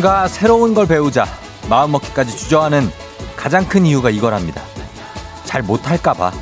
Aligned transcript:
뭔가 0.00 0.26
새로운 0.28 0.72
걸 0.72 0.86
배우자 0.86 1.26
마음먹기까지 1.68 2.34
주저하는 2.34 2.90
가장 3.36 3.68
큰 3.68 3.84
이유가 3.84 4.08
이거랍니다. 4.08 4.62
잘 5.44 5.62
못할까봐. 5.62 6.32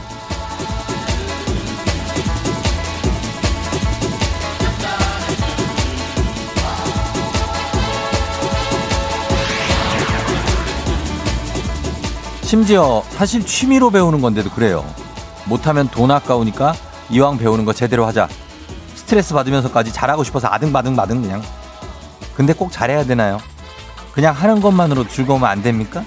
심지어 12.43 13.03
사실 13.11 13.45
취미로 13.45 13.91
배우는 13.91 14.21
건데도 14.21 14.51
그래요. 14.51 14.85
못하면 15.47 15.89
돈 15.89 16.13
아까우니까 16.13 16.77
이왕 17.11 17.39
배우는 17.39 17.65
거 17.65 17.73
제대로 17.73 18.07
하자. 18.07 18.29
스트레스 18.95 19.35
받으면서까지 19.35 19.93
잘하고 19.93 20.23
싶어서 20.23 20.47
아등바등바등 20.47 21.23
그냥. 21.23 21.43
근데 22.39 22.53
꼭 22.53 22.71
잘해야 22.71 23.03
되나요? 23.03 23.39
그냥 24.19 24.35
하는 24.35 24.61
것만으로 24.61 25.07
즐거우면 25.07 25.49
안 25.49 25.63
됩니까? 25.63 26.03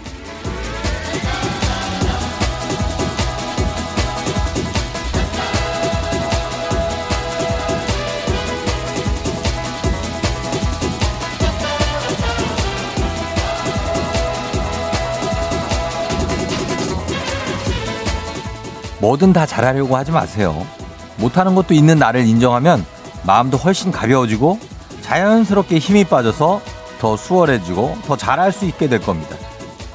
뭐든 18.99 19.31
다 19.31 19.45
잘하려고 19.45 19.95
하지 19.95 20.11
마세요. 20.11 20.67
못하는 21.15 21.55
것도 21.55 21.73
있는 21.73 21.97
나를 21.97 22.25
인정하면 22.25 22.85
마음도 23.23 23.55
훨씬 23.55 23.89
가벼워지고 23.89 24.59
자연스럽게 24.99 25.77
힘이 25.77 26.03
빠져서 26.03 26.70
더 27.01 27.17
수월해지고 27.17 27.97
더 28.05 28.15
잘할 28.15 28.51
수 28.51 28.65
있게 28.65 28.87
될 28.87 29.01
겁니다. 29.01 29.35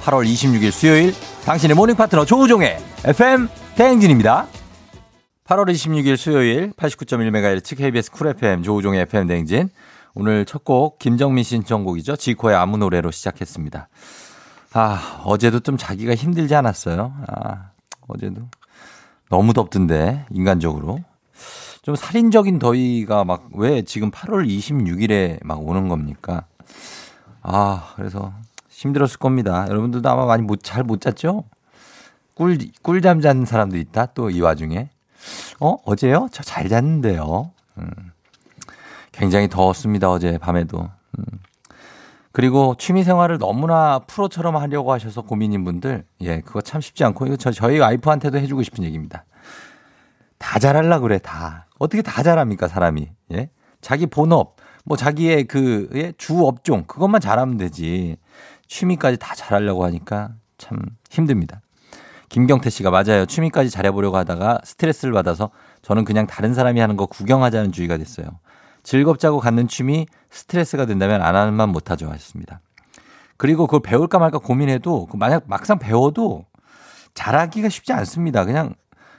8월 0.02 0.26
26일 0.26 0.72
수요일 0.72 1.14
당신의 1.44 1.76
모닝 1.76 1.94
파트너 1.94 2.24
조우종의 2.24 2.78
FM 3.04 3.48
대행진입니다. 3.76 4.48
8월 5.44 5.70
26일 5.70 6.16
수요일 6.16 6.72
89.1MHz 6.72 7.76
KBS 7.78 8.10
쿨 8.10 8.26
FM 8.28 8.64
조우종의 8.64 9.02
FM 9.02 9.28
대행진 9.28 9.68
오늘 10.16 10.44
첫 10.44 10.64
곡 10.64 10.98
김정민 10.98 11.44
신청곡이죠. 11.44 12.16
지코의 12.16 12.56
아무 12.56 12.76
노래로 12.76 13.12
시작했습니다. 13.12 13.88
아 14.72 15.20
어제도 15.24 15.60
좀 15.60 15.76
자기가 15.76 16.16
힘들지 16.16 16.56
않았어요. 16.56 17.14
아 17.28 17.70
어제도 18.08 18.42
너무 19.30 19.52
덥던데 19.52 20.26
인간적으로 20.32 20.98
좀 21.82 21.94
살인적인 21.94 22.58
더위가 22.58 23.22
막 23.24 23.44
왜 23.54 23.82
지금 23.82 24.10
8월 24.10 24.44
26일에 24.48 25.38
막 25.44 25.62
오는 25.64 25.86
겁니까? 25.88 26.46
아 27.48 27.92
그래서 27.96 28.32
힘들었을 28.68 29.18
겁니다. 29.18 29.66
여러분들도 29.68 30.08
아마 30.08 30.26
많이 30.26 30.42
못 30.42 30.62
잘 30.62 30.82
못 30.84 31.00
잤죠? 31.00 31.44
꿀 32.34 32.58
꿀잠 32.82 33.20
잔 33.20 33.44
사람도 33.44 33.76
있다 33.78 34.06
또 34.06 34.30
이 34.30 34.40
와중에 34.40 34.90
어 35.60 35.76
어제요? 35.84 36.28
저 36.32 36.42
잘 36.42 36.68
잤는데요. 36.68 37.52
음. 37.78 37.88
굉장히 39.12 39.48
더웠습니다 39.48 40.10
어제 40.10 40.38
밤에도. 40.38 40.90
음. 41.18 41.24
그리고 42.32 42.74
취미 42.78 43.02
생활을 43.04 43.38
너무나 43.38 44.00
프로처럼 44.00 44.56
하려고 44.56 44.92
하셔서 44.92 45.22
고민인 45.22 45.64
분들, 45.64 46.04
예, 46.20 46.40
그거 46.42 46.60
참 46.60 46.82
쉽지 46.82 47.02
않고, 47.02 47.24
이거 47.26 47.36
저, 47.36 47.50
저희 47.50 47.78
와이프한테도 47.78 48.36
해주고 48.36 48.62
싶은 48.62 48.84
얘기입니다. 48.84 49.24
다 50.36 50.58
잘하려 50.58 51.00
그래, 51.00 51.16
다. 51.18 51.66
어떻게 51.78 52.02
다 52.02 52.22
잘합니까, 52.22 52.68
사람이? 52.68 53.08
예? 53.32 53.48
자기 53.80 54.04
본업, 54.04 54.55
뭐 54.86 54.96
자기의 54.96 55.44
그, 55.44 55.90
예, 55.94 56.12
주 56.16 56.46
업종, 56.46 56.84
그것만 56.84 57.20
잘하면 57.20 57.56
되지. 57.56 58.16
취미까지 58.68 59.18
다 59.18 59.34
잘하려고 59.34 59.84
하니까 59.84 60.30
참 60.58 60.78
힘듭니다. 61.10 61.60
김경태 62.28 62.70
씨가 62.70 62.90
맞아요. 62.90 63.26
취미까지 63.26 63.68
잘해보려고 63.68 64.16
하다가 64.16 64.60
스트레스를 64.64 65.12
받아서 65.12 65.50
저는 65.82 66.04
그냥 66.04 66.26
다른 66.28 66.54
사람이 66.54 66.80
하는 66.80 66.96
거 66.96 67.06
구경하자는 67.06 67.72
주의가 67.72 67.96
됐어요. 67.96 68.26
즐겁자고 68.84 69.40
갖는 69.40 69.66
취미 69.66 70.06
스트레스가 70.30 70.86
된다면 70.86 71.20
안 71.20 71.34
하는 71.34 71.54
만 71.54 71.70
못하죠 71.70 72.08
하셨습니다. 72.08 72.60
그리고 73.36 73.66
그걸 73.66 73.80
배울까 73.80 74.20
말까 74.20 74.38
고민해도 74.38 75.08
만약 75.14 75.44
막상 75.46 75.80
배워도 75.80 76.46
잘하기가 77.14 77.68
쉽지 77.68 77.92
않습니다. 77.92 78.44
그냥 78.44 78.74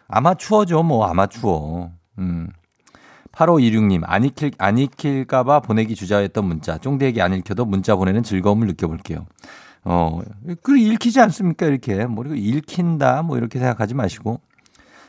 아마추어죠 0.07 0.83
뭐 0.83 1.05
아마추어. 1.07 1.91
음. 2.19 2.49
8526님 3.37 4.01
안 4.05 4.23
읽힐 4.23 4.51
안 4.57 4.77
읽힐까봐 4.77 5.59
보내기 5.61 5.95
주저했던 5.95 6.45
문자 6.45 6.77
쫑대에게 6.77 7.21
안 7.21 7.33
읽혀도 7.33 7.65
문자 7.65 7.95
보내는 7.95 8.23
즐거움을 8.23 8.67
느껴볼게요. 8.67 9.25
어, 9.83 10.21
그 10.63 10.77
읽히지 10.77 11.19
않습니까 11.21 11.65
이렇게 11.67 12.05
뭐 12.05 12.25
읽힌다 12.25 13.21
뭐 13.21 13.37
이렇게 13.37 13.59
생각하지 13.59 13.93
마시고 13.93 14.41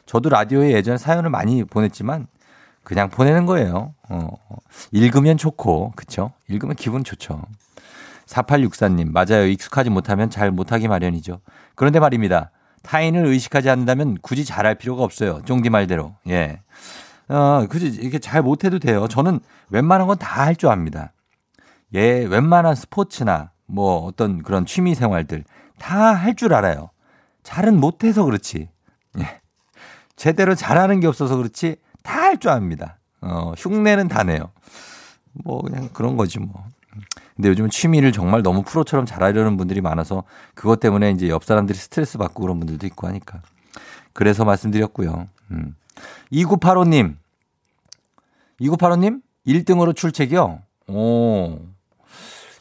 저도 0.07 0.29
라디오에 0.29 0.73
예전에 0.73 0.99
사연을 0.99 1.31
많이 1.31 1.65
보냈지만 1.65 2.27
그냥 2.83 3.11
보내는 3.11 3.45
거예요. 3.45 3.95
어, 4.09 4.31
읽으면 4.93 5.37
좋고, 5.37 5.93
그쵸? 5.95 6.31
읽으면 6.49 6.75
기분 6.75 7.05
좋죠. 7.05 7.43
4864님, 8.25 9.13
맞아요. 9.13 9.47
익숙하지 9.47 9.91
못하면 9.91 10.31
잘 10.31 10.51
못하기 10.51 10.89
마련이죠. 10.89 11.41
그런데 11.75 12.01
말입니다. 12.01 12.51
타인을 12.83 13.27
의식하지 13.27 13.69
않는다면 13.69 14.17
굳이 14.23 14.47
잘할 14.47 14.77
필요가 14.77 15.03
없어요. 15.03 15.43
쫑디 15.45 15.69
말대로. 15.69 16.15
예. 16.29 16.63
어, 17.29 17.67
그지, 17.69 17.89
이렇게 18.01 18.19
잘 18.19 18.43
못해도 18.43 18.79
돼요. 18.79 19.07
저는 19.09 19.41
웬만한 19.71 20.07
건 20.07 20.17
다 20.19 20.45
할 20.47 20.57
줄 20.57 20.71
압니다. 20.71 21.13
예, 21.95 22.25
웬만한 22.25 22.75
스포츠나 22.75 23.51
뭐 23.67 24.05
어떤 24.07 24.43
그런 24.43 24.65
취미 24.67 24.95
생활들 24.95 25.45
다 25.79 26.15
할 26.15 26.35
줄 26.35 26.55
알아요. 26.55 26.91
잘은 27.43 27.79
못해서 27.79 28.25
그렇지. 28.25 28.69
예. 29.19 29.41
제대로 30.17 30.55
잘하는 30.55 31.01
게 31.01 31.07
없어서 31.07 31.37
그렇지 31.37 31.77
다 32.03 32.23
할 32.23 32.39
줄 32.39 32.51
압니다. 32.51 32.99
어, 33.21 33.53
흉내는 33.57 34.09
다 34.09 34.23
내요. 34.23 34.51
뭐 35.33 35.61
그냥 35.63 35.89
그런 35.93 36.17
거지 36.17 36.39
뭐. 36.39 36.65
근데 37.37 37.51
요즘은 37.51 37.71
취미를 37.71 38.11
정말 38.11 38.43
너무 38.43 38.63
프로처럼 38.63 39.07
잘하려는 39.07 39.57
분들이 39.57 39.81
많아서 39.81 40.25
그것 40.55 40.81
때문에 40.81 41.11
이제 41.13 41.29
옆 41.29 41.45
사람들이 41.45 41.79
스트레스 41.79 42.19
받고 42.19 42.43
그런 42.43 42.59
분들도 42.59 42.87
있고 42.89 43.07
하니까. 43.07 43.41
그래서 44.13 44.45
말씀드렸고요. 44.45 45.29
음. 45.53 45.77
2985님. 46.33 47.17
2985님? 48.61 49.21
1등으로 49.47 49.95
출첵이요? 49.95 50.61
오. 50.89 51.59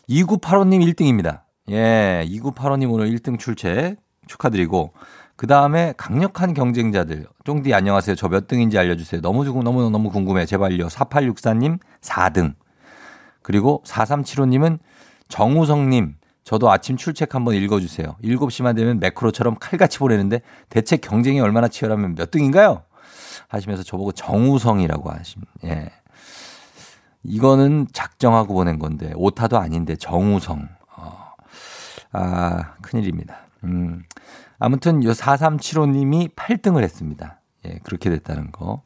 2985님 0.09 0.94
1등입니다. 0.94 1.42
예, 1.70 2.25
2985님 2.30 2.92
오늘 2.94 3.09
1등 3.12 3.38
출첵 3.40 3.98
축하드리고 4.28 4.94
그 5.36 5.48
다음에 5.48 5.94
강력한 5.98 6.53
경쟁자들. 6.53 7.28
쫑디 7.46 7.74
안녕하세요. 7.74 8.16
저 8.16 8.28
몇 8.30 8.48
등인지 8.48 8.78
알려주세요. 8.78 9.22
너무 9.22 9.44
너무 9.46 9.90
너무 9.90 10.09
궁금해. 10.09 10.46
제발요. 10.46 10.88
4864님 10.88 11.80
4등. 12.02 12.56
그리고 13.42 13.84
4375님은 13.86 14.80
정우성님. 15.30 16.16
저도 16.44 16.72
아침 16.72 16.96
출첵 16.96 17.36
한번 17.36 17.56
읽어주세요. 17.56 18.16
7시만 18.24 18.75
되면 18.75 19.00
매크로처럼 19.00 19.57
칼같이 19.60 20.00
보내는데 20.00 20.42
대체 20.69 20.95
경쟁이 20.95 21.42
얼마나 21.42 21.68
치열하면 21.68 22.16
몇 22.16 22.31
등인가요? 22.31 22.84
하시면서 23.48 23.84
저보고 23.84 24.12
정우성이라고 24.12 25.12
하심. 25.12 25.42
예. 25.66 25.89
이거는 27.24 27.88
작정하고 27.94 28.54
보낸 28.54 28.80
건데 28.80 29.12
오타도 29.16 29.57
아닌데 29.57 29.95
정우성. 29.95 30.68
어. 30.98 31.34
아 32.12 32.74
큰일입니다. 32.81 33.38
음. 33.66 34.04
아무튼 34.60 35.04
요 35.04 35.12
4375님이 35.12 36.34
8등을 36.36 36.84
했습니다. 36.84 37.39
예, 37.66 37.80
그렇게 37.84 38.10
됐다는 38.10 38.51
거. 38.51 38.81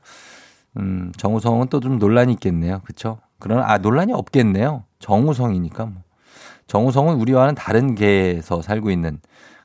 음, 0.78 1.12
정우성은 1.18 1.68
또 1.68 1.80
좀 1.80 1.98
논란이 2.00 2.34
있겠네요. 2.34 2.82
그쵸? 2.86 3.20
그러나, 3.40 3.70
아, 3.72 3.78
논란이 3.78 4.14
없겠네요. 4.14 4.84
정우성이니까 5.00 5.86
뭐. 5.86 6.04
정우성은 6.68 7.16
우리와는 7.16 7.56
다른 7.56 7.96
계에서 7.96 8.62
살고 8.62 8.92
있는 8.92 9.20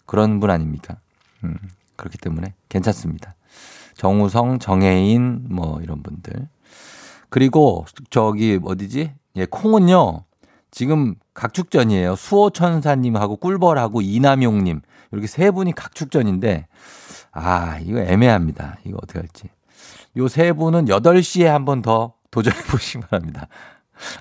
그런 0.07 0.41
분 0.41 0.51
아닙니까? 0.51 0.97
음, 1.45 1.57
그렇기 1.97 2.19
때문에 2.19 2.55
괜찮습니다. 2.69 3.35
정우성, 3.97 4.59
정혜인, 4.59 5.47
뭐, 5.51 5.81
이런 5.83 6.03
분들. 6.03 6.49
그리고 7.31 7.85
저기 8.11 8.59
어디지? 8.65 9.13
예, 9.37 9.47
콩은요. 9.47 10.25
지금 10.71 11.15
각축전이에요. 11.35 12.17
수호천사님하고 12.17 13.37
꿀벌하고 13.37 14.01
이남용님 14.03 14.81
이렇게 15.13 15.27
세 15.27 15.51
분이 15.51 15.73
각축전인데 15.75 16.67
아 17.33 17.79
이거 17.79 18.01
애매합니다. 18.01 18.79
이거 18.85 18.99
어떻게 19.03 19.19
할지. 19.21 19.49
요 20.17 20.29
세 20.29 20.53
분은 20.53 20.87
8시에 20.87 21.45
한 21.45 21.65
번 21.65 21.83
더 21.83 22.15
도전해 22.31 22.59
보시기 22.71 23.05
바랍니다. 23.07 23.49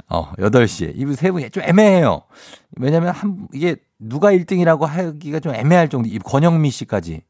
어, 0.07 0.31
8시에. 0.33 0.94
이세 0.95 1.31
분이 1.31 1.50
좀 1.50 1.63
애매해요. 1.63 2.22
왜냐면 2.77 3.10
한, 3.13 3.48
이게 3.54 3.75
누가 4.00 4.31
1등이라고 4.31 4.86
하기가 4.86 5.39
좀 5.42 5.54
애매할 5.54 5.89
정도. 5.89 6.07
이 6.07 6.19
권영미 6.19 6.69
씨까지 6.69 7.22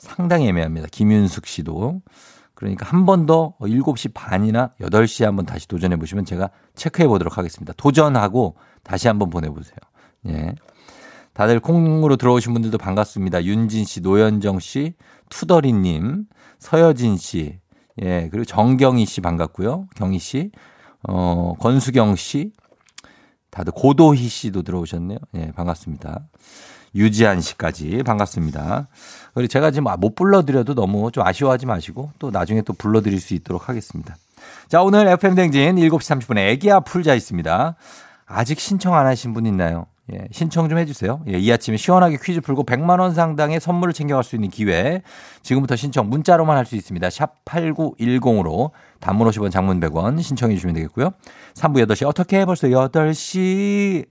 상당히 0.00 0.48
애매합니다. 0.48 0.88
김윤숙 0.90 1.46
씨도. 1.46 2.02
그러니까 2.54 2.86
한 2.86 3.06
번 3.06 3.24
더 3.26 3.54
7시 3.60 4.12
반이나 4.12 4.72
8시에 4.80 5.24
한번 5.24 5.46
다시 5.46 5.66
도전해 5.68 5.96
보시면 5.96 6.24
제가 6.26 6.50
체크해 6.74 7.08
보도록 7.08 7.38
하겠습니다. 7.38 7.72
도전하고 7.76 8.56
다시 8.82 9.08
한번 9.08 9.30
보내보세요. 9.30 9.76
예. 10.28 10.54
다들 11.32 11.60
콩으로 11.60 12.16
들어오신 12.16 12.52
분들도 12.52 12.76
반갑습니다. 12.76 13.44
윤진 13.44 13.84
씨, 13.84 14.00
노현정 14.00 14.58
씨, 14.58 14.94
투더리님, 15.30 16.24
서여진 16.58 17.16
씨, 17.16 17.60
예, 18.02 18.28
그리고 18.30 18.44
정경희 18.44 19.06
씨 19.06 19.20
반갑고요. 19.22 19.86
경희 19.96 20.18
씨, 20.18 20.50
어, 21.08 21.54
권수경 21.60 22.16
씨, 22.16 22.52
다들 23.50 23.72
고도희 23.74 24.28
씨도 24.28 24.62
들어오셨네요. 24.62 25.18
예, 25.36 25.52
반갑습니다. 25.52 26.26
유지한 26.94 27.40
씨까지 27.40 28.02
반갑습니다. 28.04 28.88
그리고 29.34 29.48
제가 29.48 29.70
지금 29.70 29.92
못 29.98 30.14
불러드려도 30.14 30.74
너무 30.74 31.10
좀 31.12 31.26
아쉬워하지 31.26 31.66
마시고 31.66 32.12
또 32.18 32.30
나중에 32.30 32.62
또 32.62 32.72
불러드릴 32.72 33.20
수 33.20 33.34
있도록 33.34 33.68
하겠습니다. 33.68 34.16
자, 34.68 34.82
오늘 34.82 35.06
FM댕진 35.08 35.76
7시 35.76 35.98
30분에 35.98 36.38
애기야 36.50 36.80
풀자 36.80 37.14
있습니다. 37.14 37.74
아직 38.26 38.60
신청 38.60 38.94
안 38.94 39.06
하신 39.06 39.34
분 39.34 39.46
있나요? 39.46 39.86
예, 40.12 40.26
신청 40.32 40.68
좀 40.68 40.78
해주세요. 40.78 41.20
예, 41.28 41.38
이 41.38 41.52
아침에 41.52 41.76
시원하게 41.76 42.18
퀴즈 42.20 42.40
풀고 42.40 42.64
100만원 42.64 43.14
상당의 43.14 43.60
선물을 43.60 43.94
챙겨갈 43.94 44.24
수 44.24 44.34
있는 44.34 44.48
기회. 44.50 45.02
지금부터 45.42 45.76
신청 45.76 46.08
문자로만 46.08 46.56
할 46.56 46.66
수 46.66 46.74
있습니다. 46.76 47.10
샵 47.10 47.44
8910으로 47.44 48.70
단문 48.98 49.28
50원 49.28 49.50
장문 49.50 49.80
100원 49.80 50.20
신청해 50.22 50.54
주시면 50.54 50.74
되겠고요. 50.74 51.10
3부 51.54 51.84
8시 51.86 52.06
어떻게 52.06 52.44
벌써 52.44 52.68
8시 52.68 54.06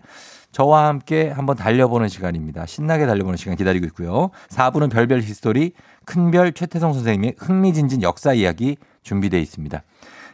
저와 0.51 0.87
함께 0.87 1.29
한번 1.29 1.55
달려보는 1.55 2.07
시간입니다. 2.07 2.65
신나게 2.65 3.05
달려보는 3.05 3.37
시간 3.37 3.55
기다리고 3.55 3.85
있고요. 3.87 4.31
4부는 4.49 4.91
별별 4.91 5.21
히스토리 5.21 5.73
큰별 6.05 6.53
최태성 6.53 6.93
선생님의 6.93 7.35
흥미진진 7.37 8.01
역사 8.01 8.33
이야기 8.33 8.77
준비되어 9.03 9.39
있습니다. 9.39 9.83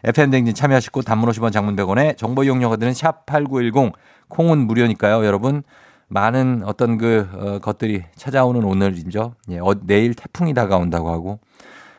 FM대행진 0.06 0.54
참여하시고 0.54 1.02
단문 1.02 1.30
50원 1.32 1.52
장문 1.52 1.76
100원에 1.76 2.18
정보 2.18 2.44
이용료가 2.44 2.78
드는 2.78 2.94
샵8910 2.94 3.94
콩은 4.30 4.60
무료니까요. 4.60 5.26
여러분 5.26 5.64
많은 6.08 6.62
어떤 6.66 6.98
그 6.98 7.28
어, 7.34 7.60
것들이 7.60 8.04
찾아오는 8.16 8.64
오늘이죠. 8.64 9.34
예, 9.50 9.60
어, 9.60 9.74
내일 9.82 10.14
태풍이 10.14 10.54
다가온다고 10.54 11.10
하고 11.12 11.40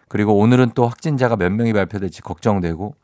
그리고 0.08 0.38
오늘은 0.38 0.70
또 0.74 0.86
확진자가 0.86 1.36
몇 1.36 1.50
명이 1.50 1.72
발표될지 1.72 2.22
걱정되고 2.22 2.94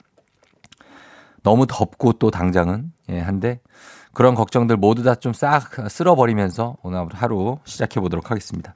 너무 1.43 1.67
덥고 1.67 2.15
또 2.15 2.31
당장은 2.31 2.93
예, 3.11 3.19
한데 3.19 3.61
그런 4.14 4.35
걱정들 4.35 4.76
모두 4.76 5.03
다 5.03 5.14
좀 5.14 5.32
싹 5.32 5.88
쓸어버리면서 5.91 6.76
오늘 6.82 7.06
하루 7.12 7.59
시작해 7.64 8.00
보도록 8.00 8.31
하겠습니다. 8.31 8.75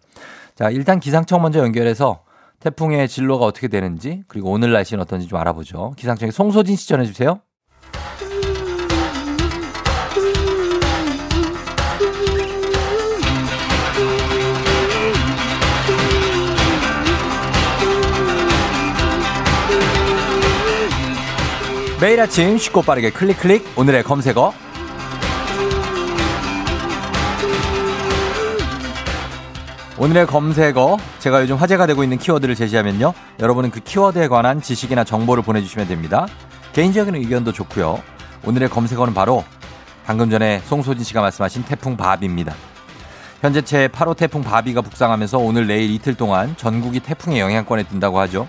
자, 0.55 0.71
일단 0.71 1.00
기상청 1.00 1.43
먼저 1.43 1.59
연결해서 1.61 2.23
태풍의 2.61 3.09
진로가 3.09 3.44
어떻게 3.44 3.69
되는지 3.69 4.25
그리고 4.29 4.50
오늘 4.50 4.73
날씨는 4.73 5.03
어떤지 5.03 5.29
좀 5.29 5.38
알아보죠. 5.38 5.93
기상청의 5.97 6.33
송소진 6.33 6.77
씨 6.77 6.88
전해주세요. 6.88 7.41
매일 22.00 22.21
아침 22.21 22.59
쉽고 22.59 22.82
빠르게 22.82 23.11
클릭 23.11 23.39
클릭 23.41 23.67
오늘의 23.79 24.03
검색어 24.03 24.53
오늘의 29.98 30.26
검색어 30.26 30.98
제가 31.20 31.40
요즘 31.40 31.56
화제가 31.56 31.87
되고 31.87 32.02
있는 32.02 32.19
키워드를 32.19 32.54
제시하면요. 32.54 33.14
여러분은 33.40 33.70
그 33.70 33.81
키워드에 33.81 34.28
관한 34.28 34.60
지식이나 34.60 35.04
정보를 35.04 35.43
보내주시면 35.43 35.88
됩니다. 35.88 36.26
개인적인 36.75 37.14
의견도 37.14 37.52
좋고요. 37.52 38.02
오늘의 38.44 38.69
검색어는 38.69 39.14
바로 39.14 39.43
방금 40.04 40.28
전에 40.28 40.60
송소진 40.66 41.02
씨가 41.02 41.22
말씀하신 41.22 41.64
태풍 41.64 41.96
바비입니다. 41.96 42.54
현재 43.40 43.62
채 43.62 43.88
8호 43.88 44.14
태풍 44.14 44.43
바비가 44.43 44.82
북상하면서 44.82 45.38
오늘 45.38 45.66
내일 45.66 45.90
이틀 45.90 46.14
동안 46.14 46.54
전국이 46.58 47.00
태풍의 47.00 47.40
영향권에 47.40 47.84
든다고 47.84 48.20
하죠. 48.20 48.48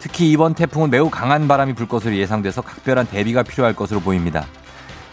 특히 0.00 0.32
이번 0.32 0.54
태풍은 0.54 0.90
매우 0.90 1.10
강한 1.10 1.46
바람이 1.46 1.74
불 1.74 1.86
것으로 1.86 2.16
예상돼서 2.16 2.60
각별한 2.60 3.06
대비가 3.06 3.44
필요할 3.44 3.76
것으로 3.76 4.00
보입니다. 4.00 4.46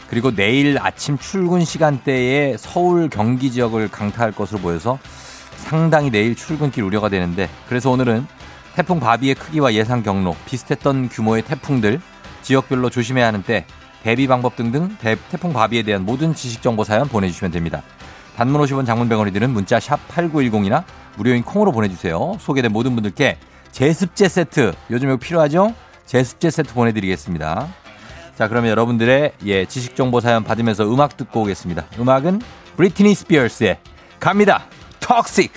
그리고 0.10 0.34
내일 0.34 0.80
아침 0.82 1.20
출근 1.20 1.64
시간대에 1.64 2.58
서울 2.58 3.08
경기 3.10 3.52
지역을 3.52 3.90
강타할 3.90 4.32
것으로 4.32 4.58
보여서 4.60 4.98
상당히 5.60 6.10
내일 6.10 6.36
출근길 6.36 6.84
우려가 6.84 7.10
되는데 7.10 7.50
그래서 7.68 7.92
오늘은 7.92 8.26
태풍 8.76 9.00
바비의 9.00 9.36
크기와 9.36 9.74
예상 9.74 10.04
경로, 10.04 10.36
비슷했던 10.46 11.10
규모의 11.10 11.42
태풍들, 11.44 12.00
지역별로 12.42 12.90
조심해야 12.90 13.28
하는 13.28 13.44
때, 13.44 13.66
대비 14.04 14.28
방법 14.28 14.56
등등 14.56 14.96
대, 15.02 15.18
태풍 15.30 15.52
바비에 15.52 15.84
대한 15.84 16.06
모든 16.06 16.34
지식 16.34 16.62
정보 16.62 16.84
사연 16.84 17.08
보내주시면 17.08 17.52
됩니다. 17.52 17.84
단문 18.38 18.62
50원 18.62 18.86
장문 18.86 19.10
100원이 19.10 19.34
드는 19.34 19.50
문자 19.50 19.80
샵 19.82 20.00
8910이나 20.08 20.86
무료인 21.18 21.44
콩으로 21.44 21.74
보내주세요. 21.74 22.38
소개된 22.40 22.72
모든 22.72 22.96
분들께 22.96 23.38
제습제 23.72 24.30
세트 24.30 24.72
요즘 24.92 25.10
이거 25.10 25.18
필요하죠? 25.18 25.74
제습제 26.06 26.50
세트 26.50 26.74
보내드리겠습니다. 26.74 27.68
자 28.38 28.48
그러면 28.48 28.72
여러분들의 28.72 29.34
예 29.46 29.66
지식 29.66 29.98
정보 29.98 30.22
사연 30.22 30.46
받으면서 30.46 30.86
음악 30.86 31.18
듣고 31.18 31.42
오겠습니다. 31.42 31.84
음악은 32.00 32.42
브리트니 32.78 33.14
스피어스의 33.14 33.80
갑니다. 34.22 34.64
톡식 35.10 35.52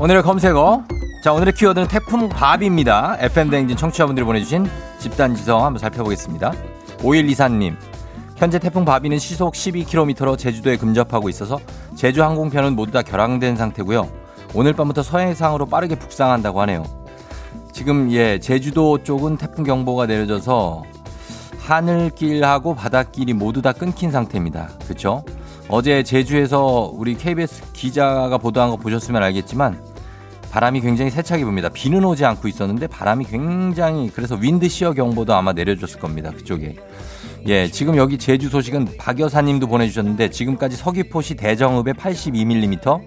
오늘의 0.00 0.24
검색어 0.24 0.82
자 1.22 1.32
오늘의 1.32 1.54
키워드는 1.54 1.86
태풍 1.86 2.28
바비입니다. 2.28 3.16
FM 3.20 3.48
대행진 3.48 3.76
청취자분들이 3.76 4.26
보내주신 4.26 4.66
집단 4.98 5.36
지성 5.36 5.64
한번 5.64 5.78
살펴보겠습니다. 5.78 6.52
5124님 6.98 7.76
현재 8.34 8.58
태풍 8.58 8.84
바비는 8.84 9.20
시속 9.20 9.54
12km로 9.54 10.36
제주도에 10.36 10.76
근접하고 10.76 11.28
있어서 11.28 11.60
제주 11.94 12.24
항공편은 12.24 12.74
모두 12.74 12.90
다 12.90 13.02
결항된 13.02 13.54
상태고요. 13.54 14.10
오늘 14.54 14.72
밤부터 14.72 15.04
서해상으로 15.04 15.66
빠르게 15.66 15.94
북상한다고 15.94 16.60
하네요. 16.62 16.82
지금 17.70 18.10
예 18.10 18.40
제주도 18.40 19.04
쪽은 19.04 19.36
태풍 19.36 19.62
경보가 19.62 20.06
내려져서 20.06 20.82
하늘길하고 21.60 22.74
바닷길이 22.74 23.32
모두 23.32 23.62
다 23.62 23.72
끊긴 23.72 24.10
상태입니다. 24.10 24.70
그렇죠? 24.84 25.22
어제 25.68 26.02
제주에서 26.02 26.90
우리 26.94 27.14
KBS 27.14 27.72
기자가 27.72 28.38
보도한 28.38 28.70
거 28.70 28.76
보셨으면 28.76 29.22
알겠지만 29.22 29.82
바람이 30.50 30.80
굉장히 30.80 31.10
세차게 31.10 31.44
붑니다. 31.44 31.70
비는 31.72 32.04
오지 32.04 32.24
않고 32.24 32.48
있었는데 32.48 32.86
바람이 32.86 33.26
굉장히 33.26 34.10
그래서 34.10 34.34
윈드 34.34 34.68
시어 34.68 34.94
경보도 34.94 35.34
아마 35.34 35.52
내려줬을 35.52 36.00
겁니다. 36.00 36.30
그쪽에. 36.30 36.74
예, 37.46 37.68
지금 37.68 37.96
여기 37.96 38.18
제주 38.18 38.48
소식은 38.48 38.96
박 38.98 39.20
여사님도 39.20 39.66
보내주셨는데 39.66 40.30
지금까지 40.30 40.76
서귀포시 40.76 41.34
대정읍에 41.34 41.92
82mm, 41.92 43.02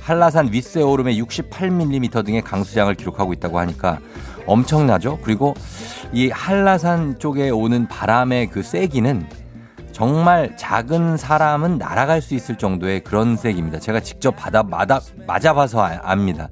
한라산 0.00 0.52
윗세오름에 0.52 1.16
68mm 1.16 2.24
등의 2.24 2.42
강수량을 2.42 2.94
기록하고 2.94 3.32
있다고 3.32 3.58
하니까 3.58 3.98
엄청나죠. 4.46 5.18
그리고 5.22 5.54
이 6.12 6.30
한라산 6.30 7.18
쪽에 7.18 7.50
오는 7.50 7.88
바람의 7.88 8.50
그 8.50 8.62
세기는 8.62 9.26
정말 9.96 10.54
작은 10.58 11.16
사람은 11.16 11.78
날아갈 11.78 12.20
수 12.20 12.34
있을 12.34 12.58
정도의 12.58 13.00
그런 13.00 13.34
색입니다. 13.34 13.78
제가 13.78 14.00
직접 14.00 14.32
받아 14.32 14.62
맞아 14.62 15.00
맞아봐서 15.26 15.82
아, 15.82 15.98
압니다. 16.02 16.50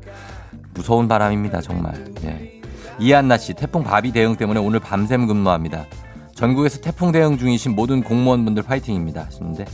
무서운 0.72 1.08
바람입니다, 1.08 1.60
정말. 1.60 1.92
예. 2.24 2.62
이한나 2.98 3.36
씨, 3.36 3.52
태풍 3.52 3.84
바비 3.84 4.12
대응 4.12 4.34
때문에 4.36 4.60
오늘 4.60 4.80
밤샘 4.80 5.26
근무합니다. 5.26 5.84
전국에서 6.34 6.80
태풍 6.80 7.12
대응 7.12 7.36
중이신 7.36 7.74
모든 7.74 8.02
공무원분들 8.02 8.62
파이팅입니다. 8.62 9.26
하시는데 9.26 9.66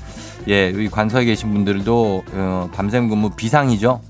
예, 0.48 0.72
여기 0.74 0.90
관서에 0.90 1.24
계신 1.24 1.52
분들도 1.52 2.24
어, 2.32 2.68
밤샘 2.74 3.08
근무 3.08 3.30
비상이죠. 3.30 4.00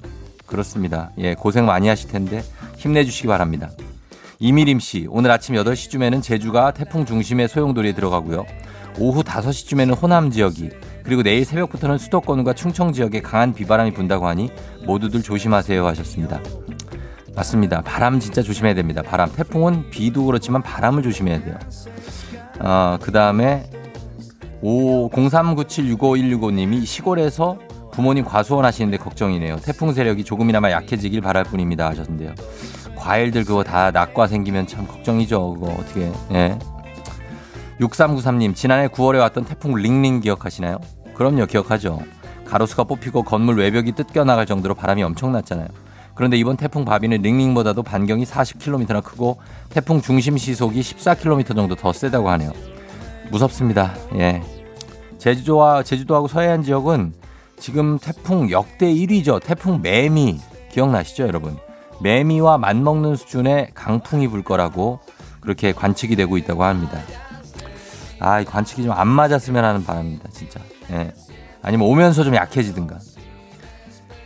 그렇습니다. 0.46 1.10
예, 1.18 1.34
고생 1.34 1.66
많이 1.66 1.86
하실 1.86 2.08
텐데 2.08 2.42
힘내주시기 2.78 3.28
바랍니다. 3.28 3.68
이미림 4.38 4.80
씨, 4.80 5.06
오늘 5.10 5.30
아침 5.30 5.54
8시쯤에는 5.54 6.22
제주가 6.22 6.70
태풍 6.70 7.04
중심의 7.04 7.48
소용돌이에 7.48 7.92
들어가고요. 7.92 8.46
오후 8.98 9.22
5시쯤에는 9.22 10.00
호남 10.00 10.30
지역이, 10.30 10.70
그리고 11.04 11.22
내일 11.22 11.44
새벽부터는 11.44 11.98
수도권과 11.98 12.54
충청 12.54 12.92
지역에 12.92 13.20
강한 13.20 13.54
비바람이 13.54 13.92
분다고 13.92 14.26
하니 14.26 14.50
모두들 14.86 15.22
조심하세요 15.22 15.86
하셨습니다. 15.86 16.40
맞습니다. 17.34 17.82
바람 17.82 18.20
진짜 18.20 18.42
조심해야 18.42 18.74
됩니다. 18.74 19.02
바람. 19.02 19.32
태풍은 19.32 19.90
비도 19.90 20.26
그렇지만 20.26 20.62
바람을 20.62 21.02
조심해야 21.02 21.42
돼요. 21.42 21.56
어, 22.60 22.98
그 23.00 23.12
다음에 23.12 23.64
0397651165님이 24.62 26.84
시골에서 26.84 27.58
부모님 27.92 28.24
과수원 28.24 28.64
하시는데 28.64 28.96
걱정이네요. 28.98 29.56
태풍 29.56 29.92
세력이 29.92 30.24
조금이나마 30.24 30.70
약해지길 30.70 31.20
바랄 31.20 31.44
뿐입니다 31.44 31.88
하셨는데요. 31.88 32.34
과일들 32.96 33.44
그거 33.44 33.64
다 33.64 33.90
낙과 33.90 34.26
생기면 34.26 34.66
참 34.66 34.86
걱정이죠. 34.86 35.54
그거 35.54 35.72
어떻게. 35.72 36.10
예. 36.32 36.58
6393님, 37.80 38.54
지난해 38.54 38.88
9월에 38.88 39.18
왔던 39.20 39.44
태풍 39.46 39.74
링링 39.74 40.20
기억하시나요? 40.20 40.78
그럼요, 41.14 41.46
기억하죠. 41.46 42.00
가로수가 42.44 42.84
뽑히고 42.84 43.22
건물 43.22 43.58
외벽이 43.58 43.92
뜯겨나갈 43.92 44.44
정도로 44.44 44.74
바람이 44.74 45.02
엄청났잖아요. 45.02 45.68
그런데 46.14 46.36
이번 46.36 46.56
태풍 46.56 46.84
바비는 46.84 47.22
링링보다도 47.22 47.82
반경이 47.82 48.24
40km나 48.24 49.02
크고 49.02 49.38
태풍 49.70 50.02
중심 50.02 50.36
시속이 50.36 50.80
14km 50.80 51.56
정도 51.56 51.74
더 51.74 51.92
세다고 51.92 52.28
하네요. 52.30 52.52
무섭습니다. 53.30 53.94
예. 54.16 54.42
제주도와 55.18 55.82
제주도하고 55.82 56.28
서해안 56.28 56.62
지역은 56.62 57.14
지금 57.58 57.98
태풍 57.98 58.50
역대 58.50 58.92
1위죠. 58.92 59.42
태풍 59.42 59.80
매미 59.80 60.40
기억나시죠, 60.70 61.26
여러분? 61.26 61.56
매미와 62.02 62.58
맞먹는 62.58 63.16
수준의 63.16 63.70
강풍이 63.74 64.28
불 64.28 64.42
거라고 64.42 65.00
그렇게 65.40 65.72
관측이 65.72 66.16
되고 66.16 66.36
있다고 66.36 66.64
합니다. 66.64 66.98
아, 68.20 68.40
이 68.40 68.44
관측이 68.44 68.82
좀 68.84 68.92
안 68.92 69.08
맞았으면 69.08 69.64
하는 69.64 69.84
바람입니다, 69.84 70.28
진짜. 70.30 70.60
예. 70.90 71.12
아니면 71.62 71.88
오면서 71.88 72.22
좀 72.24 72.34
약해지든가. 72.34 72.98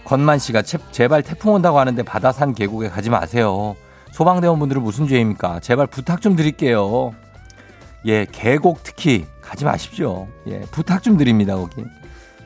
건만 0.04 0.38
씨가 0.38 0.62
제발 0.62 1.22
태풍 1.22 1.54
온다고 1.54 1.78
하는데 1.78 2.02
바다산 2.02 2.54
계곡에 2.54 2.88
가지 2.90 3.08
마세요. 3.08 3.74
소방대원분들은 4.12 4.82
무슨 4.82 5.08
죄입니까? 5.08 5.60
제발 5.60 5.86
부탁 5.86 6.20
좀 6.20 6.36
드릴게요. 6.36 7.12
예, 8.06 8.26
계곡 8.30 8.82
특히 8.82 9.26
가지 9.40 9.64
마십시오. 9.64 10.28
예, 10.46 10.60
부탁 10.70 11.02
좀 11.02 11.16
드립니다, 11.16 11.56
거기. 11.56 11.84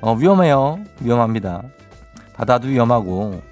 어, 0.01 0.15
위험해요. 0.15 0.79
위험합니다. 1.01 1.63
바다도 2.35 2.69
위험하고. 2.69 3.43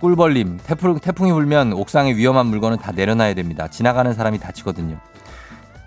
꿀벌님, 0.00 0.58
태풍, 0.64 0.98
태풍이 0.98 1.32
불면 1.32 1.72
옥상에 1.72 2.14
위험한 2.14 2.46
물건은 2.46 2.78
다 2.78 2.92
내려놔야 2.92 3.34
됩니다. 3.34 3.68
지나가는 3.68 4.12
사람이 4.12 4.38
다치거든요. 4.38 4.98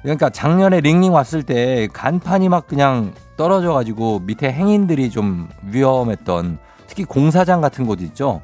그러니까 0.07 0.29
작년에 0.29 0.79
링링 0.79 1.11
왔을 1.11 1.43
때 1.43 1.89
간판이 1.91 2.47
막 2.47 2.65
그냥 2.65 3.11
떨어져가지고 3.35 4.19
밑에 4.19 4.49
행인들이 4.53 5.09
좀 5.09 5.49
위험했던 5.63 6.59
특히 6.87 7.03
공사장 7.03 7.59
같은 7.59 7.85
곳 7.85 7.99
있죠. 7.99 8.41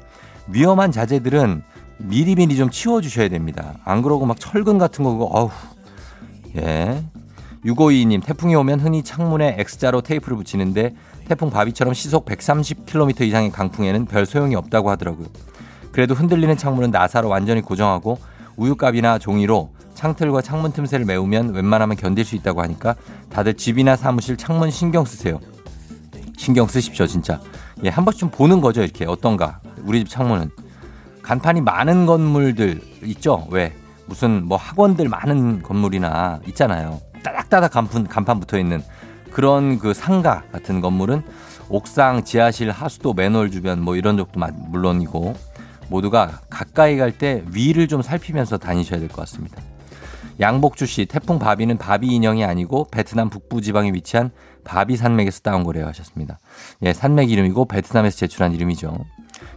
위험한 0.48 0.92
자재들은 0.92 1.62
미리미리 1.96 2.56
좀 2.56 2.68
치워주셔야 2.68 3.30
됩니다. 3.30 3.76
안 3.82 4.02
그러고 4.02 4.26
막 4.26 4.38
철근 4.38 4.76
같은 4.76 5.04
거고, 5.04 5.34
어우, 5.34 5.50
예. 6.56 7.02
652님, 7.64 8.22
태풍이 8.22 8.54
오면 8.56 8.80
흔히 8.80 9.02
창문에 9.02 9.56
X자로 9.58 10.02
테이프를 10.02 10.36
붙이는데 10.36 10.94
태풍 11.28 11.48
바비처럼 11.48 11.94
시속 11.94 12.26
130km 12.26 13.22
이상의 13.22 13.50
강풍에는 13.50 14.04
별 14.04 14.26
소용이 14.26 14.54
없다고 14.54 14.90
하더라고요. 14.90 15.28
그래도 15.92 16.12
흔들리는 16.12 16.54
창문은 16.58 16.90
나사로 16.90 17.30
완전히 17.30 17.62
고정하고 17.62 18.18
우유값이나 18.58 19.18
종이로 19.18 19.70
창틀과 19.94 20.42
창문 20.42 20.72
틈새를 20.72 21.04
메우면 21.06 21.54
웬만하면 21.54 21.96
견딜 21.96 22.24
수 22.24 22.34
있다고 22.36 22.62
하니까 22.62 22.94
다들 23.30 23.54
집이나 23.54 23.96
사무실 23.96 24.36
창문 24.36 24.70
신경 24.70 25.04
쓰세요. 25.04 25.40
신경 26.36 26.66
쓰십시오, 26.66 27.06
진짜. 27.06 27.40
예, 27.84 27.88
한좀 27.88 28.30
보는 28.30 28.60
거죠, 28.60 28.82
이렇게. 28.82 29.04
어떤가. 29.06 29.60
우리 29.84 30.00
집 30.00 30.08
창문은. 30.08 30.50
간판이 31.22 31.60
많은 31.62 32.06
건물들 32.06 32.80
있죠? 33.04 33.46
왜? 33.50 33.72
무슨 34.06 34.44
뭐 34.44 34.58
학원들 34.58 35.08
많은 35.08 35.62
건물이나 35.62 36.40
있잖아요. 36.48 37.00
따닥따닥 37.22 37.72
간판, 37.72 38.06
간판 38.06 38.40
붙어 38.40 38.58
있는 38.58 38.82
그런 39.32 39.78
그 39.78 39.94
상가 39.94 40.42
같은 40.52 40.80
건물은 40.82 41.22
옥상, 41.70 42.24
지하실, 42.24 42.70
하수도, 42.70 43.14
맨홀 43.14 43.50
주변 43.50 43.80
뭐 43.80 43.96
이런 43.96 44.18
적도 44.18 44.38
물론이고 44.68 45.34
모두가 45.88 46.40
가까이 46.50 46.96
갈 46.98 47.12
때 47.12 47.42
위를 47.52 47.88
좀 47.88 48.02
살피면서 48.02 48.58
다니셔야 48.58 48.98
될 49.00 49.08
것 49.08 49.16
같습니다. 49.22 49.62
양복주 50.40 50.86
씨, 50.86 51.06
태풍 51.06 51.38
바비는 51.38 51.78
바비 51.78 52.08
인형이 52.08 52.44
아니고 52.44 52.88
베트남 52.90 53.30
북부 53.30 53.60
지방에 53.60 53.92
위치한 53.92 54.32
바비 54.64 54.96
산맥에서 54.96 55.40
따온 55.40 55.62
거래요 55.64 55.86
하셨습니다. 55.86 56.38
예, 56.82 56.92
산맥 56.92 57.30
이름이고 57.30 57.66
베트남에서 57.66 58.16
제출한 58.16 58.52
이름이죠. 58.52 58.96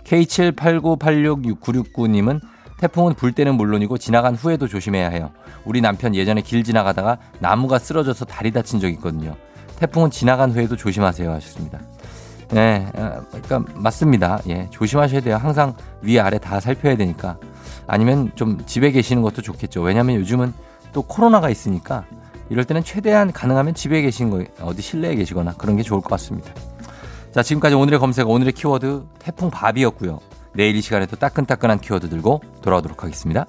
K7898666969님은 0.03 2.41
태풍은 2.79 3.15
불 3.15 3.31
때는 3.31 3.55
물론이고 3.55 3.97
지나간 3.97 4.35
후에도 4.35 4.67
조심해야 4.67 5.09
해요. 5.09 5.31
우리 5.65 5.81
남편 5.81 6.13
예전에 6.13 6.41
길 6.41 6.63
지나가다가 6.63 7.17
나무가 7.39 7.79
쓰러져서 7.79 8.25
다리 8.25 8.51
다친 8.51 8.79
적 8.79 8.87
있거든요. 8.89 9.35
태풍은 9.77 10.11
지나간 10.11 10.51
후에도 10.51 10.75
조심하세요 10.75 11.31
하셨습니다. 11.31 11.79
네, 12.49 12.85
그러니까 12.93 13.63
맞습니다. 13.75 14.41
예, 14.47 14.69
조심하셔야 14.69 15.21
돼요. 15.21 15.37
항상 15.37 15.73
위 16.01 16.19
아래 16.19 16.37
다 16.37 16.59
살펴야 16.59 16.95
되니까. 16.95 17.39
아니면 17.87 18.31
좀 18.35 18.63
집에 18.65 18.91
계시는 18.91 19.23
것도 19.23 19.41
좋겠죠. 19.41 19.81
왜냐하면 19.81 20.17
요즘은 20.17 20.53
또 20.93 21.01
코로나가 21.01 21.49
있으니까 21.49 22.05
이럴 22.49 22.65
때는 22.65 22.83
최대한 22.83 23.31
가능하면 23.31 23.73
집에 23.73 24.01
계신 24.01 24.29
거 24.29 24.43
어디 24.61 24.81
실내에 24.81 25.15
계시거나 25.15 25.53
그런 25.53 25.75
게 25.75 25.83
좋을 25.83 26.01
것 26.01 26.09
같습니다. 26.09 26.51
자, 27.31 27.43
지금까지 27.43 27.75
오늘의 27.75 27.99
검색 27.99 28.29
오늘의 28.29 28.53
키워드 28.53 29.03
태풍 29.19 29.49
밥이었고요. 29.49 30.19
내일 30.53 30.75
이 30.75 30.81
시간에 30.81 31.05
또 31.05 31.15
따끈따끈한 31.15 31.81
키워드 31.81 32.09
들고 32.09 32.41
돌아오도록 32.61 33.03
하겠습니다. 33.03 33.45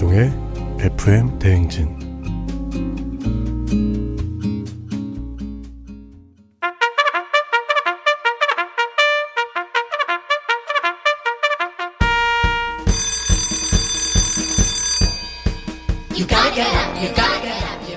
조우종의 0.00 0.32
FM 0.78 1.38
대행진 1.38 2.00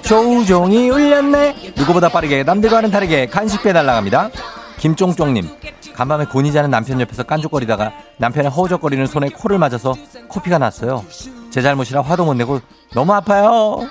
조우종이 0.02 0.90
울렸네. 0.90 1.56
누구보다 1.78 2.10
빠르게 2.10 2.44
남들과는 2.44 2.92
다르게 2.92 3.28
간식 3.28 3.64
배달 3.64 3.86
나갑니다. 3.86 4.30
김쫑쫑님. 4.78 5.48
간밤에 5.94 6.26
곤히 6.26 6.52
자는 6.52 6.70
남편 6.70 7.00
옆에서 7.00 7.24
깐족거리다가 7.24 7.94
남편의 8.18 8.52
허우적거리는 8.52 9.08
손에 9.08 9.30
코를 9.30 9.58
맞아서 9.58 9.96
코피가 10.28 10.58
났어요. 10.58 11.06
제 11.54 11.62
잘못이라 11.62 12.02
화도 12.02 12.26
못 12.26 12.34
내고 12.34 12.60
너무 12.96 13.14
아파요. 13.14 13.88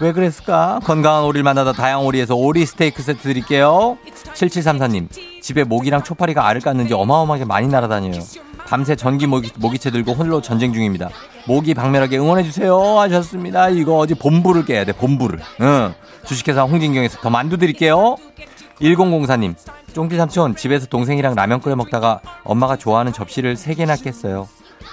왜 0.00 0.12
그랬을까? 0.12 0.78
건강한 0.84 1.24
오리를 1.24 1.42
만나다 1.42 1.72
다양 1.72 2.06
오리에서 2.06 2.36
오리 2.36 2.64
스테이크 2.64 3.02
세트 3.02 3.22
드릴게요. 3.22 3.98
7734님, 4.34 5.08
집에 5.42 5.64
모기랑 5.64 6.04
초파리가 6.04 6.46
알을 6.46 6.60
깠는지 6.60 6.92
어마어마하게 6.92 7.44
많이 7.44 7.66
날아다녀요. 7.66 8.22
밤새 8.68 8.94
전기 8.94 9.26
모기, 9.26 9.50
모기채 9.56 9.90
들고 9.90 10.12
홀로 10.12 10.40
전쟁 10.40 10.72
중입니다. 10.72 11.08
모기 11.48 11.74
박멸하게 11.74 12.18
응원해주세요. 12.18 13.00
하셨습니다. 13.00 13.68
이거 13.70 13.96
어제 13.96 14.14
본부를 14.14 14.64
깨야 14.64 14.84
돼, 14.84 14.92
본부를. 14.92 15.40
응. 15.62 15.92
주식회사 16.24 16.62
홍진경에서 16.62 17.18
더 17.20 17.30
만두 17.30 17.56
드릴게요. 17.56 18.14
1004님, 18.80 19.56
쫑디 19.92 20.16
삼촌, 20.16 20.54
집에서 20.54 20.86
동생이랑 20.86 21.34
라면 21.34 21.60
끓여 21.60 21.74
먹다가 21.74 22.20
엄마가 22.44 22.76
좋아하는 22.76 23.12
접시를 23.12 23.56
3개나 23.56 24.00
깼어요. 24.00 24.46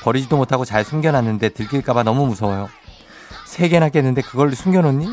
버리지도 0.04 0.38
못하고 0.38 0.66
잘 0.66 0.84
숨겨놨는데 0.84 1.50
들킬까봐 1.50 2.04
너무 2.04 2.26
무서워요. 2.26 2.70
3개나 3.48 3.92
깼는데 3.92 4.22
그걸 4.22 4.56
숨겨놓니? 4.56 5.08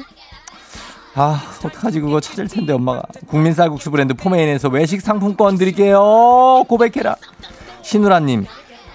아, 1.14 1.42
어떡하지 1.64 2.00
그거 2.00 2.20
찾을 2.20 2.48
텐데 2.48 2.72
엄마가. 2.72 3.02
국민 3.26 3.52
쌀국수 3.52 3.90
브랜드 3.90 4.14
포메인에서 4.14 4.68
외식 4.68 5.00
상품권 5.00 5.56
드릴게요. 5.58 6.64
고백해라. 6.68 7.16
신우라님, 7.82 8.46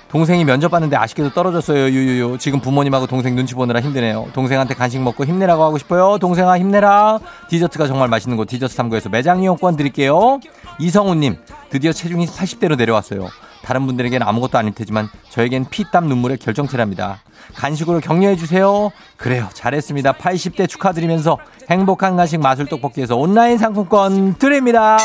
동생이 0.09 0.45
면접 0.45 0.69
봤는데 0.69 0.95
아쉽게도 0.95 1.33
떨어졌어요. 1.33 1.89
유유유. 1.89 2.37
지금 2.39 2.61
부모님하고 2.61 3.05
동생 3.05 3.35
눈치 3.35 3.53
보느라 3.53 3.81
힘드네요. 3.81 4.27
동생한테 4.33 4.73
간식 4.73 5.01
먹고 5.01 5.25
힘내라고 5.25 5.63
하고 5.63 5.77
싶어요. 5.77 6.17
동생아 6.17 6.57
힘내라. 6.57 7.19
디저트가 7.49 7.87
정말 7.87 8.07
맛있는 8.07 8.37
곳 8.37 8.45
디저트 8.45 8.75
탐구에서 8.75 9.09
매장 9.09 9.43
이용권 9.43 9.75
드릴게요. 9.75 10.39
이성우님, 10.79 11.35
드디어 11.69 11.91
체중이 11.91 12.27
80대로 12.27 12.77
내려왔어요. 12.77 13.27
다른 13.65 13.87
분들에게는 13.87 14.25
아무것도 14.25 14.59
아닐 14.59 14.73
테지만 14.73 15.09
저에겐 15.31 15.65
피땀 15.71 16.07
눈물의 16.07 16.37
결정체랍니다. 16.37 17.21
간식으로 17.55 17.99
격려해 17.99 18.35
주세요. 18.35 18.91
그래요. 19.17 19.49
잘했습니다. 19.53 20.13
80대 20.13 20.69
축하드리면서 20.69 21.39
행복한 21.69 22.15
간식 22.15 22.39
마술 22.39 22.67
떡볶이에서 22.67 23.15
온라인 23.15 23.57
상품권 23.57 24.35
드립니다. 24.35 24.97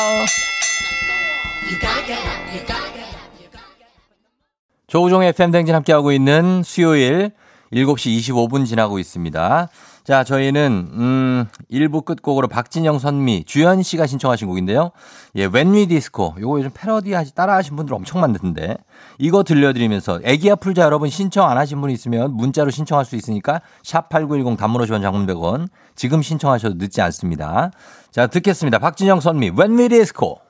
조우종의 4.88 5.30
FM댕진 5.30 5.74
함께하고 5.74 6.12
있는 6.12 6.62
수요일 6.62 7.30
7시 7.72 8.18
25분 8.18 8.66
지나고 8.66 8.98
있습니다. 8.98 9.68
자, 10.04 10.24
저희는, 10.24 10.88
음, 10.92 11.46
1부 11.70 12.04
끝곡으로 12.04 12.48
박진영 12.48 12.98
선미, 12.98 13.44
주현 13.44 13.82
씨가 13.82 14.06
신청하신 14.06 14.48
곡인데요. 14.48 14.92
예, 15.36 15.44
We 15.46 15.86
Disco. 15.86 16.34
요거 16.40 16.58
요즘 16.58 16.70
패러디 16.72 17.12
하시, 17.12 17.34
따라 17.34 17.54
하신 17.56 17.76
분들 17.76 17.94
엄청 17.94 18.20
많던데. 18.20 18.76
이거 19.18 19.42
들려드리면서 19.42 20.20
애기야 20.24 20.56
풀자 20.56 20.82
여러분 20.82 21.10
신청 21.10 21.48
안 21.48 21.58
하신 21.58 21.80
분 21.80 21.90
있으면 21.90 22.32
문자로 22.34 22.70
신청할 22.70 23.04
수 23.04 23.16
있으니까 23.16 23.60
샵 23.82 24.08
8910 24.08 24.56
단문 24.58 24.82
50원 24.82 25.02
장문 25.02 25.26
100원. 25.26 25.68
지금 25.94 26.22
신청하셔도 26.22 26.76
늦지 26.78 27.02
않습니다. 27.02 27.70
자, 28.10 28.26
듣겠습니다. 28.26 28.78
박진영 28.78 29.20
선미, 29.20 29.50
We 29.50 29.88
Disco. 29.88 30.49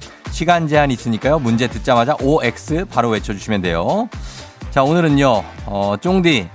시간 0.31 0.67
제한 0.67 0.89
있으니까요. 0.91 1.39
문제 1.39 1.67
듣자마자 1.67 2.15
OX 2.21 2.85
바로 2.85 3.09
외쳐주시면 3.09 3.61
돼요. 3.61 4.09
자, 4.71 4.83
오늘은요, 4.83 5.43
어, 5.65 5.95
쫑디. 6.01 6.49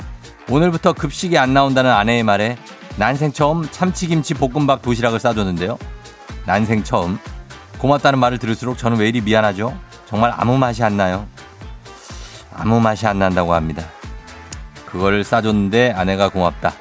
오늘부터 0.48 0.92
급식이 0.92 1.36
안 1.38 1.52
나온다는 1.54 1.90
아내의 1.90 2.22
말에 2.22 2.56
난생 2.96 3.32
처음 3.32 3.68
참치김치 3.70 4.34
볶음밥 4.34 4.82
도시락을 4.82 5.20
싸줬는데요. 5.20 5.78
난생 6.46 6.82
처음. 6.84 7.18
고맙다는 7.78 8.18
말을 8.18 8.38
들을수록 8.38 8.78
저는 8.78 8.98
왜 8.98 9.08
이리 9.08 9.20
미안하죠? 9.20 9.76
정말 10.06 10.32
아무 10.34 10.56
맛이 10.56 10.82
안 10.82 10.96
나요. 10.96 11.26
아무 12.54 12.80
맛이 12.80 13.06
안 13.06 13.18
난다고 13.18 13.52
합니다. 13.52 13.84
그걸 14.86 15.22
싸줬는데 15.24 15.92
아내가 15.92 16.30
고맙다. 16.30 16.72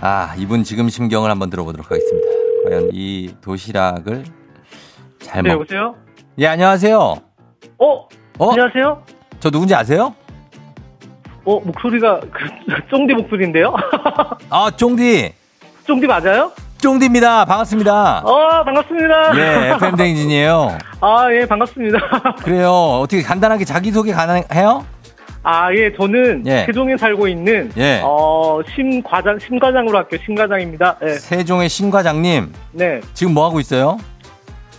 아, 0.00 0.34
이분 0.38 0.62
지금 0.62 0.88
심경을 0.88 1.30
한번 1.30 1.50
들어보도록 1.50 1.90
하겠습니다. 1.90 2.28
과연 2.64 2.90
이 2.92 3.34
도시락을 3.40 4.24
잘 5.20 5.42
네, 5.42 5.48
먹. 5.48 5.54
여보세요? 5.60 5.94
예, 6.38 6.46
안녕하세요. 6.46 6.98
어? 6.98 8.08
어? 8.38 8.50
안녕하세요? 8.50 9.02
저 9.40 9.50
누군지 9.50 9.74
아세요? 9.74 10.14
어, 11.44 11.60
목소리가 11.60 12.20
그 12.20 12.48
쫑디 12.90 13.14
목소리인데요? 13.14 13.74
아, 14.50 14.70
쫑디. 14.76 15.32
쫑디 15.86 16.06
맞아요? 16.06 16.52
쫑디입니다. 16.78 17.44
반갑습니다. 17.46 18.18
어, 18.24 18.64
반갑습니다. 18.64 19.36
예, 19.36 19.70
FM 19.74 19.96
댕진이에요. 19.96 20.78
아, 21.00 21.26
예, 21.32 21.46
반갑습니다. 21.46 21.98
그래요. 22.42 22.70
어떻게 23.02 23.22
간단하게 23.22 23.64
자기소개 23.64 24.12
가능해요? 24.12 24.86
아, 25.42 25.72
예, 25.74 25.92
저는 25.96 26.44
예. 26.46 26.64
세종에 26.66 26.96
살고 26.96 27.26
있는 27.26 27.72
예. 27.78 28.00
어, 28.04 28.60
심과장 28.74 29.38
심과장으로 29.38 29.96
할게요. 29.98 30.20
심과장입니다. 30.24 30.98
예. 31.02 31.08
세종의 31.14 31.68
신과장님, 31.68 32.52
네. 32.72 33.00
지금 33.14 33.34
뭐 33.34 33.46
하고 33.46 33.58
있어요? 33.58 33.96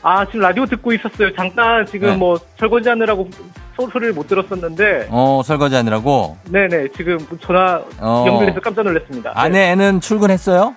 아, 0.01 0.25
지금 0.25 0.41
라디오 0.41 0.65
듣고 0.65 0.93
있었어요. 0.93 1.33
잠깐 1.35 1.85
지금 1.85 2.09
네. 2.11 2.15
뭐 2.15 2.37
설거지 2.57 2.87
하느라고 2.89 3.27
소, 3.75 3.89
소리를 3.89 4.13
못 4.13 4.27
들었었는데 4.27 5.07
어, 5.09 5.41
설거지 5.43 5.75
하느라고. 5.75 6.37
네, 6.49 6.67
네. 6.67 6.87
지금 6.95 7.17
전화 7.41 7.81
어. 7.99 8.25
연결해서 8.27 8.59
깜짝 8.61 8.83
놀랐습니다. 8.83 9.33
네. 9.33 9.39
아내는 9.39 9.99
출근했어요? 9.99 10.75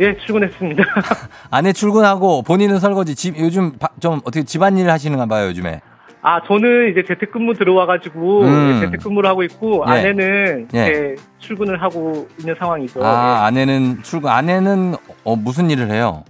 예, 0.00 0.16
출근했습니다. 0.24 0.82
아내 1.50 1.72
출근하고 1.72 2.42
본인은 2.42 2.78
설거지. 2.78 3.14
집 3.14 3.38
요즘 3.38 3.72
바- 3.78 3.90
좀 4.00 4.20
어떻게 4.24 4.42
집안일 4.42 4.90
하시는가 4.90 5.26
봐요, 5.26 5.48
요즘에. 5.48 5.80
아, 6.24 6.40
저는 6.46 6.92
이제 6.92 7.02
재택근무 7.06 7.54
들어와가지고 7.54 8.42
음. 8.42 8.80
재택근무를 8.80 9.28
하고 9.28 9.42
있고 9.42 9.84
예. 9.88 9.90
아내는 9.90 10.68
예. 10.72 10.82
이제 10.82 11.16
출근을 11.40 11.82
하고 11.82 12.28
있는 12.38 12.54
상황이죠. 12.58 13.04
아, 13.04 13.40
예. 13.42 13.46
아내는 13.46 14.02
출근, 14.02 14.30
아내는 14.30 14.94
어, 15.24 15.36
무슨 15.36 15.68
일을 15.68 15.90
해요? 15.90 16.22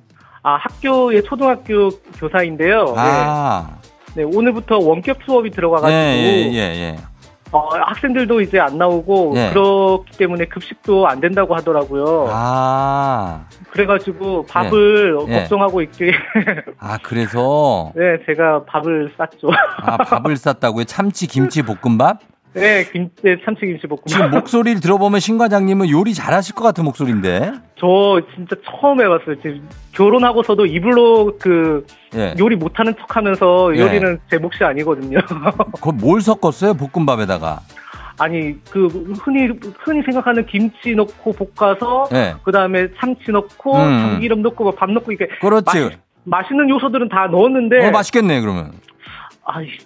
아, 0.42 0.57
학교의 0.57 1.22
초등학교 1.22 1.90
교사인데요. 2.18 2.94
아, 2.96 3.78
네, 4.14 4.24
네, 4.24 4.37
오늘부터 4.37 4.78
원격 4.78 5.18
수업이 5.24 5.50
예, 5.52 5.55
들어가가지고 5.55 5.98
예, 5.98 6.50
예, 6.52 6.59
예. 6.59 6.96
어, 7.52 7.68
학생들도 7.68 8.40
이제 8.40 8.59
안 8.59 8.78
나오고 8.78 9.35
예. 9.37 9.50
그렇기 9.50 10.16
때문에 10.16 10.46
급식도 10.46 11.07
안 11.07 11.20
된다고 11.20 11.55
하더라고요. 11.55 12.28
아, 12.31 13.44
그래가지고 13.70 14.46
밥을 14.46 15.18
예. 15.28 15.33
걱정하고 15.40 15.83
있게 15.83 16.12
아, 16.78 16.98
그래서, 17.02 17.92
네, 17.96 18.18
제가 18.26 18.64
밥을 18.64 19.12
쌌죠. 19.16 19.50
아, 19.83 19.96
밥을 19.98 20.37
쌌다고요? 20.37 20.85
참치 20.85 21.26
김치 21.26 21.62
볶음밥? 21.62 22.18
네, 22.55 22.85
김치 22.93 23.23
참치김치 23.45 23.87
볶음밥. 23.87 24.09
지금 24.09 24.31
목소리를 24.31 24.81
들어보면 24.81 25.21
신 25.21 25.38
과장님은 25.38 25.88
요리 25.91 26.12
잘하실 26.15 26.55
것 26.55 26.62
같은 26.65 26.85
목소리인데. 26.85 27.53
저 27.79 28.21
진짜 28.35 28.55
처음 28.65 29.01
해봤어요. 29.01 29.37
지금 29.37 29.69
결혼하고서도 29.93 30.67
이불로 30.67 31.37
그 31.38 31.87
예. 32.15 32.35
요리 32.38 32.57
못하는 32.57 32.95
척하면서 32.99 33.77
예. 33.77 33.81
요리는 33.81 34.19
제 34.31 34.38
몫이 34.38 34.62
아니거든요. 34.62 35.19
그거 35.75 35.93
뭘 35.93 36.21
섞었어요? 36.21 36.75
볶음밥에다가. 36.75 37.61
아니 38.19 38.62
그 38.71 38.87
흔히 39.21 39.49
흔히 39.79 40.03
생각하는 40.03 40.45
김치 40.47 40.95
넣고 40.95 41.33
볶아서 41.33 42.09
예. 42.12 42.35
그 42.45 42.53
다음에 42.53 42.88
참치 43.01 43.31
넣고 43.33 43.75
음. 43.77 43.99
참기름 43.99 44.43
넣고 44.43 44.65
뭐밥 44.65 44.91
넣고 44.91 45.11
이게 45.12 45.27
그렇지. 45.41 45.97
맛있는 46.25 46.69
요소들은 46.69 47.09
다 47.09 47.27
넣었는데 47.27 47.88
어, 47.88 47.91
맛있겠네, 47.91 48.41
그러면. 48.43 48.73
아 49.44 49.61
이게 49.61 49.78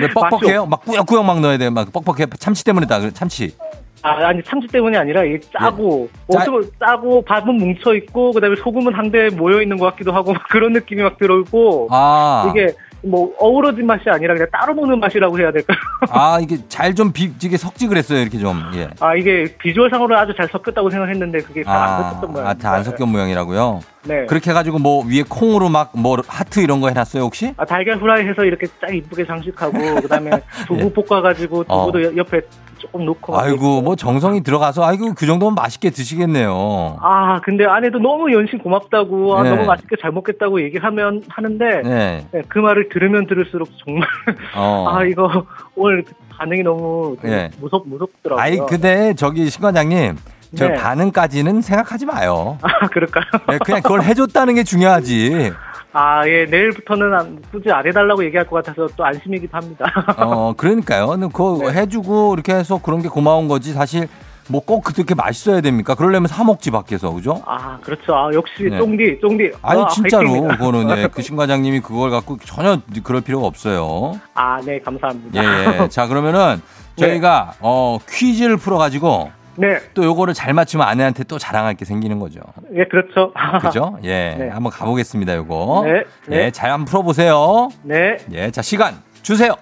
왜 0.00 0.08
뻑뻑해요? 0.12 0.66
막 0.66 0.84
꾸역꾸역 0.84 1.24
막 1.24 1.40
넣어야 1.40 1.56
돼. 1.58 1.70
막 1.70 1.90
뻑뻑해. 1.92 2.26
참치 2.38 2.62
때문에 2.64 2.86
다, 2.86 3.00
그래, 3.00 3.10
참치. 3.12 3.54
아, 4.02 4.10
아니 4.28 4.42
참치 4.42 4.68
때문이 4.68 4.96
아니라 4.96 5.24
이게 5.24 5.40
짜고 5.58 6.08
짜- 6.30 6.40
어쩌고 6.40 6.62
짜고 6.78 7.22
밥은 7.24 7.54
뭉쳐 7.56 7.94
있고 7.96 8.32
그다음에 8.32 8.54
소금은 8.56 8.94
한데 8.94 9.30
모여 9.30 9.60
있는 9.62 9.78
것 9.78 9.86
같기도 9.86 10.12
하고 10.12 10.32
막 10.34 10.46
그런 10.48 10.72
느낌이 10.74 11.02
막 11.02 11.16
들어오고 11.18 11.88
아. 11.90 12.46
이게 12.50 12.72
뭐 13.06 13.32
어우러진 13.38 13.86
맛이 13.86 14.02
아니라 14.08 14.34
그냥 14.34 14.48
따로 14.52 14.74
먹는 14.74 14.98
맛이라고 15.00 15.38
해야 15.38 15.52
될까요? 15.52 15.76
아, 16.10 16.38
이게 16.40 16.58
잘좀 16.68 17.12
비, 17.12 17.32
이게 17.42 17.56
섞지 17.56 17.86
그랬어요, 17.86 18.20
이렇게 18.20 18.38
좀. 18.38 18.60
예. 18.74 18.88
아 19.00 19.14
이게 19.14 19.54
비주얼상으로 19.58 20.16
아주 20.18 20.34
잘 20.36 20.48
섞였다고 20.48 20.90
생각했는데 20.90 21.38
그게 21.38 21.62
잘안 21.62 21.82
아, 21.82 22.02
섞였던 22.10 22.32
모양. 22.32 22.46
아, 22.48 22.54
다안 22.54 22.82
섞인 22.84 23.08
모양이라고요? 23.08 23.80
네. 24.04 24.26
그렇게 24.26 24.50
해가지고 24.50 24.78
뭐 24.78 25.04
위에 25.04 25.22
콩으로 25.28 25.68
막 25.68 25.86
뭐 25.96 26.18
하트 26.26 26.60
이런 26.60 26.80
거 26.80 26.88
해놨어요, 26.88 27.22
혹시? 27.22 27.54
아 27.56 27.64
달걀 27.64 27.96
후라이 27.96 28.26
해서 28.26 28.44
이렇게 28.44 28.66
딱 28.80 28.94
이쁘게 28.94 29.24
장식하고 29.26 29.72
그다음에 30.02 30.30
두부 30.66 30.92
볶아가지고 31.04 31.64
두부도 31.64 32.02
여- 32.04 32.16
옆에 32.16 32.40
조금 32.78 33.04
놓고. 33.04 33.38
아이고. 33.38 33.82
뭐 33.82 33.96
정성이 33.96 34.42
들어가서, 34.42 34.84
아이고, 34.84 35.14
그 35.14 35.26
정도면 35.26 35.54
맛있게 35.54 35.90
드시겠네요. 35.90 36.98
아 37.00 37.40
근데 37.42 37.64
아내도 37.64 37.98
너무 37.98 38.32
연신 38.32 38.58
고맙다고 38.58 39.36
아, 39.36 39.42
네. 39.42 39.50
너무 39.50 39.64
맛있게 39.64 39.96
잘 40.00 40.10
먹겠다고 40.12 40.60
얘기하면 40.62 41.22
하는데 41.28 41.82
네. 41.82 42.26
네, 42.32 42.42
그 42.48 42.58
말을 42.58 42.88
들으면 42.88 43.26
들을수록 43.26 43.68
정말 43.84 44.08
어. 44.54 44.86
아 44.92 45.04
이거 45.04 45.44
오늘 45.74 46.04
반응이 46.30 46.62
너무 46.62 47.16
좀 47.20 47.30
예. 47.30 47.50
무섭 47.60 47.88
무섭더라고요. 47.88 48.42
아이, 48.42 48.58
근데 48.68 49.14
저기 49.14 49.48
신과장님, 49.48 50.16
저 50.54 50.68
네. 50.68 50.74
반응까지는 50.74 51.62
생각하지 51.62 52.06
마요. 52.06 52.58
아 52.62 52.86
그럴까요? 52.88 53.24
네, 53.48 53.58
그냥 53.64 53.82
그걸 53.82 54.02
해줬다는 54.02 54.54
게 54.54 54.62
중요하지. 54.62 55.52
아 55.98 56.28
예 56.28 56.44
내일부터는 56.44 57.14
안, 57.14 57.42
굳이 57.50 57.70
안 57.70 57.86
해달라고 57.86 58.22
얘기할 58.26 58.46
것 58.46 58.56
같아서 58.56 58.86
또 58.96 59.04
안심이기도 59.04 59.56
합니다. 59.56 59.86
어, 60.18 60.52
그러니까요. 60.54 61.06
그거 61.32 61.58
네. 61.72 61.80
해주고 61.80 62.34
이렇게 62.34 62.54
해서 62.54 62.78
그런 62.82 63.00
게 63.02 63.08
고마운 63.08 63.48
거지. 63.48 63.72
사실 63.72 64.06
뭐 64.48 64.60
꼭 64.60 64.84
그렇게 64.84 65.14
맛있어야 65.14 65.60
됩니까? 65.60 65.94
그러려면 65.96 66.28
사먹지 66.28 66.70
밖에서, 66.70 67.10
그죠? 67.12 67.42
아 67.46 67.78
그렇죠. 67.80 68.14
아 68.14 68.30
역시 68.32 68.64
네. 68.70 68.78
쫑디 68.78 69.18
쫑디. 69.20 69.50
아니, 69.62 69.82
아, 69.82 69.88
진짜로. 69.88 70.28
화이팅입니다. 70.28 70.56
그거는, 70.58 70.98
예, 70.98 71.08
그 71.12 71.22
신과장님이 71.22 71.80
그걸 71.80 72.10
갖고 72.10 72.36
전혀 72.44 72.78
그럴 73.02 73.22
필요가 73.22 73.46
없어요. 73.46 74.12
아 74.34 74.60
네 74.64 74.78
감사합니다. 74.80 75.42
예, 75.42 75.82
예. 75.84 75.88
자, 75.88 76.06
그러면은 76.06 76.60
네. 76.98 77.06
저희가, 77.08 77.54
어, 77.60 77.98
퀴즈를 78.08 78.56
풀어가지고 78.56 79.30
네. 79.56 79.78
또 79.94 80.04
요거를 80.04 80.34
잘 80.34 80.52
맞추면 80.54 80.86
아내한테 80.86 81.24
또 81.24 81.38
자랑할 81.38 81.74
게 81.74 81.84
생기는 81.84 82.18
거죠. 82.18 82.40
예, 82.74 82.84
그렇죠. 82.84 83.32
그죠? 83.62 83.98
예. 84.04 84.34
네. 84.38 84.48
한번 84.48 84.70
가보겠습니다, 84.72 85.34
요거. 85.36 85.82
네, 85.86 86.04
네. 86.28 86.44
예, 86.44 86.50
잘 86.50 86.70
한번 86.70 86.86
풀어보세요. 86.86 87.68
네. 87.82 88.16
예, 88.32 88.50
자, 88.50 88.62
시간 88.62 89.02
주세요. 89.22 89.54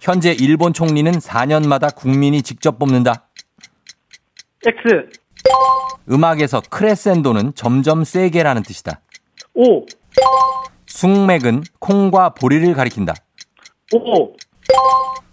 현재 0.00 0.32
일본 0.32 0.72
총리는 0.72 1.12
4년마다 1.12 1.94
국민이 1.94 2.42
직접 2.42 2.78
뽑는다. 2.78 3.28
X. 4.66 5.08
음악에서 6.10 6.60
크레센도는 6.68 7.54
점점 7.54 8.04
세게라는 8.04 8.62
뜻이다. 8.62 9.00
O. 9.54 9.86
숙맥은 10.86 11.62
콩과 11.80 12.30
보리를 12.30 12.72
가리킨다. 12.74 13.14
오, 13.94 14.32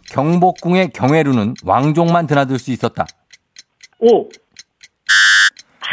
경복궁의 0.10 0.90
경회루는 0.92 1.56
왕족만 1.64 2.28
드나들 2.28 2.60
수 2.60 2.72
있었다. 2.72 3.06
오, 4.02 4.28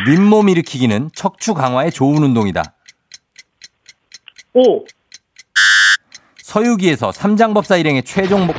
윗몸 0.06 0.48
일으키기는 0.48 1.10
척추 1.14 1.54
강화에 1.54 1.90
좋은 1.90 2.22
운동이다. 2.22 2.62
오. 4.54 4.84
서유기에서 6.42 7.12
삼장법사 7.12 7.76
일행의 7.76 8.02
최종 8.04 8.46
목 8.46 8.56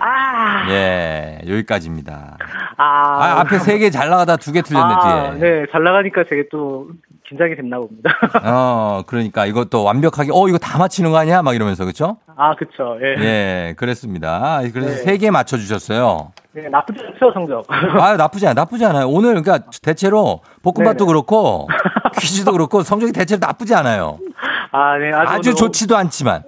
아, 0.00 0.68
예, 0.70 1.40
여기까지입니다. 1.46 2.36
아, 2.76 2.84
아, 2.84 3.40
앞에 3.40 3.58
세 3.60 3.78
개 3.78 3.90
잘 3.90 4.08
나가다 4.08 4.36
두 4.36 4.52
개 4.52 4.62
틀렸네, 4.62 4.94
아, 4.94 5.30
뒤에. 5.32 5.38
네, 5.40 5.66
잘 5.70 5.84
나가니까 5.84 6.24
되게 6.24 6.44
또 6.50 6.88
긴장이 7.30 7.54
됐나 7.54 7.78
봅니다. 7.78 8.10
어, 8.44 9.02
그러니까 9.06 9.46
이것도 9.46 9.84
완벽하게, 9.84 10.30
어, 10.34 10.48
이거 10.48 10.58
다 10.58 10.78
맞히는 10.78 11.12
거 11.12 11.16
아니야? 11.18 11.42
막 11.42 11.54
이러면서, 11.54 11.84
그쵸? 11.84 12.16
아, 12.36 12.56
그쵸. 12.56 12.98
예. 13.00 13.22
예, 13.22 13.74
그랬습니다. 13.76 14.60
그래서 14.72 14.90
네. 14.90 14.96
세개 14.96 15.30
맞춰 15.30 15.56
주셨어요. 15.56 16.32
네, 16.52 16.68
나쁘지 16.68 16.98
않죠, 17.06 17.30
성적. 17.32 17.64
아 17.70 18.16
나쁘지 18.16 18.46
않아요. 18.48 18.54
나쁘지 18.54 18.84
않아요. 18.84 19.08
오늘, 19.08 19.40
그러니까 19.40 19.70
대체로 19.80 20.40
볶음밥도 20.64 21.04
네네. 21.04 21.06
그렇고, 21.06 21.68
퀴즈도 22.18 22.50
그렇고, 22.50 22.82
성적이 22.82 23.12
대체로 23.12 23.38
나쁘지 23.38 23.76
않아요. 23.76 24.18
아, 24.72 24.98
네, 24.98 25.12
아주, 25.12 25.30
아주 25.32 25.50
오늘- 25.50 25.56
좋지도 25.56 25.96
않지만. 25.96 26.42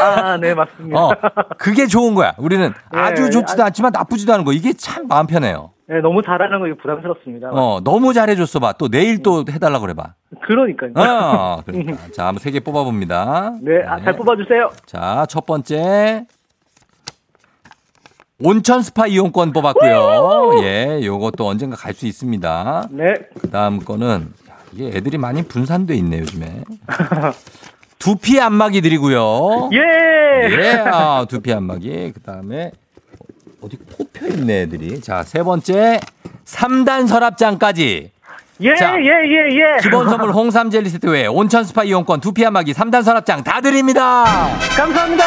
아, 0.00 0.38
네, 0.38 0.54
맞습니다. 0.54 0.98
어, 0.98 1.10
그게 1.58 1.86
좋은 1.86 2.14
거야. 2.14 2.32
우리는 2.38 2.72
네, 2.92 2.98
아주 2.98 3.30
좋지도 3.30 3.62
아- 3.62 3.66
않지만 3.66 3.92
나쁘지도 3.92 4.32
않은 4.32 4.44
거. 4.44 4.52
이게 4.54 4.72
참 4.72 5.06
마음 5.06 5.26
편해요. 5.26 5.70
네, 5.88 6.00
너무 6.02 6.22
잘하는 6.22 6.60
거 6.60 6.66
부담스럽습니다. 6.82 7.48
어, 7.50 7.80
너무 7.82 8.12
잘해줬어 8.12 8.58
봐. 8.60 8.72
또 8.72 8.88
내일 8.88 9.22
또 9.22 9.44
해달라 9.50 9.78
그래봐. 9.80 10.14
그러니까요. 10.42 10.92
어, 10.96 11.62
그러니까. 11.64 11.96
자, 12.12 12.26
한번 12.26 12.40
세 12.40 12.50
개 12.50 12.60
뽑아봅니다. 12.60 13.54
네, 13.62 13.82
아, 13.86 13.98
잘 14.02 14.14
뽑아주세요. 14.16 14.68
자, 14.84 15.24
첫 15.30 15.46
번째. 15.46 16.26
온천 18.40 18.82
스파 18.82 19.06
이용권 19.06 19.52
뽑았고요. 19.52 20.62
예, 20.62 21.00
요것도 21.02 21.46
언젠가 21.46 21.74
갈 21.76 21.94
수 21.94 22.06
있습니다. 22.06 22.88
네, 22.90 23.14
그 23.40 23.50
다음 23.50 23.80
거는, 23.80 24.32
야, 24.48 24.54
이게 24.72 24.88
애들이 24.96 25.18
많이 25.18 25.42
분산돼 25.42 25.94
있네, 25.96 26.18
요즘에. 26.20 26.62
두피 27.98 28.38
안마기 28.40 28.80
드리고요. 28.82 29.70
예! 29.72 30.50
예, 30.50 30.70
아, 30.86 31.26
두피 31.28 31.52
안마기. 31.52 32.12
그 32.14 32.20
다음에, 32.20 32.70
어디 33.60 33.76
꼽혀 33.76 34.26
있네, 34.28 34.62
애들이. 34.62 35.00
자, 35.00 35.22
세 35.22 35.42
번째. 35.42 36.00
3단 36.44 37.08
서랍장까지. 37.08 38.12
예, 38.60 38.74
자, 38.74 38.96
예, 39.00 39.04
예, 39.04 39.48
예. 39.54 39.76
기본 39.82 40.08
선물 40.08 40.32
홍삼 40.32 40.70
젤리 40.70 40.88
세트 40.88 41.06
외에 41.08 41.26
온천 41.26 41.64
스파 41.64 41.84
이용권, 41.84 42.20
두피 42.20 42.44
안마기, 42.44 42.72
3단 42.72 43.02
서랍장 43.04 43.44
다 43.44 43.60
드립니다. 43.60 44.24
감사합니다. 44.76 45.24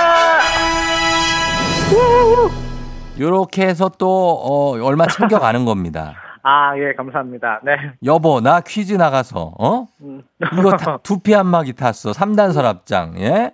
요렇게 3.19 3.67
해서 3.67 3.89
또, 3.97 4.07
어, 4.07 4.83
얼마 4.83 5.05
챙겨 5.07 5.39
가는 5.39 5.63
겁니다. 5.65 6.15
아, 6.43 6.75
예, 6.77 6.93
감사합니다. 6.93 7.61
네. 7.63 7.75
여보, 8.03 8.41
나 8.41 8.61
퀴즈 8.61 8.93
나가서, 8.93 9.53
어? 9.59 9.85
음. 10.01 10.23
이거 10.57 10.75
다, 10.75 10.97
두피 11.03 11.35
안마기 11.35 11.73
탔어. 11.73 12.11
3단 12.11 12.51
서랍장, 12.51 13.19
예? 13.19 13.51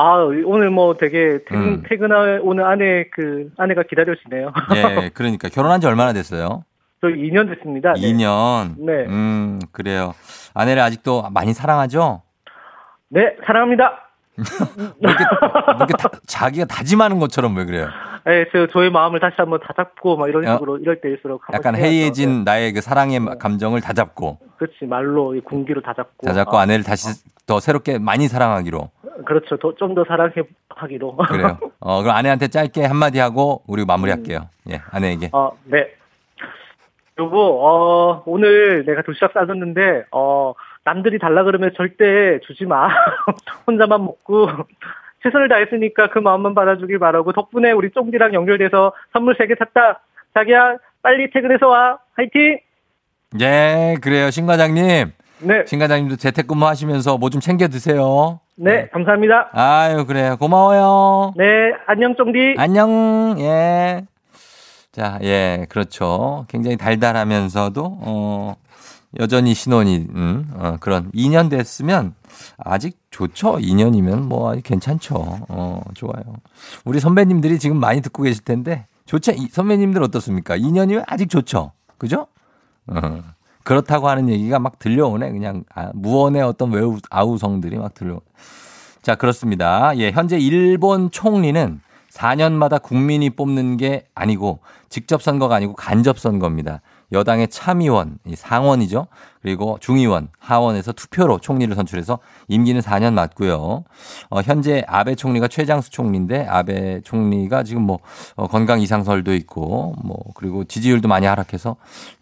아, 0.00 0.14
오늘 0.44 0.70
뭐 0.70 0.94
되게 0.94 1.40
퇴근, 1.48 1.56
음. 1.60 1.82
퇴근할 1.88 2.38
오늘 2.44 2.64
아내 2.64 3.08
그, 3.10 3.50
아내가 3.58 3.82
기다려지네요. 3.82 4.52
예, 4.76 5.10
그러니까. 5.14 5.48
결혼한 5.48 5.80
지 5.80 5.88
얼마나 5.88 6.12
됐어요? 6.12 6.62
저 7.00 7.08
2년 7.08 7.48
됐습니다. 7.52 7.94
네. 7.94 8.00
2년. 8.02 8.76
네. 8.78 8.92
음, 9.08 9.58
그래요. 9.72 10.14
아내를 10.54 10.80
아직도 10.82 11.28
많이 11.32 11.52
사랑하죠? 11.52 12.22
네, 13.08 13.34
사랑합니다. 13.44 14.04
뭐 14.38 15.10
이렇게, 15.10 15.24
뭐 15.66 15.74
이렇게 15.78 15.92
다- 15.98 16.10
자기가 16.28 16.66
다짐하는 16.66 17.18
것처럼 17.18 17.56
왜 17.56 17.64
그래요? 17.64 17.88
네, 18.28 18.44
저, 18.52 18.66
저의 18.66 18.90
마음을 18.90 19.20
다시 19.20 19.36
한번 19.38 19.58
다잡고, 19.60 20.18
막 20.18 20.28
이런 20.28 20.46
어? 20.46 20.52
식으로, 20.52 20.76
이럴 20.76 21.00
때일수록. 21.00 21.42
약간. 21.50 21.74
해이해진 21.74 22.44
네. 22.44 22.44
나의 22.44 22.72
그 22.74 22.82
사랑의 22.82 23.20
감정을 23.38 23.80
다잡고, 23.80 24.38
그렇지, 24.58 24.84
말로, 24.84 25.34
이 25.34 25.40
군기로 25.40 25.80
다잡고. 25.80 26.26
다잡고 26.26 26.58
아, 26.58 26.60
아내를 26.60 26.84
다시 26.84 27.08
더 27.46 27.58
새롭게 27.58 27.98
많이 27.98 28.28
사랑하기로. 28.28 28.90
그렇죠. 29.24 29.56
좀 29.56 29.94
더 29.94 30.04
사랑해 30.04 30.34
하기로. 30.68 31.16
그래요. 31.26 31.58
어, 31.80 32.02
그럼 32.02 32.14
아내한테 32.16 32.48
짧게 32.48 32.84
한마디 32.84 33.18
하고 33.18 33.62
우리 33.66 33.86
마무리할게요. 33.86 34.50
예, 34.70 34.82
아내에게. 34.90 35.30
어, 35.32 35.50
네. 35.64 35.88
여보, 37.18 37.38
어, 37.64 38.22
오늘 38.26 38.84
내가 38.84 39.00
도시락 39.02 39.32
싸줬는데, 39.32 40.04
어, 40.12 40.52
남들이 40.84 41.18
달라 41.18 41.44
그러면 41.44 41.72
절대 41.74 42.38
주지 42.46 42.66
마. 42.66 42.88
혼자만 43.66 44.04
먹고, 44.04 44.48
최선을 45.22 45.48
다했으니까 45.48 46.10
그 46.10 46.18
마음만 46.18 46.54
받아주길 46.54 46.98
바라고, 46.98 47.32
덕분에 47.32 47.72
우리 47.72 47.90
쫑디랑 47.90 48.34
연결돼서 48.34 48.92
선물 49.12 49.36
3개 49.36 49.58
샀다. 49.58 50.00
자기야, 50.34 50.76
빨리 51.02 51.30
퇴근해서 51.30 51.68
와. 51.68 51.98
화이팅! 52.16 52.58
예, 53.40 53.96
그래요. 54.00 54.30
신 54.30 54.46
과장님. 54.46 55.12
네. 55.40 55.64
신 55.66 55.78
과장님도 55.78 56.16
재택근무 56.16 56.66
하시면서 56.66 57.16
뭐 57.18 57.30
좀 57.30 57.40
챙겨 57.40 57.68
드세요. 57.68 58.40
네, 58.56 58.88
감사합니다. 58.88 59.50
아유, 59.52 60.04
그래요. 60.06 60.36
고마워요. 60.38 61.32
네, 61.36 61.44
안녕, 61.86 62.14
쫑디. 62.16 62.54
안녕. 62.58 63.36
예. 63.38 64.02
자, 64.90 65.18
예, 65.22 65.66
그렇죠. 65.68 66.44
굉장히 66.48 66.76
달달하면서도, 66.76 67.98
어, 68.02 68.54
여전히 69.20 69.54
신혼이, 69.54 70.06
음, 70.14 70.50
어, 70.56 70.76
그런 70.80 71.10
2년 71.12 71.50
됐으면 71.50 72.14
아직 72.58 72.98
좋죠. 73.10 73.56
2년이면 73.56 74.20
뭐 74.22 74.54
괜찮죠. 74.62 75.14
어, 75.48 75.82
좋아요. 75.94 76.22
우리 76.84 77.00
선배님들이 77.00 77.58
지금 77.58 77.78
많이 77.78 78.00
듣고 78.00 78.22
계실 78.22 78.44
텐데, 78.44 78.86
좋죠. 79.06 79.32
이 79.32 79.48
선배님들 79.50 80.02
어떻습니까? 80.02 80.56
2년이면 80.56 81.04
아직 81.06 81.30
좋죠. 81.30 81.72
그죠? 81.96 82.26
어. 82.86 83.22
그렇다고 83.64 84.08
하는 84.08 84.28
얘기가 84.28 84.58
막 84.58 84.78
들려오네. 84.78 85.30
그냥 85.30 85.64
아, 85.74 85.90
무언의 85.94 86.42
어떤 86.42 86.70
외우 86.72 86.98
아우성들이 87.10 87.76
막 87.76 87.92
들려. 87.94 88.20
자, 89.02 89.14
그렇습니다. 89.14 89.96
예, 89.98 90.10
현재 90.10 90.38
일본 90.38 91.10
총리는 91.10 91.80
4년마다 92.10 92.82
국민이 92.82 93.30
뽑는 93.30 93.76
게 93.76 94.06
아니고 94.14 94.60
직접 94.88 95.22
선거가 95.22 95.56
아니고 95.56 95.74
간접 95.74 96.18
선거입니다. 96.18 96.80
여당의 97.12 97.48
참의원, 97.48 98.18
이 98.26 98.36
상원이죠. 98.36 99.06
그리고 99.40 99.78
중의원, 99.80 100.28
하원에서 100.38 100.92
투표로 100.92 101.38
총리를 101.38 101.74
선출해서 101.74 102.18
임기는 102.48 102.80
4년 102.80 103.14
맞고요. 103.14 103.84
어, 104.30 104.40
현재 104.42 104.84
아베 104.86 105.14
총리가 105.14 105.48
최장수 105.48 105.90
총리인데 105.90 106.46
아베 106.46 107.00
총리가 107.02 107.62
지금 107.62 107.82
뭐 107.82 107.98
어, 108.36 108.46
건강 108.46 108.80
이상설도 108.80 109.34
있고 109.34 109.94
뭐 110.04 110.18
그리고 110.34 110.64
지지율도 110.64 111.08
많이 111.08 111.26
하락해서 111.26 111.76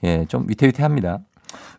예, 0.04 0.24
좀 0.26 0.46
위태위태합니다. 0.48 1.18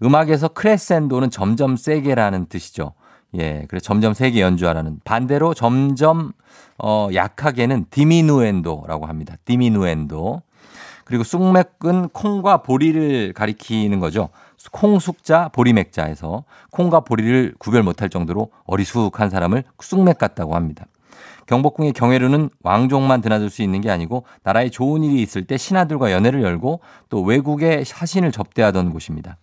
음악에서 0.04 0.50
크레센도는 0.50 1.30
점점 1.30 1.78
세게라는 1.78 2.48
뜻이죠. 2.48 2.94
예, 3.38 3.66
그래서 3.68 3.84
점점 3.84 4.14
세게 4.14 4.42
연주하라는. 4.42 5.00
반대로 5.04 5.54
점점 5.54 6.32
어 6.78 7.10
약하게는 7.14 7.86
디미누엔도라고 7.90 9.06
합니다. 9.06 9.36
디미누엔도. 9.46 10.42
그리고 11.08 11.24
쑥맥은 11.24 12.10
콩과 12.10 12.64
보리를 12.64 13.32
가리키는 13.32 14.02
거죠. 14.02 14.28
콩 14.74 15.00
숙자 15.00 15.48
보리 15.54 15.72
맥자에서 15.72 16.44
콩과 16.72 17.02
보리를 17.02 17.56
구별 17.60 17.82
못할 17.82 18.10
정도로 18.10 18.52
어리숙한 18.66 19.30
사람을 19.30 19.64
쑥맥 19.80 20.18
같다고 20.18 20.54
합니다. 20.56 20.86
경복궁의 21.46 21.94
경회루는 21.94 22.50
왕족만 22.62 23.22
드나들 23.22 23.50
수 23.50 23.62
있는 23.62 23.80
게 23.80 23.90
아니고 23.90 24.26
나라에 24.44 24.70
좋은 24.70 25.02
일이 25.02 25.22
있을 25.22 25.46
때 25.46 25.56
신하들과 25.56 26.12
연회를 26.12 26.44
열고 26.44 26.82
또 27.08 27.22
외국의 27.22 27.86
사신을 27.86 28.34
접대하던 28.34 28.90
곳입니다. 28.90 29.38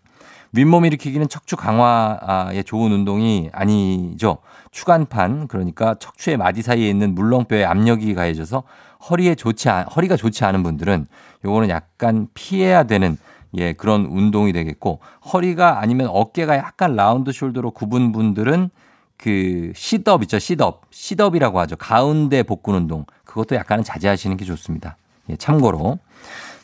윗몸 0.52 0.84
일으키기는 0.84 1.30
척추 1.30 1.56
강화에 1.56 2.62
좋은 2.62 2.92
운동이 2.92 3.48
아니죠. 3.52 4.36
추간판 4.70 5.48
그러니까 5.48 5.94
척추의 5.98 6.36
마디 6.36 6.60
사이에 6.60 6.90
있는 6.90 7.14
물렁뼈에 7.14 7.64
압력이 7.64 8.12
가해져서 8.12 8.64
허리에 9.10 9.34
좋지 9.34 9.68
않, 9.68 9.86
허리가 9.86 10.16
좋지 10.16 10.44
않은 10.44 10.62
분들은 10.62 11.06
요거는 11.44 11.68
약간 11.68 12.28
피해야 12.34 12.84
되는 12.84 13.16
예, 13.56 13.72
그런 13.72 14.06
운동이 14.06 14.52
되겠고 14.52 15.00
허리가 15.32 15.80
아니면 15.80 16.08
어깨가 16.10 16.56
약간 16.56 16.96
라운드 16.96 17.30
숄더로 17.30 17.72
굽은 17.72 18.12
분들은 18.12 18.70
그 19.16 19.72
시덥 19.76 20.22
있죠. 20.24 20.38
시덥. 20.38 20.82
시덥이라고 20.90 21.60
하죠. 21.60 21.76
가운데 21.76 22.42
복근 22.42 22.74
운동. 22.74 23.06
그것도 23.24 23.54
약간은 23.54 23.84
자제하시는 23.84 24.36
게 24.36 24.44
좋습니다. 24.44 24.96
예, 25.30 25.36
참고로. 25.36 25.98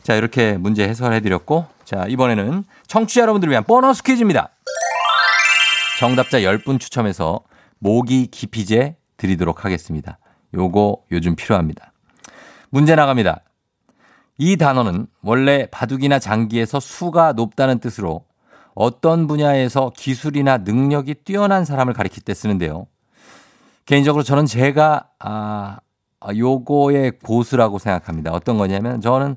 자, 0.02 0.14
이렇게 0.14 0.56
문제 0.56 0.88
해설해 0.88 1.20
드렸고 1.20 1.66
자, 1.84 2.06
이번에는 2.08 2.64
청취자 2.86 3.22
여러분들을 3.22 3.50
위한 3.50 3.64
보너스 3.64 4.02
퀴즈입니다. 4.02 4.50
정답자 5.98 6.40
10분 6.40 6.80
추첨해서 6.80 7.40
모기 7.78 8.26
기피제 8.26 8.96
드리도록 9.16 9.64
하겠습니다. 9.64 10.18
요거 10.54 11.04
요즘 11.12 11.36
필요합니다. 11.36 11.92
문제 12.70 12.94
나갑니다. 12.94 13.42
이 14.40 14.56
단어는 14.56 15.06
원래 15.20 15.66
바둑이나 15.66 16.18
장기에서 16.18 16.80
수가 16.80 17.34
높다는 17.34 17.78
뜻으로 17.78 18.24
어떤 18.74 19.26
분야에서 19.26 19.92
기술이나 19.94 20.56
능력이 20.56 21.16
뛰어난 21.26 21.66
사람을 21.66 21.92
가리킬 21.92 22.22
때 22.22 22.32
쓰는데요. 22.32 22.86
개인적으로 23.84 24.22
저는 24.22 24.46
제가 24.46 25.10
아 25.18 25.80
요거의 26.34 27.18
고수라고 27.22 27.78
생각합니다. 27.78 28.32
어떤 28.32 28.56
거냐면 28.56 29.02
저는 29.02 29.36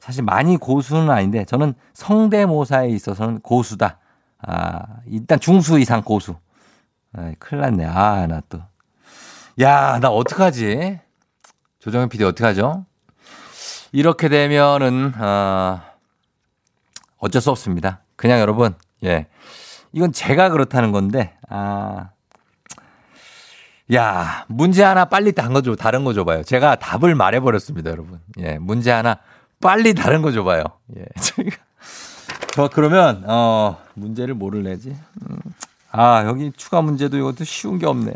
사실 0.00 0.24
많이 0.24 0.56
고수는 0.56 1.10
아닌데 1.10 1.44
저는 1.44 1.74
성대모사에 1.92 2.88
있어서는 2.88 3.40
고수다. 3.40 3.98
아, 4.46 4.82
일단 5.04 5.38
중수 5.40 5.78
이상 5.78 6.02
고수. 6.02 6.36
아, 7.12 7.32
큰일 7.38 7.60
났네. 7.60 7.84
아, 7.84 8.26
나 8.26 8.40
또. 8.48 8.60
야, 9.60 9.98
나 10.00 10.08
어떡하지? 10.08 11.00
조정현 11.80 12.08
PD 12.08 12.24
어떡하죠? 12.24 12.86
이렇게 13.92 14.28
되면은, 14.28 15.14
어, 15.18 15.80
어쩔 17.18 17.40
수 17.40 17.50
없습니다. 17.50 18.00
그냥 18.16 18.40
여러분, 18.40 18.74
예. 19.04 19.26
이건 19.92 20.12
제가 20.12 20.50
그렇다는 20.50 20.92
건데, 20.92 21.36
아. 21.48 22.10
야, 23.94 24.44
문제 24.48 24.82
하나 24.82 25.06
빨리 25.06 25.32
다른 25.32 25.54
거 25.54 25.62
줘, 25.62 25.74
다른 25.74 26.04
거 26.04 26.12
줘봐요. 26.12 26.42
제가 26.42 26.76
답을 26.76 27.14
말해버렸습니다, 27.14 27.90
여러분. 27.90 28.20
예, 28.38 28.58
문제 28.58 28.90
하나 28.90 29.18
빨리 29.60 29.94
다른 29.94 30.20
거 30.20 30.30
줘봐요. 30.30 30.62
예, 30.96 31.04
저희가. 31.20 31.56
저 32.52 32.68
그러면, 32.68 33.24
어, 33.26 33.78
문제를 33.94 34.34
뭐를 34.34 34.62
내지? 34.64 34.90
음. 35.30 35.38
아, 35.90 36.24
여기 36.26 36.52
추가 36.54 36.82
문제도 36.82 37.16
이것도 37.16 37.44
쉬운 37.44 37.78
게 37.78 37.86
없네. 37.86 38.12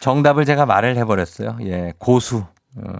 정답을 0.00 0.44
제가 0.44 0.66
말을 0.66 0.96
해버렸어요. 0.98 1.56
예, 1.62 1.94
고수. 1.98 2.44
어, 2.76 2.92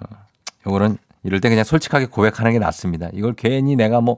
요거는 0.67 0.97
이럴 1.27 1.41
때 1.41 1.49
그냥 1.49 1.65
솔직하게 1.65 2.07
고백하는 2.07 2.53
게 2.53 2.59
낫습니다. 2.61 3.09
이걸 3.13 3.35
괜히 3.35 3.75
내가 3.75 4.01
뭐, 4.01 4.17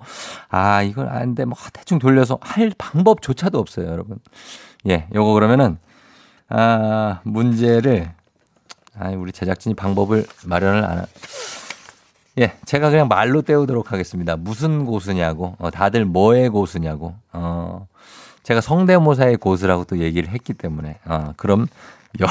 아, 0.48 0.82
이걸 0.82 1.08
아는데 1.08 1.46
뭐 1.46 1.56
대충 1.72 1.98
돌려서 1.98 2.38
할 2.42 2.70
방법조차도 2.76 3.58
없어요, 3.58 3.86
여러분. 3.86 4.18
예, 4.88 5.08
요거 5.14 5.32
그러면은, 5.32 5.78
아, 6.50 7.20
문제를, 7.24 8.10
아, 8.98 9.08
우리 9.10 9.32
제작진이 9.32 9.74
방법을 9.74 10.26
마련을 10.44 10.84
안, 10.84 10.98
하... 10.98 11.06
예, 12.38 12.52
제가 12.66 12.90
그냥 12.90 13.08
말로 13.08 13.40
때우도록 13.40 13.90
하겠습니다. 13.90 14.36
무슨 14.36 14.84
고수냐고, 14.84 15.56
어, 15.58 15.70
다들 15.70 16.04
뭐의 16.04 16.50
고수냐고, 16.50 17.14
어, 17.32 17.88
제가 18.42 18.60
성대모사의 18.60 19.38
고수라고 19.38 19.84
또 19.84 19.98
얘기를 19.98 20.28
했기 20.28 20.52
때문에, 20.52 20.98
어, 21.06 21.32
그럼, 21.36 21.66
여, 22.20 22.26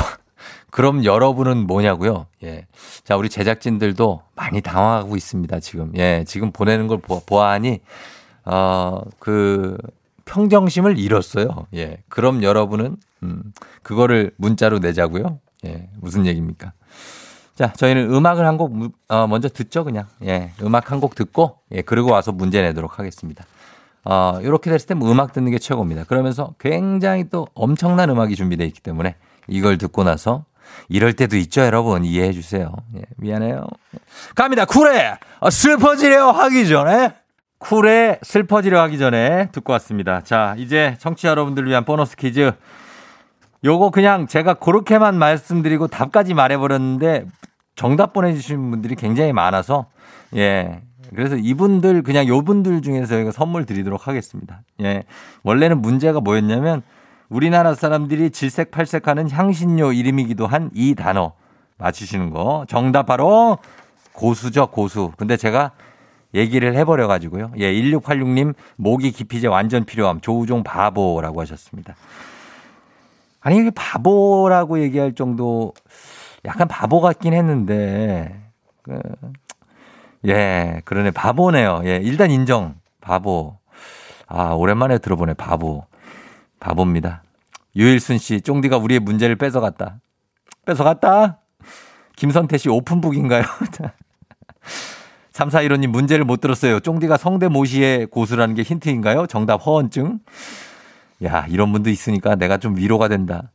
그럼 0.71 1.05
여러분은 1.05 1.65
뭐냐고요? 1.65 2.27
예. 2.43 2.67
자, 3.03 3.15
우리 3.15 3.29
제작진들도 3.29 4.21
많이 4.35 4.61
당황하고 4.61 5.15
있습니다, 5.15 5.59
지금. 5.61 5.91
예, 5.97 6.23
지금 6.27 6.51
보내는 6.51 6.87
걸 6.87 6.99
보, 6.99 7.21
보아하니, 7.25 7.79
어, 8.45 9.01
그, 9.19 9.77
평정심을 10.25 10.97
잃었어요. 10.99 11.67
예. 11.73 11.97
그럼 12.09 12.43
여러분은, 12.43 12.97
음, 13.23 13.43
그거를 13.81 14.31
문자로 14.37 14.79
내자고요. 14.79 15.39
예. 15.65 15.89
무슨 15.99 16.25
얘기입니까? 16.25 16.73
자, 17.55 17.73
저희는 17.73 18.13
음악을 18.13 18.45
한 18.45 18.57
곡, 18.57 18.73
어, 19.07 19.25
먼저 19.27 19.47
듣죠, 19.49 19.83
그냥. 19.85 20.05
예. 20.25 20.51
음악 20.61 20.91
한 20.91 20.99
곡 20.99 21.15
듣고, 21.15 21.59
예. 21.71 21.81
그리고 21.81 22.11
와서 22.11 22.31
문제 22.33 22.61
내도록 22.61 22.99
하겠습니다. 22.99 23.45
어, 24.03 24.39
이렇게 24.41 24.69
됐을 24.69 24.85
때 24.87 24.93
뭐 24.93 25.11
음악 25.11 25.33
듣는 25.33 25.51
게 25.51 25.59
최고입니다. 25.59 26.03
그러면서 26.03 26.53
굉장히 26.59 27.29
또 27.29 27.47
엄청난 27.53 28.09
음악이 28.09 28.35
준비되어 28.35 28.67
있기 28.67 28.81
때문에 28.81 29.15
이걸 29.47 29.77
듣고 29.77 30.03
나서 30.03 30.45
이럴 30.89 31.13
때도 31.13 31.37
있죠, 31.37 31.61
여러분. 31.61 32.05
이해해 32.05 32.31
주세요. 32.31 32.73
예, 32.95 33.01
미안해요. 33.17 33.67
갑니다. 34.35 34.65
쿨에 34.65 35.17
슬퍼지려 35.49 36.31
하기 36.31 36.67
전에 36.67 37.13
쿨에 37.59 38.19
슬퍼지려 38.21 38.81
하기 38.83 38.97
전에 38.97 39.49
듣고 39.51 39.73
왔습니다. 39.73 40.21
자, 40.21 40.55
이제 40.57 40.95
청취자 40.99 41.29
여러분들을 41.29 41.67
위한 41.67 41.85
보너스 41.85 42.15
퀴즈. 42.15 42.51
요거 43.63 43.89
그냥 43.89 44.27
제가 44.27 44.55
그렇게만 44.55 45.17
말씀드리고 45.17 45.87
답까지 45.87 46.33
말해버렸는데 46.33 47.25
정답 47.75 48.13
보내주신 48.13 48.71
분들이 48.71 48.95
굉장히 48.95 49.33
많아서 49.33 49.87
예. 50.35 50.81
그래서 51.15 51.37
이분들 51.37 52.03
그냥 52.03 52.27
요분들 52.27 52.81
중에서 52.81 53.07
저희가 53.07 53.31
선물 53.31 53.65
드리도록 53.65 54.07
하겠습니다. 54.07 54.61
예. 54.81 55.03
원래는 55.43 55.81
문제가 55.81 56.19
뭐였냐면 56.19 56.83
우리나라 57.29 57.75
사람들이 57.75 58.31
질색팔색하는 58.31 59.29
향신료 59.29 59.91
이름이기도 59.93 60.47
한 60.47 60.69
이 60.73 60.95
단어 60.95 61.33
맞추시는 61.77 62.29
거. 62.31 62.65
정답 62.67 63.05
바로 63.05 63.57
고수죠, 64.13 64.67
고수. 64.67 65.11
근데 65.17 65.37
제가 65.37 65.71
얘기를 66.33 66.75
해버려 66.75 67.07
가지고요. 67.07 67.51
예, 67.57 67.71
1686님 67.71 68.53
모기 68.75 69.11
기피제 69.11 69.47
완전 69.47 69.85
필요함. 69.85 70.21
조우종 70.21 70.63
바보라고 70.63 71.41
하셨습니다. 71.41 71.95
아니, 73.41 73.57
이게 73.57 73.69
바보라고 73.71 74.79
얘기할 74.81 75.13
정도 75.13 75.73
약간 76.45 76.67
바보 76.67 76.99
같긴 76.99 77.33
했는데, 77.33 78.35
그, 78.81 78.99
예, 80.25 80.81
그러네. 80.85 81.11
바보네요. 81.11 81.81
예, 81.85 81.97
일단 82.03 82.31
인정. 82.31 82.75
바보. 83.01 83.57
아, 84.27 84.49
오랜만에 84.53 84.97
들어보네. 84.97 85.35
바보. 85.35 85.85
바보입니다. 86.59 87.23
유일순 87.75 88.17
씨, 88.17 88.41
쫑디가 88.41 88.77
우리의 88.77 88.99
문제를 88.99 89.35
뺏어갔다. 89.35 89.99
뺏어갔다? 90.65 91.39
김선태 92.15 92.57
씨, 92.57 92.69
오픈북인가요? 92.69 93.43
3415님, 95.33 95.87
문제를 95.87 96.25
못 96.25 96.41
들었어요. 96.41 96.79
쫑디가 96.79 97.17
성대모시의 97.17 98.07
고수라는 98.07 98.55
게 98.55 98.63
힌트인가요? 98.63 99.27
정답 99.27 99.57
허언증? 99.65 100.19
야, 101.23 101.45
이런 101.47 101.71
분도 101.71 101.89
있으니까 101.89 102.35
내가 102.35 102.57
좀 102.57 102.75
위로가 102.75 103.07
된다. 103.07 103.51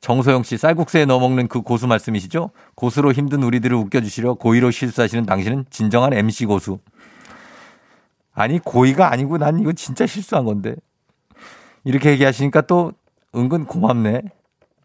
정소영 0.00 0.42
씨, 0.42 0.56
쌀국수에 0.56 1.04
넣어 1.04 1.20
먹는 1.20 1.46
그 1.48 1.60
고수 1.62 1.86
말씀이시죠? 1.86 2.50
고수로 2.74 3.12
힘든 3.12 3.42
우리들을 3.42 3.76
웃겨주시려 3.76 4.34
고의로 4.34 4.70
실수하시는 4.70 5.26
당신은 5.26 5.66
진정한 5.70 6.12
MC 6.12 6.46
고수. 6.46 6.80
아니, 8.32 8.58
고의가 8.58 9.12
아니고 9.12 9.38
난 9.38 9.60
이거 9.60 9.72
진짜 9.72 10.06
실수한 10.06 10.44
건데. 10.44 10.74
이렇게 11.84 12.10
얘기하시니까 12.10 12.62
또 12.62 12.92
은근 13.34 13.66
고맙네. 13.66 14.22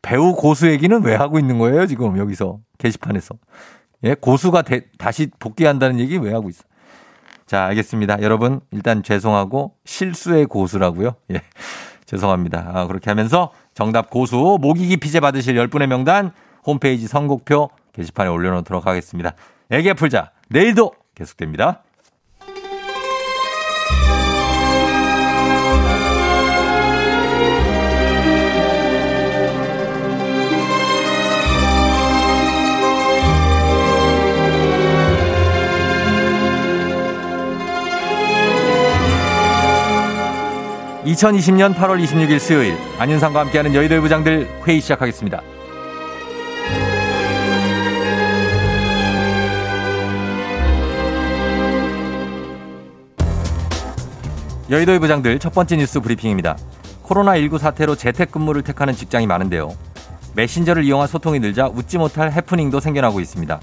배우 0.01 0.35
고수 0.35 0.69
얘기는 0.69 1.03
왜 1.03 1.15
하고 1.15 1.39
있는 1.39 1.57
거예요, 1.57 1.87
지금 1.87 2.17
여기서 2.17 2.59
게시판에서. 2.77 3.35
예, 4.03 4.13
고수가 4.13 4.61
대, 4.61 4.81
다시 4.97 5.31
복귀한다는 5.39 5.99
얘기 5.99 6.17
왜 6.17 6.31
하고 6.31 6.49
있어? 6.49 6.63
자, 7.47 7.65
알겠습니다. 7.65 8.21
여러분, 8.21 8.59
일단 8.71 9.01
죄송하고 9.01 9.73
실수의 9.85 10.45
고수라고요. 10.45 11.15
예. 11.31 11.41
죄송합니다. 12.05 12.71
아, 12.73 12.85
그렇게 12.85 13.09
하면서 13.09 13.51
정답 13.73 14.11
고수 14.11 14.59
모기기 14.61 14.97
피제 14.97 15.19
받으실 15.19 15.55
10분의 15.55 15.87
명단 15.87 16.31
홈페이지 16.65 17.07
선곡표 17.07 17.69
게시판에 17.93 18.29
올려 18.29 18.51
놓도록 18.51 18.85
하겠습니다. 18.85 19.33
애기 19.71 19.91
풀자. 19.93 20.31
내일도 20.49 20.93
계속됩니다. 21.15 21.81
2020년 41.05 41.75
8월 41.75 42.03
26일 42.03 42.39
수요일 42.39 42.75
안윤상과 42.97 43.39
함께하는 43.41 43.75
여의도 43.75 44.01
부장들 44.01 44.49
회의 44.67 44.81
시작하겠습니다. 44.81 45.41
여의도의 54.67 54.97
부장들 54.97 55.37
첫 55.37 55.53
번째 55.53 55.77
뉴스 55.77 55.99
브리핑입니다. 55.99 56.57
코로나19 57.03 57.59
사태로 57.59 57.95
재택근무를 57.95 58.63
택하는 58.63 58.95
직장이 58.95 59.27
많은데요. 59.27 59.75
메신저를 60.35 60.83
이용한 60.85 61.07
소통이 61.07 61.39
늘자 61.39 61.67
웃지 61.67 61.99
못할 61.99 62.31
해프닝도 62.31 62.79
생겨나고 62.79 63.19
있습니다. 63.19 63.59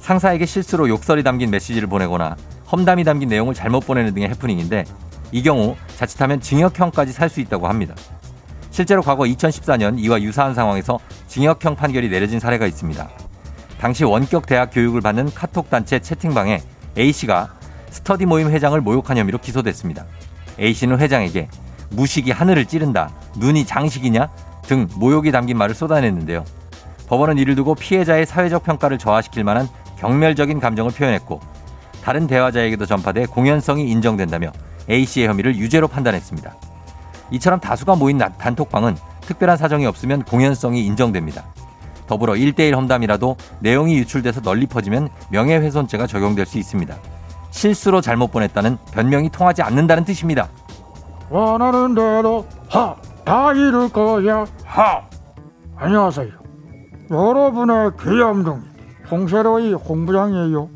상사에게 0.00 0.46
실수로 0.46 0.88
욕설이 0.88 1.22
담긴 1.22 1.50
메시지를 1.50 1.86
보내거나 1.86 2.36
험담이 2.72 3.04
담긴 3.04 3.28
내용을 3.28 3.52
잘못 3.52 3.80
보내는 3.86 4.14
등의 4.14 4.30
해프닝인데 4.30 4.84
이 5.32 5.42
경우 5.42 5.76
자칫하면 5.96 6.40
징역형까지 6.40 7.12
살 7.12 7.28
수 7.28 7.40
있다고 7.40 7.68
합니다. 7.68 7.94
실제로 8.70 9.02
과거 9.02 9.24
2014년 9.24 9.98
이와 9.98 10.20
유사한 10.20 10.54
상황에서 10.54 10.98
징역형 11.28 11.76
판결이 11.76 12.08
내려진 12.08 12.38
사례가 12.38 12.66
있습니다. 12.66 13.08
당시 13.80 14.04
원격 14.04 14.46
대학 14.46 14.70
교육을 14.72 15.00
받는 15.00 15.32
카톡 15.34 15.70
단체 15.70 15.98
채팅방에 15.98 16.62
A씨가 16.96 17.54
스터디 17.90 18.26
모임 18.26 18.50
회장을 18.50 18.78
모욕한 18.80 19.16
혐의로 19.16 19.38
기소됐습니다. 19.38 20.04
A씨는 20.60 20.98
회장에게 20.98 21.48
무식이 21.90 22.30
하늘을 22.30 22.66
찌른다, 22.66 23.10
눈이 23.38 23.66
장식이냐 23.66 24.28
등 24.62 24.88
모욕이 24.96 25.30
담긴 25.32 25.56
말을 25.58 25.74
쏟아냈는데요. 25.74 26.44
법원은 27.08 27.38
이를 27.38 27.54
두고 27.54 27.74
피해자의 27.74 28.26
사회적 28.26 28.64
평가를 28.64 28.98
저하시킬 28.98 29.44
만한 29.44 29.68
경멸적인 29.98 30.60
감정을 30.60 30.90
표현했고 30.92 31.40
다른 32.02 32.26
대화자에게도 32.26 32.84
전파돼 32.86 33.26
공연성이 33.26 33.88
인정된다며 33.90 34.52
A씨의 34.90 35.28
혐의를 35.28 35.56
유죄로 35.56 35.88
판단했습니다. 35.88 36.54
이처럼 37.32 37.60
다수가 37.60 37.96
모인 37.96 38.18
단톡방은 38.18 38.96
특별한 39.22 39.56
사정이 39.56 39.86
없으면 39.86 40.22
공연성이 40.24 40.84
인정됩니다. 40.86 41.44
더불어 42.06 42.34
1대1 42.34 42.74
험담이라도 42.74 43.36
내용이 43.60 43.96
유출돼서 43.98 44.40
널리 44.40 44.66
퍼지면 44.66 45.08
명예훼손죄가 45.30 46.06
적용될 46.06 46.46
수 46.46 46.58
있습니다. 46.58 46.96
실수로 47.50 48.00
잘못 48.00 48.30
보냈다는 48.30 48.78
변명이 48.92 49.30
통하지 49.30 49.62
않는다는 49.62 50.04
뜻입니다. 50.04 50.48
원하는 51.30 51.94
대로 51.94 52.46
하 52.68 52.96
다 53.26 53.52
이룰 53.52 53.88
거야 53.88 54.46
하 54.64 55.02
안녕하세요 55.74 56.30
여러분의 57.10 57.90
귀염둥이 58.00 58.62
홍세로이 59.10 59.72
홍부장이에요 59.72 60.70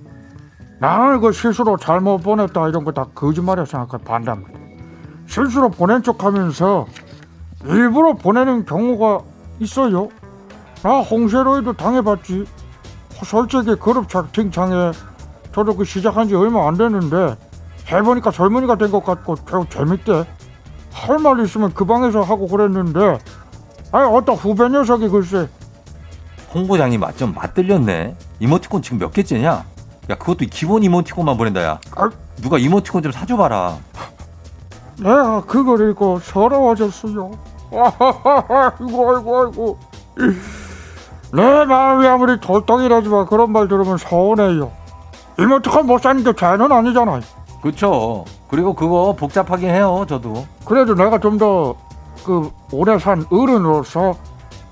나는 0.81 1.21
그 1.21 1.33
실수로 1.33 1.77
잘못 1.77 2.19
보냈다 2.19 2.69
이런 2.69 2.85
거 2.85 2.93
다 2.93 3.05
거짓말이라 3.15 3.67
생각해 3.67 4.03
반대합니다. 4.03 4.59
실수로 5.27 5.69
보낸 5.69 6.03
척 6.03 6.25
하면서 6.25 6.87
일부러 7.65 8.15
보내는 8.15 8.65
경우가 8.65 9.21
있어요. 9.61 10.09
나 10.83 11.01
홍세로이도 11.01 11.75
당해봤지. 11.75 12.47
솔직히 13.23 13.75
그룹 13.77 14.09
채팅창에 14.09 14.93
저도 15.55 15.77
그 15.77 15.85
시작한 15.85 16.27
지 16.27 16.35
얼마 16.35 16.67
안 16.67 16.75
됐는데 16.77 17.37
해보니까 17.93 18.31
젊은이가 18.31 18.77
된 18.77 18.91
것 18.91 19.05
같고 19.05 19.37
저 19.49 19.65
재밌대. 19.69 20.25
할 20.93 21.19
말 21.19 21.39
있으면 21.45 21.73
그 21.75 21.85
방에서 21.85 22.23
하고 22.23 22.49
그랬는데 22.49 23.19
아니 23.93 24.09
어떤 24.09 24.35
후배 24.37 24.69
녀석이 24.69 25.09
글쎄. 25.09 25.49
홍 26.55 26.67
부장님 26.67 26.99
맛좀 27.01 27.35
맞들렸네. 27.35 28.17
이모티콘 28.41 28.83
지금 28.83 28.99
몇 28.99 29.13
개째냐? 29.13 29.65
야 30.09 30.15
그것도 30.17 30.47
기본 30.51 30.83
이모티콘만 30.83 31.37
보낸다 31.37 31.63
야. 31.63 31.79
아, 31.97 32.11
누가 32.41 32.59
이모티콘 32.59 33.03
좀 33.03 33.13
사줘봐라. 33.13 33.77
내가 34.99 35.43
그걸 35.47 35.91
읽고 35.91 36.19
서러워졌어요 36.21 37.31
아이고 37.73 39.17
아이고 39.17 39.41
아이고 39.41 39.79
내 41.33 41.65
마음이 41.65 42.07
아무리 42.07 42.39
돌덩이라지만 42.41 43.27
그런 43.27 43.51
말 43.53 43.67
들으면 43.69 43.97
서운해요 43.97 44.71
이모티콘 45.39 45.87
못 45.87 46.03
사는 46.03 46.23
게 46.23 46.33
죄는 46.35 46.71
아니잖아요 46.71 47.21
그쵸. 47.63 48.25
그리고 48.49 48.75
그거 48.75 49.15
복잡하긴 49.19 49.69
해요 49.71 50.05
저도. 50.09 50.47
그래도 50.65 50.95
내가 50.95 51.19
좀 51.19 51.39
더 51.39 51.75
그 52.23 52.51
오래 52.71 52.99
산 52.99 53.25
어른으로서 53.31 54.15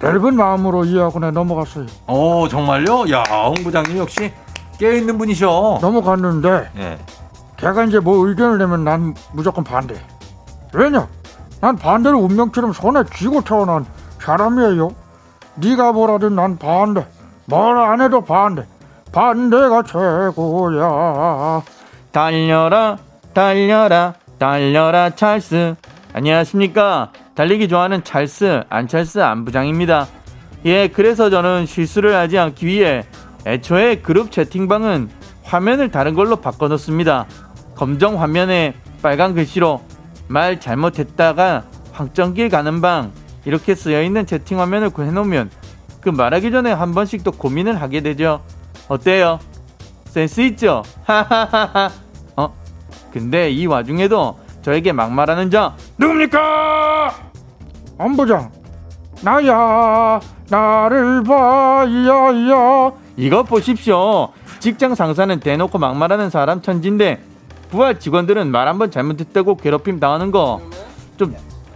넓은 0.00 0.36
마음으로 0.36 0.84
이해하고 0.84 1.18
내 1.20 1.30
넘어갔어요 1.30 1.86
어 2.06 2.46
정말요? 2.50 3.10
야 3.10 3.22
홍 3.46 3.54
부장님 3.64 3.96
역시 3.96 4.30
깨 4.78 4.96
있는 4.96 5.18
분이셔. 5.18 5.78
넘어갔는데 5.82 6.70
예. 6.78 6.98
걔가 7.56 7.84
이제 7.84 7.98
뭐 7.98 8.26
의견을 8.26 8.58
내면 8.58 8.84
난 8.84 9.14
무조건 9.32 9.64
반대. 9.64 10.00
왜냐? 10.72 11.08
난 11.60 11.76
반대로 11.76 12.18
운명처럼 12.18 12.72
손에 12.72 13.02
쥐고 13.14 13.42
태어난 13.42 13.84
사람이에요. 14.20 14.90
네가 15.56 15.92
뭐라든 15.92 16.36
난 16.36 16.56
반대. 16.56 17.06
뭘안 17.46 18.00
해도 18.00 18.20
반대. 18.22 18.64
반대가 19.12 19.82
최고야. 19.82 21.62
달려라 22.12 22.98
달려라 23.34 24.14
달려라 24.38 25.10
찰스 25.10 25.74
안녕하십니까 26.14 27.12
달리기 27.34 27.68
좋아하는 27.68 28.02
찰스 28.02 28.64
안찰스 28.68 29.20
안부장입니다 29.20 30.06
예 30.64 30.88
그래서 30.88 31.28
저는 31.30 31.66
실수를 31.66 32.14
하지 32.16 32.38
않기 32.38 32.66
위해 32.66 33.04
애초에 33.48 33.96
그룹 33.96 34.30
채팅방은 34.30 35.08
화면을 35.42 35.90
다른 35.90 36.14
걸로 36.14 36.36
바꿔놓습니다 36.36 37.26
검정 37.74 38.20
화면에 38.20 38.74
빨간 39.02 39.34
글씨로 39.34 39.82
말 40.28 40.60
잘못했다가 40.60 41.64
확정길 41.92 42.50
가는 42.50 42.80
방 42.82 43.12
이렇게 43.46 43.74
쓰여있는 43.74 44.26
채팅 44.26 44.60
화면을 44.60 44.90
구해놓으면 44.90 45.50
그 46.02 46.10
말하기 46.10 46.50
전에 46.50 46.70
한 46.70 46.92
번씩 46.92 47.24
또 47.24 47.32
고민을 47.32 47.80
하게 47.80 48.02
되죠 48.02 48.42
어때요? 48.88 49.38
센스 50.06 50.40
있죠? 50.42 50.82
하하하하. 51.04 51.90
어? 52.36 52.54
근데 53.12 53.50
이 53.50 53.66
와중에도 53.66 54.38
저에게 54.62 54.92
막말하는 54.92 55.50
자 55.50 55.74
누굽니까? 55.98 57.14
안부장. 57.98 58.50
나야. 59.22 60.20
나를 60.48 61.22
봐야야. 61.24 62.92
이거 63.18 63.42
보십시오. 63.42 64.28
직장 64.60 64.94
상사는 64.94 65.40
대놓고 65.40 65.76
막말하는 65.78 66.30
사람 66.30 66.62
천진데 66.62 67.20
부하 67.68 67.98
직원들은 67.98 68.50
말 68.50 68.68
한번 68.68 68.90
잘못했다고 68.90 69.56
괴롭힘 69.56 69.98
당하는 70.00 70.30
거 70.30 70.60
좀 71.18 71.34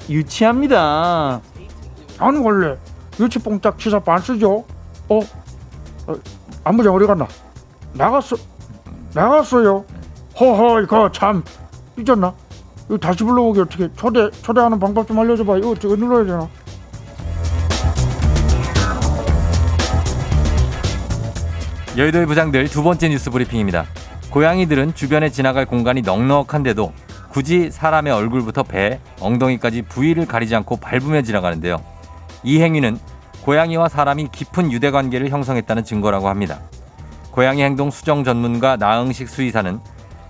유치합니다. 0.08 1.40
아니 2.18 2.38
원래 2.38 2.76
유치뽕짝 3.18 3.76
치사 3.78 3.98
반쓰죠. 3.98 4.64
어? 5.08 5.18
어 6.06 6.14
안부장 6.62 6.94
어디 6.94 7.06
갔나? 7.06 7.26
나갔어. 7.92 8.36
나갔어요. 9.12 9.84
허허 10.38 10.80
이거 10.82 11.10
참 11.10 11.42
삐졌나? 11.96 12.32
이거 12.86 12.96
다시 12.98 13.24
불러오기 13.24 13.60
어떻게 13.62 13.90
초대 13.96 14.30
초대하는 14.30 14.78
방법 14.78 15.08
좀 15.08 15.18
알려줘봐. 15.18 15.58
이거 15.58 15.70
어떻게 15.70 15.88
눌러야 15.88 16.24
되나? 16.24 16.48
여의도의 21.94 22.24
부장들 22.24 22.68
두 22.68 22.82
번째 22.82 23.10
뉴스 23.10 23.30
브리핑입니다. 23.30 23.84
고양이들은 24.30 24.94
주변에 24.94 25.28
지나갈 25.28 25.66
공간이 25.66 26.00
넉넉한데도 26.00 26.90
굳이 27.28 27.70
사람의 27.70 28.14
얼굴부터 28.14 28.62
배, 28.62 28.98
엉덩이까지 29.20 29.82
부위를 29.82 30.24
가리지 30.24 30.56
않고 30.56 30.76
밟으며 30.76 31.20
지나가는데요. 31.20 31.82
이 32.44 32.62
행위는 32.62 32.98
고양이와 33.42 33.90
사람이 33.90 34.28
깊은 34.32 34.72
유대 34.72 34.90
관계를 34.90 35.28
형성했다는 35.28 35.84
증거라고 35.84 36.30
합니다. 36.30 36.60
고양이 37.30 37.62
행동 37.62 37.90
수정 37.90 38.24
전문가 38.24 38.76
나응식 38.76 39.28
수의사는 39.28 39.78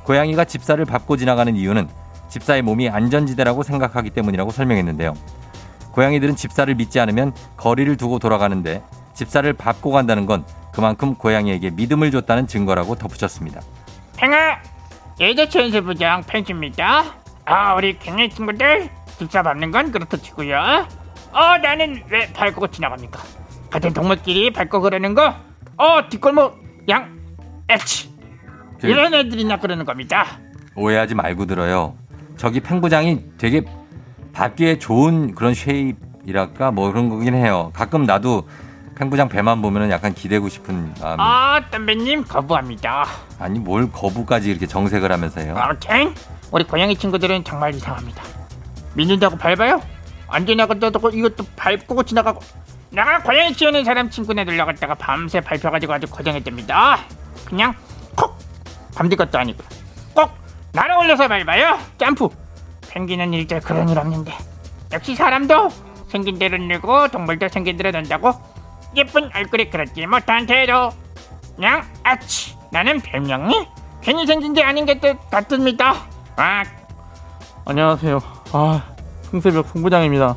고양이가 0.03 0.44
집사를 0.44 0.85
밟고 0.85 1.16
지나가는 1.16 1.55
이유는 1.55 1.88
집사의 2.29 2.62
몸이 2.62 2.88
안전지대라고 2.88 3.62
생각하기 3.62 4.11
때문이라고 4.11 4.51
설명했는데요. 4.51 5.14
고양이들은 5.92 6.35
집사를 6.35 6.75
믿지 6.75 6.98
않으면 6.98 7.33
거리를 7.57 7.96
두고 7.96 8.18
돌아가는데 8.18 8.83
집사를 9.14 9.53
밟고 9.53 9.92
간다는 9.92 10.27
건 10.27 10.44
그만큼 10.73 11.15
고양이에게 11.15 11.71
믿음을 11.71 12.11
줬다는 12.11 12.47
증거라고 12.47 12.95
덧붙였습니다. 12.97 13.61
팽아 14.17 14.59
예저 15.21 15.49
천세부장 15.49 16.23
펜치입니다. 16.27 17.05
아 17.45 17.75
우리 17.75 17.99
경례 17.99 18.29
친구들 18.29 18.89
집사 19.19 19.43
밟는 19.43 19.71
건 19.71 19.93
그렇다 19.93 20.17
치고요. 20.17 20.87
어 21.33 21.59
나는 21.59 22.03
왜 22.09 22.31
밟고 22.33 22.69
지나갑니까? 22.69 23.21
같은 23.71 23.93
동물끼리 23.93 24.53
밟고 24.53 24.81
그러는 24.81 25.15
거 25.15 25.35
어 25.79 26.07
뒷골목 26.09 26.85
양 26.91 27.19
에치 27.69 28.11
저- 28.81 28.87
이런 28.89 29.13
애들이나 29.15 29.59
그러는 29.59 29.85
겁니다. 29.85 30.27
오해하지 30.75 31.15
말고 31.15 31.47
들어요. 31.47 31.97
저기 32.37 32.61
팽부장이 32.61 33.25
되게 33.39 33.63
밟기에 34.33 34.79
좋은 34.79 35.35
그런 35.35 35.55
쉐입이랄까? 35.55 36.71
뭐 36.71 36.91
그런 36.91 37.09
거긴 37.09 37.35
해요. 37.35 37.71
가끔 37.75 38.05
나도 38.05 38.47
팽부장 39.03 39.29
배만 39.29 39.61
보면은 39.62 39.91
약간 39.91 40.15
기대고 40.15 40.49
싶은 40.49 40.95
마음이. 41.01 41.17
아 41.21 41.61
선배님 41.73 42.25
거부합니다. 42.25 43.05
아니 43.41 43.59
뭘 43.59 43.90
거부까지 43.90 44.48
이렇게 44.48 44.67
정색을 44.69 45.11
하면서요. 45.11 45.57
아무튼 45.57 46.15
우리 46.53 46.63
고양이 46.63 46.94
친구들은 46.96 47.42
정말 47.42 47.75
이상합니다. 47.75 48.23
믿는다고 48.94 49.37
밟아요? 49.37 49.83
안 50.29 50.46
지나갔다고 50.46 51.11
이것도 51.11 51.44
밟고 51.57 52.05
지나가고. 52.05 52.40
내가 52.90 53.23
고양이 53.23 53.53
키우는 53.53 53.85
사람 53.85 54.09
친구네 54.09 54.44
놀러 54.44 54.67
갔다가 54.67 54.94
밤새 54.94 55.40
밟혀가지고 55.40 55.94
아주 55.94 56.07
고생했답니다. 56.07 57.00
그냥 57.46 57.75
콕! 58.15 58.38
밤뒤 58.94 59.17
것도 59.17 59.37
아니고. 59.37 59.65
꼭 60.15 60.31
날아 60.73 60.98
올려서 60.98 61.27
밟아요. 61.27 61.77
점프 61.98 62.29
펭귄은 62.90 63.33
일절 63.33 63.63
그런 63.63 63.88
일 63.88 63.98
없는데. 63.98 64.33
역시 64.92 65.17
사람도 65.17 65.71
생긴 66.09 66.38
대로 66.38 66.57
늘고 66.59 67.09
동물도 67.09 67.48
생긴 67.48 67.77
대로 67.79 67.90
논다고 67.90 68.52
예쁜 68.97 69.31
얼굴이 69.35 69.71
그렇지 69.71 70.07
못한 70.07 70.47
태도 70.47 70.90
그냥 71.57 71.83
아치 72.03 72.57
나는 72.71 73.01
별명이 73.01 73.69
괜히 74.01 74.27
생긴 74.27 74.53
게 74.53 74.63
아닌 74.63 74.85
게 74.85 74.99
같습니다 75.31 75.95
아 76.37 76.65
안녕하세요. 77.65 78.21
아, 78.53 78.83
홍세벽 79.33 79.69
송부장입니다. 79.69 80.37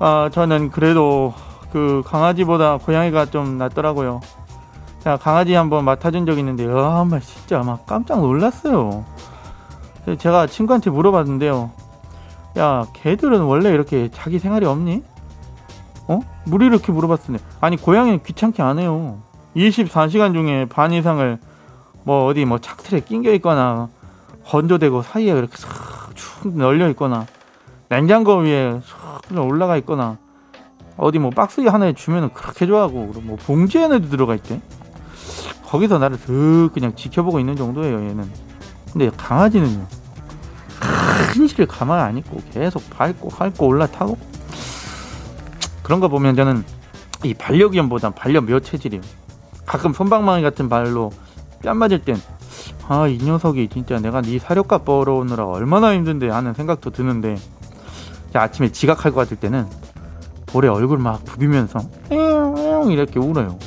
아, 0.00 0.28
저는 0.32 0.70
그래도 0.70 1.32
그 1.72 2.02
강아지보다 2.04 2.78
고양이가 2.78 3.26
좀 3.26 3.58
낫더라고요. 3.58 4.20
제가 5.04 5.16
강아지 5.18 5.54
한번 5.54 5.84
맡아준 5.84 6.26
적 6.26 6.38
있는데, 6.38 6.66
아, 6.66 6.96
정말 6.98 7.20
진짜 7.20 7.62
막 7.62 7.86
깜짝 7.86 8.20
놀랐어요. 8.20 9.04
제가 10.18 10.48
친구한테 10.48 10.90
물어봤는데요. 10.90 11.70
야, 12.58 12.86
개들은 12.92 13.42
원래 13.42 13.70
이렇게 13.70 14.10
자기 14.12 14.40
생활이 14.40 14.66
없니? 14.66 15.04
어? 16.10 16.20
물이 16.44 16.66
이렇게 16.66 16.90
물어봤으니. 16.90 17.38
아니, 17.60 17.76
고양이는 17.76 18.24
귀찮게 18.24 18.62
안 18.62 18.80
해요. 18.80 19.22
24시간 19.54 20.32
중에 20.32 20.66
반 20.66 20.92
이상을 20.92 21.38
뭐 22.02 22.26
어디 22.26 22.44
뭐 22.44 22.58
착틀에 22.58 23.00
낑겨 23.00 23.32
있거나 23.34 23.88
건조되고 24.46 25.02
사이에 25.02 25.32
이렇게 25.32 25.56
싹쭉 25.56 26.56
널려 26.56 26.88
있거나 26.90 27.26
냉장고 27.88 28.38
위에 28.38 28.80
싹 28.84 29.36
올라가 29.36 29.76
있거나 29.78 30.18
어디 30.96 31.18
뭐 31.18 31.30
박스 31.30 31.60
하나에 31.60 31.92
주면은 31.92 32.32
그렇게 32.32 32.66
좋아하고 32.66 33.08
그리고 33.08 33.20
뭐 33.20 33.36
봉지에도 33.36 34.00
들어가 34.00 34.34
있대. 34.34 34.60
거기서 35.66 35.98
나를 35.98 36.16
슥 36.16 36.70
그냥 36.74 36.96
지켜보고 36.96 37.38
있는 37.38 37.54
정도예요 37.54 38.00
얘는. 38.08 38.28
근데 38.92 39.10
강아지는요. 39.16 39.86
큰 41.32 41.46
실을 41.46 41.66
가만 41.66 42.00
안 42.00 42.18
있고 42.18 42.40
계속 42.50 42.82
밟고 42.90 43.28
밟고 43.28 43.66
올라타고 43.66 44.29
그런 45.90 45.98
거 45.98 46.06
보면 46.06 46.36
저는 46.36 46.62
이 47.24 47.34
반려견보다 47.34 48.10
반려묘 48.10 48.60
체질이에요. 48.60 49.02
가끔 49.66 49.92
손방망이 49.92 50.40
같은 50.40 50.68
발로 50.68 51.10
뺨 51.64 51.78
맞을 51.78 52.04
땐 52.04 52.14
아 52.88 53.08
이 53.08 53.18
녀석이 53.18 53.66
진짜 53.70 53.98
내가 53.98 54.22
네 54.22 54.38
사료값 54.38 54.84
벌어오느라 54.84 55.46
얼마나 55.46 55.92
힘든데 55.94 56.28
하는 56.30 56.54
생각도 56.54 56.90
드는데 56.90 57.34
아침에 58.32 58.70
지각할 58.70 59.10
것 59.10 59.16
같을 59.22 59.36
때는 59.38 59.66
볼에 60.46 60.68
얼굴 60.68 60.98
막 60.98 61.24
부비면서 61.24 61.80
에용 62.12 62.92
이렇게 62.92 63.18
울어요. 63.18 63.58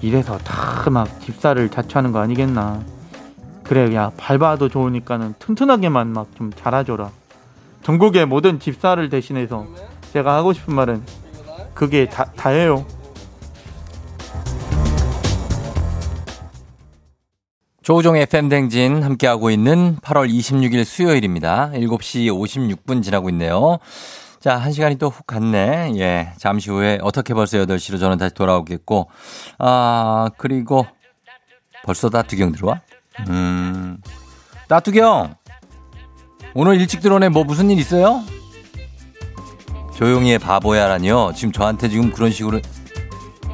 이래서 0.00 0.38
다 0.38 0.88
막 0.90 1.20
집사를 1.20 1.68
자처하는 1.68 2.12
거 2.12 2.20
아니겠나. 2.20 2.80
그래 3.62 3.94
야 3.94 4.10
밟아도 4.16 4.70
좋으니까는 4.70 5.34
튼튼하게만 5.38 6.14
막 6.14 6.28
좀 6.34 6.50
자라줘라. 6.50 7.10
전국의 7.82 8.24
모든 8.24 8.58
집사를 8.58 9.06
대신해서 9.10 9.66
제가 10.14 10.34
하고 10.34 10.54
싶은 10.54 10.74
말은 10.74 11.02
그게 11.74 12.06
다, 12.06 12.24
다예요. 12.36 12.84
조우종의 17.82 18.22
FM댕진 18.22 19.02
함께하고 19.02 19.50
있는 19.50 19.96
8월 20.02 20.30
26일 20.32 20.84
수요일입니다. 20.84 21.70
7시 21.74 22.26
56분 22.28 23.02
지나고 23.02 23.28
있네요. 23.30 23.78
자, 24.38 24.56
한 24.56 24.72
시간이 24.72 24.96
또 24.98 25.08
훅 25.08 25.26
갔네. 25.26 25.92
예. 25.98 26.32
잠시 26.38 26.70
후에 26.70 26.98
어떻게 27.02 27.34
벌써 27.34 27.58
8시로 27.58 27.98
저는 27.98 28.18
다시 28.18 28.34
돌아오겠고. 28.34 29.08
아, 29.58 30.30
그리고 30.38 30.86
벌써 31.84 32.08
따뚜경 32.08 32.52
들어와? 32.52 32.80
음. 33.28 33.98
따뚜경! 34.68 35.34
오늘 36.54 36.80
일찍 36.80 37.00
들어오네. 37.00 37.30
뭐 37.30 37.42
무슨 37.44 37.70
일 37.70 37.78
있어요? 37.78 38.22
조용히 39.94 40.32
해 40.32 40.38
바보야라니요. 40.38 41.32
지금 41.36 41.52
저한테 41.52 41.88
지금 41.88 42.10
그런 42.10 42.30
식으로. 42.30 42.60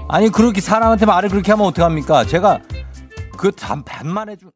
아니, 0.09 0.31
그렇게 0.31 0.61
사람한테 0.61 1.05
말을 1.07 1.29
그렇게 1.29 1.53
하면 1.53 1.67
어떡합니까? 1.67 2.25
제가 2.25 2.61
그 3.37 3.53
단, 3.53 3.85
반만 3.85 4.29
해주. 4.31 4.47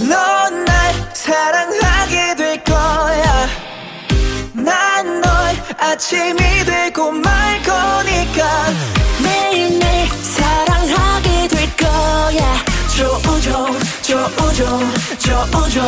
넌날 0.00 0.94
사랑하게 1.14 2.36
될 2.36 2.64
거야. 2.64 3.46
난 4.54 5.20
널 5.20 5.32
아침이 5.78 6.36
되고 6.64 7.10
말 7.10 7.60
거니까. 7.62 8.66
매일매일 9.22 10.08
사랑하게 10.08 11.48
될 11.48 11.76
거야. 11.76 12.54
조우종, 12.96 13.66
조우종, 14.02 14.80
조우종. 15.18 15.82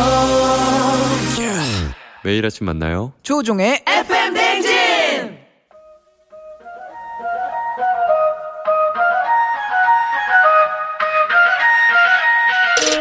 매일 2.25 2.43
아침 2.43 2.65
만나요. 2.65 3.13
조우종의 3.21 3.83
FM 3.85 4.33
댕진! 4.33 5.37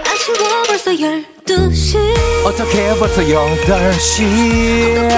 아쉬워 0.05 0.63
벌써 0.67 0.91
12시. 0.91 1.97
어떻게 2.45 2.95
벌써 2.99 3.23
8시. 3.23 5.11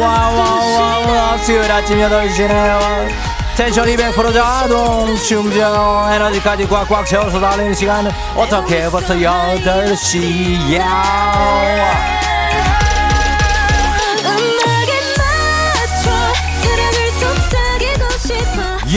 와와와 0.00 1.38
수요일 1.38 1.72
아침 1.72 1.98
8시네요 1.98 3.08
텐션이 3.56 3.96
100% 3.96 4.32
자동 4.32 5.16
충전. 5.16 6.12
에너지까지 6.12 6.68
꽉꽉 6.68 7.04
채워서 7.04 7.40
달리는 7.40 7.74
시간은 7.74 8.12
어떻게 8.36 8.88
벌써 8.88 9.14
8시야 9.16 10.78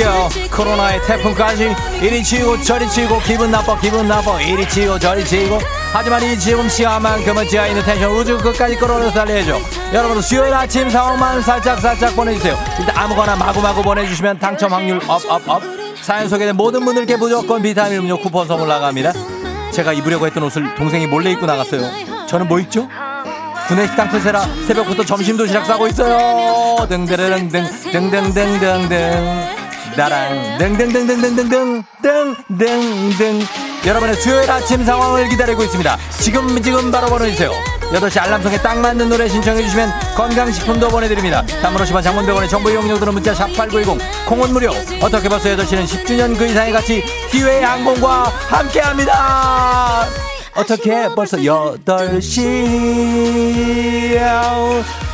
요 0.01 0.29
코로나의 0.51 1.01
태풍까지. 1.03 1.75
이리 2.01 2.23
치고 2.23 2.61
저리 2.61 2.89
치고 2.89 3.19
기분 3.19 3.51
나빠 3.51 3.79
기분 3.79 4.07
나빠. 4.07 4.41
이리 4.41 4.67
치고 4.67 4.99
저리 4.99 5.23
치고. 5.23 5.59
하지만 5.93 6.21
이 6.23 6.37
지금 6.37 6.67
시간만큼은 6.67 7.47
지하 7.47 7.67
있는 7.67 7.81
텐션 7.83 8.11
우주 8.11 8.37
끝까지 8.37 8.75
끌어올려서 8.75 9.13
달려야죠. 9.13 9.61
여러분 9.93 10.21
수요일 10.21 10.53
아침 10.53 10.89
상황만 10.89 11.41
살짝 11.41 11.79
살짝 11.79 12.15
보내주세요. 12.15 12.57
일단 12.79 12.97
아무거나 12.97 13.35
마구마구 13.37 13.81
보내주시면 13.83 14.39
당첨 14.39 14.73
확률 14.73 14.99
up 15.07 15.23
up 15.23 15.39
up. 15.39 15.63
사연 16.01 16.27
소개된 16.27 16.55
모든 16.57 16.83
분들께 16.83 17.15
무조건 17.15 17.61
비타민 17.61 17.99
음료 17.99 18.17
쿠폰 18.17 18.47
선물 18.47 18.67
나갑니다. 18.67 19.13
제가 19.71 19.93
입으려고 19.93 20.25
했던 20.25 20.43
옷을 20.43 20.75
동생이 20.75 21.07
몰래 21.07 21.31
입고 21.31 21.45
나갔어요. 21.45 22.27
저는 22.27 22.47
뭐 22.47 22.59
입죠? 22.59 22.89
구내식당 23.67 24.09
푸세라. 24.09 24.41
새벽부터 24.67 25.05
점심 25.05 25.37
도시락 25.37 25.65
싸고 25.65 25.87
있어요. 25.87 26.85
등드르릉등 26.87 27.65
등등 27.91 28.33
등등등 28.33 29.64
나랑 29.97 30.57
등등등등등등등등등. 30.57 33.45
여러분의 33.85 34.15
수요일 34.15 34.49
아침 34.49 34.83
상황을 34.83 35.29
기다리고 35.29 35.61
있습니다. 35.63 35.95
지금 36.19 36.59
지금 36.61 36.91
바로 36.91 37.07
보내주세요. 37.07 37.51
8시 37.91 38.21
알람송에 38.23 38.57
딱 38.57 38.79
맞는 38.79 39.07
노래 39.09 39.29
신청해 39.29 39.61
주시면 39.61 39.93
건강식품도 40.15 40.87
보내드립니다. 40.89 41.45
50원 41.61 42.01
장문병원의 42.03 42.49
정보 42.49 42.71
이용료들은 42.71 43.13
문자 43.13 43.33
샵8910 43.33 43.99
콩은 44.27 44.53
무료. 44.53 44.73
어떻게 45.01 45.29
벌써 45.29 45.49
8시는 45.49 45.85
10주년 45.85 46.35
그 46.37 46.47
이상의 46.47 46.73
가치 46.73 47.03
기회 47.31 47.63
항공과 47.63 48.23
함께합니다. 48.49 50.07
어떻게 50.55 51.07
벌써 51.15 51.37
8시 51.37 54.19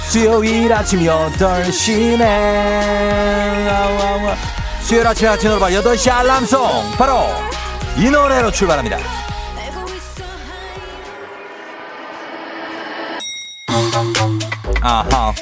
수요일 0.08 0.74
아침 0.74 1.02
8시네 1.02 2.22
수요일 4.84 5.08
아침 5.08 5.30
아침 5.30 5.50
노래방 5.50 5.72
8시 5.72 6.12
알람송 6.12 6.92
바로 6.98 7.28
이 7.98 8.10
노래로 8.10 8.52
출발합니다. 8.52 8.98
아하. 14.82 15.34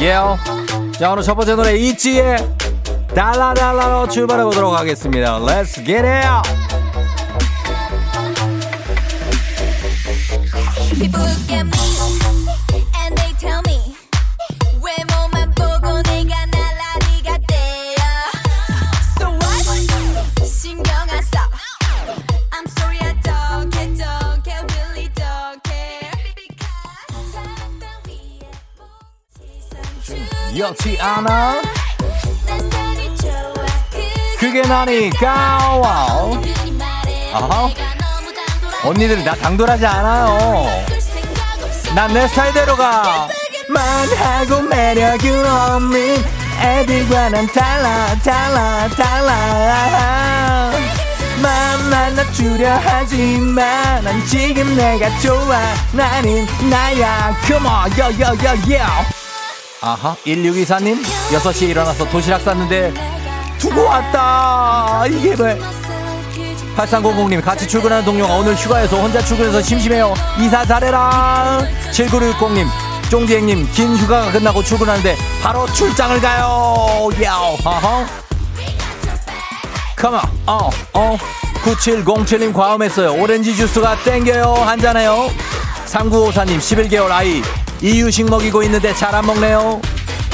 예요. 0.00 0.38
자 0.98 1.12
오늘 1.12 1.22
첫 1.22 1.34
번째 1.34 1.56
노래 1.56 1.76
이지의 1.76 2.36
달라달라로 3.14 4.08
출발해 4.08 4.44
보도록 4.44 4.72
하겠습니다. 4.74 5.38
Let's 5.38 5.74
get 5.84 6.06
it 6.06 6.50
여치 30.60 30.98
않아? 31.00 31.62
그게 34.38 34.62
그들이 36.40 36.72
말해 36.72 37.32
아하. 37.32 37.70
언니들 38.84 39.24
나 39.24 39.34
당돌하지 39.34 39.86
않아요. 39.86 40.66
난 41.94 42.12
내 42.12 42.28
스타일대로 42.28 42.76
가. 42.76 43.26
만하고 43.68 44.60
매력은 44.62 45.46
없는 45.50 46.24
애들과 46.60 47.30
난 47.30 47.46
달라 47.46 48.14
달라 48.22 48.88
달라. 48.88 50.72
맘만 51.40 52.16
낮추려 52.16 52.80
하지만 52.84 54.04
난 54.04 54.26
지금 54.26 54.76
내가 54.76 55.08
좋아. 55.20 55.58
나는 55.92 56.46
나야. 56.68 57.34
Come 57.46 57.66
on 57.66 57.90
yo 57.98 58.10
yo 58.10 58.34
yo 58.34 58.54
yo 58.68 59.19
아하 59.82 60.14
1624님 60.26 61.02
6시에 61.30 61.70
일어나서 61.70 62.08
도시락 62.10 62.42
쌌는데 62.42 62.92
두고 63.58 63.84
왔다. 63.84 65.04
이게 65.06 65.34
왜? 65.38 65.58
8300님 66.76 67.42
같이 67.42 67.66
출근하는 67.66 68.04
동료가 68.04 68.34
오늘 68.36 68.54
휴가에서 68.54 68.96
혼자 69.00 69.20
출근해서 69.22 69.60
심심해요. 69.62 70.14
이사 70.38 70.64
잘해라. 70.64 71.60
7960님 71.92 72.66
쫑디행님 73.10 73.68
긴 73.72 73.96
휴가가 73.96 74.30
끝나고 74.30 74.62
출근하는데 74.62 75.16
바로 75.42 75.66
출장을 75.72 76.20
가요. 76.20 77.08
야오 77.22 77.56
어허 77.64 78.06
컴온 79.96 80.20
어어. 80.46 81.18
9707님 81.64 82.54
과음했어요. 82.54 83.12
오렌지 83.20 83.54
주스가 83.54 83.96
땡겨요. 84.04 84.44
한잔해요. 84.44 85.30
3954님 85.86 86.58
11개월 86.58 87.10
아이 87.10 87.42
이유식 87.82 88.28
먹이고 88.28 88.62
있는데 88.64 88.92
잘 88.94 89.14
안 89.14 89.26
먹네요. 89.26 89.80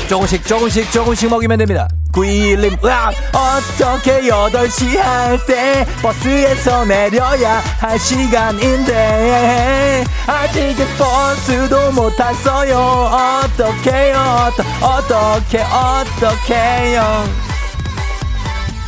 조금씩 0.08 0.46
조금씩 0.46 0.90
조금씩 0.92 1.30
먹이면 1.30 1.58
됩니다. 1.58 1.88
921님 2.12 2.84
으악 2.84 3.12
어떻게 3.34 4.22
8시 4.22 4.96
할 4.96 5.38
때 5.46 5.84
버스에서 6.00 6.84
내려야 6.84 7.60
할 7.78 7.98
시간인데 7.98 10.04
아직은 10.26 10.86
버스도 10.96 11.92
못 11.92 12.16
탔어요 12.16 12.78
어떡해요 12.78 14.16
어떠, 14.18 14.86
어떻게 14.86 15.58
어떡해요 15.60 17.45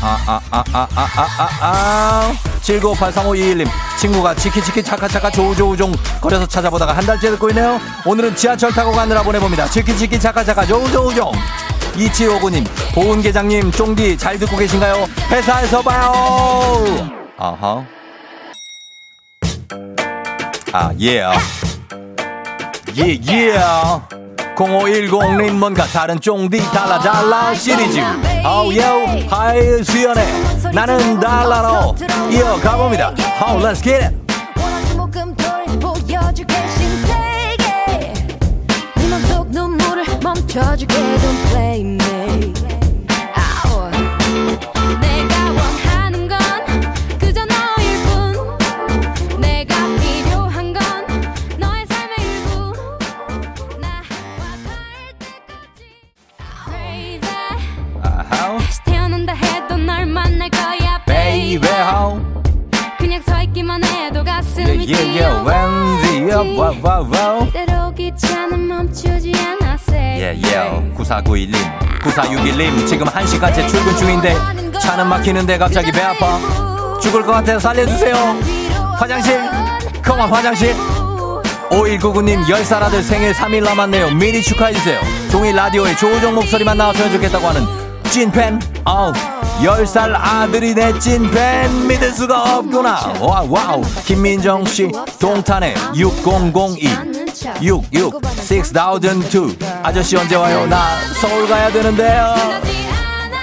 아, 0.01 0.40
아아아아아아아. 0.51 2.32
79583521님 2.62 3.66
친구가 3.99 4.34
치키치키 4.34 4.82
차카차카 4.82 5.30
조우조우종 5.30 5.92
거려서 6.20 6.46
찾아보다가 6.46 6.92
한 6.96 7.05
달째 7.05 7.30
듣고 7.30 7.49
있네요. 7.51 7.80
오늘은 8.07 8.36
지하철 8.36 8.70
타고 8.72 8.92
가느라 8.92 9.22
보내봅니다. 9.22 9.66
치키치키 9.68 10.18
차카차카 10.20 10.66
조우조우종. 10.66 11.32
2759님 11.96 12.64
보은계장님 12.94 13.72
쫑디 13.72 14.18
잘 14.18 14.38
듣고 14.38 14.57
계신가요? 14.57 15.07
회사에서 15.30 15.82
봐요. 15.82 16.12
아하. 17.36 17.84
아 20.72 20.90
예. 21.01 21.24
예 22.96 23.18
예. 23.28 23.59
0510 24.59 25.36
님 25.40 25.61
뭔가 25.61 25.86
다른 25.86 26.18
쫑디 26.18 26.59
달라 26.72 26.98
달라 26.98 27.54
시리즈. 27.54 28.00
아우 28.44 28.72
예 28.74 29.26
하이 29.30 29.84
수연의 29.84 30.26
나는 30.74 31.20
달라로 31.20 31.94
이어가 32.28 32.76
봅니다. 32.76 33.14
아우 33.40 33.61
let's 33.61 33.80
get 33.82 34.04
it. 34.04 34.16
멈춰줄게 40.20 40.94
Don't 40.94 41.50
play 41.50 41.80
me 41.84 42.07
가슴이 64.89 64.93
예예예 64.93 65.26
웬지 65.45 66.57
와와와 66.57 67.51
때로 67.53 67.93
귀찮음 67.95 68.68
멈추지 68.68 69.32
않아 69.36 69.76
say 69.89 70.20
예예 70.20 70.93
9491님 70.97 71.55
9461님 72.01 72.86
지금 72.86 73.07
1시간째 73.07 73.68
출근 73.68 73.97
중인데 73.97 74.34
차는 74.80 75.07
막히는데 75.09 75.59
갑자기 75.59 75.93
배 75.93 76.01
아파. 76.01 76.39
죽을 77.01 77.22
것 77.22 77.32
같아서 77.32 77.59
살려주세요. 77.61 78.14
화장실 78.99 79.39
come 80.03 80.21
on 80.21 80.30
화장실. 80.30 80.74
5199님 81.70 82.45
10살 82.45 82.82
아들 82.82 83.03
생일 83.03 83.32
3일 83.32 83.64
남았네요. 83.64 84.12
미리 84.12 84.43
축하해주세요. 84.43 85.01
종일 85.30 85.55
라디오에 85.57 85.95
조우종 85.97 86.34
목소리만 86.34 86.78
나왔으면 86.78 87.12
좋겠다고 87.12 87.47
하는 87.47 87.66
찐팬 88.05 88.61
아우 88.84 89.12
10살 89.61 90.14
아들이 90.14 90.72
내 90.74 90.96
찐팬 90.98 91.88
믿을 91.88 92.12
수가 92.12 92.59
없구나. 92.59 93.14
wow 93.20 93.51
wow. 93.51 93.82
김민정씨 94.04 94.90
동탄에 95.20 95.74
6002 95.94 96.88
66 97.61 98.20
6002 98.50 99.59
아저씨 99.82 100.16
언제 100.16 100.36
와요 100.36 100.66
나 100.66 100.96
서울 101.20 101.48
가야 101.48 101.70
되는데요 101.72 102.34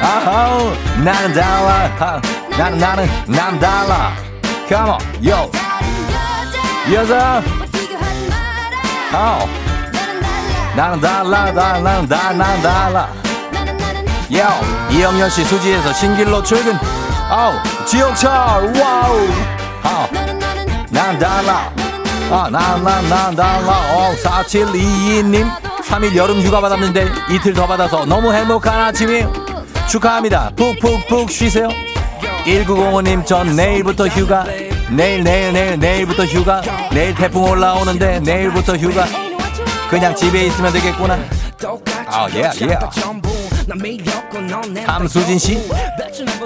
아우 0.02 0.72
나는 1.04 1.34
달라 1.34 1.96
아, 2.00 2.22
나는 2.58 2.78
나는 2.78 3.10
난 3.28 3.60
달라 3.60 4.12
Come 4.68 4.90
on 4.92 5.00
yo 5.24 5.52
여자 6.94 7.42
아우 9.14 9.48
나는 10.76 11.00
달라 11.02 11.52
나 11.52 11.80
나는 11.80 12.08
달라 12.08 12.32
나는 12.34 12.62
달라 12.62 13.25
요 14.34 14.48
이영현 14.92 15.30
씨 15.30 15.44
수지에서 15.46 15.94
신길로 15.94 16.42
출근. 16.44 16.78
아우 17.30 17.54
지옥철 17.86 18.32
wow. 18.32 19.28
아우 19.84 20.08
난 20.90 21.20
달라. 21.20 21.72
아난난난 22.32 23.36
달라. 23.36 23.72
어 23.94 24.14
4722님. 24.24 25.48
3일 25.86 26.16
여름 26.16 26.42
휴가 26.42 26.60
받았는데 26.60 27.08
이틀 27.30 27.54
더 27.54 27.68
받아서 27.68 28.06
너무 28.06 28.34
행복한 28.34 28.80
아침이에요. 28.82 29.32
축하합니다. 29.88 30.52
푹푹푹 30.56 31.30
쉬세요. 31.30 31.70
1905님 32.46 33.26
전 33.26 33.56
내일부터 33.56 34.08
휴가. 34.08 34.44
내일 34.90 35.24
내일 35.24 35.54
내일 35.54 35.80
내일부터 35.80 36.26
휴가. 36.26 36.62
내일 36.92 37.14
태풍 37.14 37.44
올라오는데 37.44 38.22
내일부터 38.22 38.76
휴가. 38.76 39.06
그냥 39.90 40.16
집에 40.16 40.48
있으면 40.48 40.74
되겠구나. 40.74 41.20
아, 42.08 42.28
예, 42.34 42.50
예. 42.62 42.80
함수진 44.86 45.40
씨, 45.40 45.58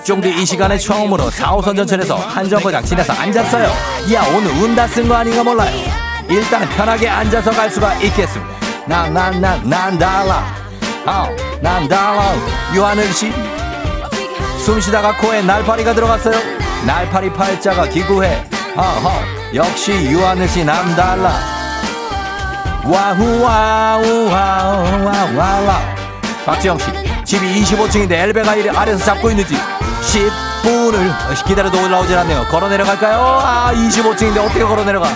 쫑디 0.06 0.42
이 0.42 0.46
시간에 0.46 0.78
처음으로 0.78 1.30
4호선 1.30 1.76
전철에서 1.76 2.16
한 2.16 2.48
정거장 2.50 2.84
지나서 2.84 3.14
앉았어요. 3.14 3.66
야, 4.14 4.24
오늘 4.36 4.52
운 4.52 4.70
다 4.70 4.88
쓴 4.88 5.08
거 5.08 5.16
아닌가 5.16 5.44
몰라요. 5.44 5.70
일단은 6.30 6.70
편하게 6.70 7.10
앉아서 7.10 7.52
갈 7.52 7.70
수가 7.70 7.96
있겠습니다. 7.96 8.56
난, 8.86 9.14
난, 9.14 9.42
난, 9.42 9.70
난 9.70 9.98
달라. 10.00 10.44
아, 11.06 11.28
난 11.62 11.88
달라. 11.88 12.34
유하늘 12.74 13.12
씨, 13.14 13.32
숨 14.64 14.80
쉬다가 14.80 15.16
코에 15.18 15.42
날파리가 15.42 15.94
들어갔어요. 15.94 16.40
날파리 16.86 17.34
팔자가 17.34 17.88
기구해. 17.90 18.44
허허, 18.78 19.56
역시 19.56 19.92
유하늘 19.92 20.48
씨 20.48 20.64
남달라. 20.64 21.34
와후 22.86 23.42
wow 23.42 24.30
wow 24.32 25.06
wow 25.06 25.38
wow 25.38 25.99
박지영 26.50 26.80
씨 26.80 26.86
집이 27.26 27.62
25층인데 27.62 28.12
엘베가 28.12 28.54
아래서 28.82 29.06
잡고 29.06 29.30
있는지 29.30 29.54
10분을 29.54 31.46
기다려도 31.46 31.78
올라오질 31.84 32.18
않네요. 32.18 32.48
걸어 32.50 32.68
내려갈까요? 32.68 33.20
아 33.22 33.72
25층인데 33.72 34.44
어떻게 34.44 34.64
걸어 34.64 34.84
내려가? 34.84 35.08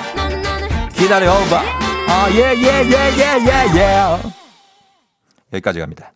기다려 0.93 1.33
봐. 1.49 1.63
아예 2.07 2.37
예 2.37 2.83
예 2.83 3.17
예 3.17 3.47
예 3.47 3.77
예. 3.79 4.31
여기까지 5.53 5.79
갑니다. 5.79 6.11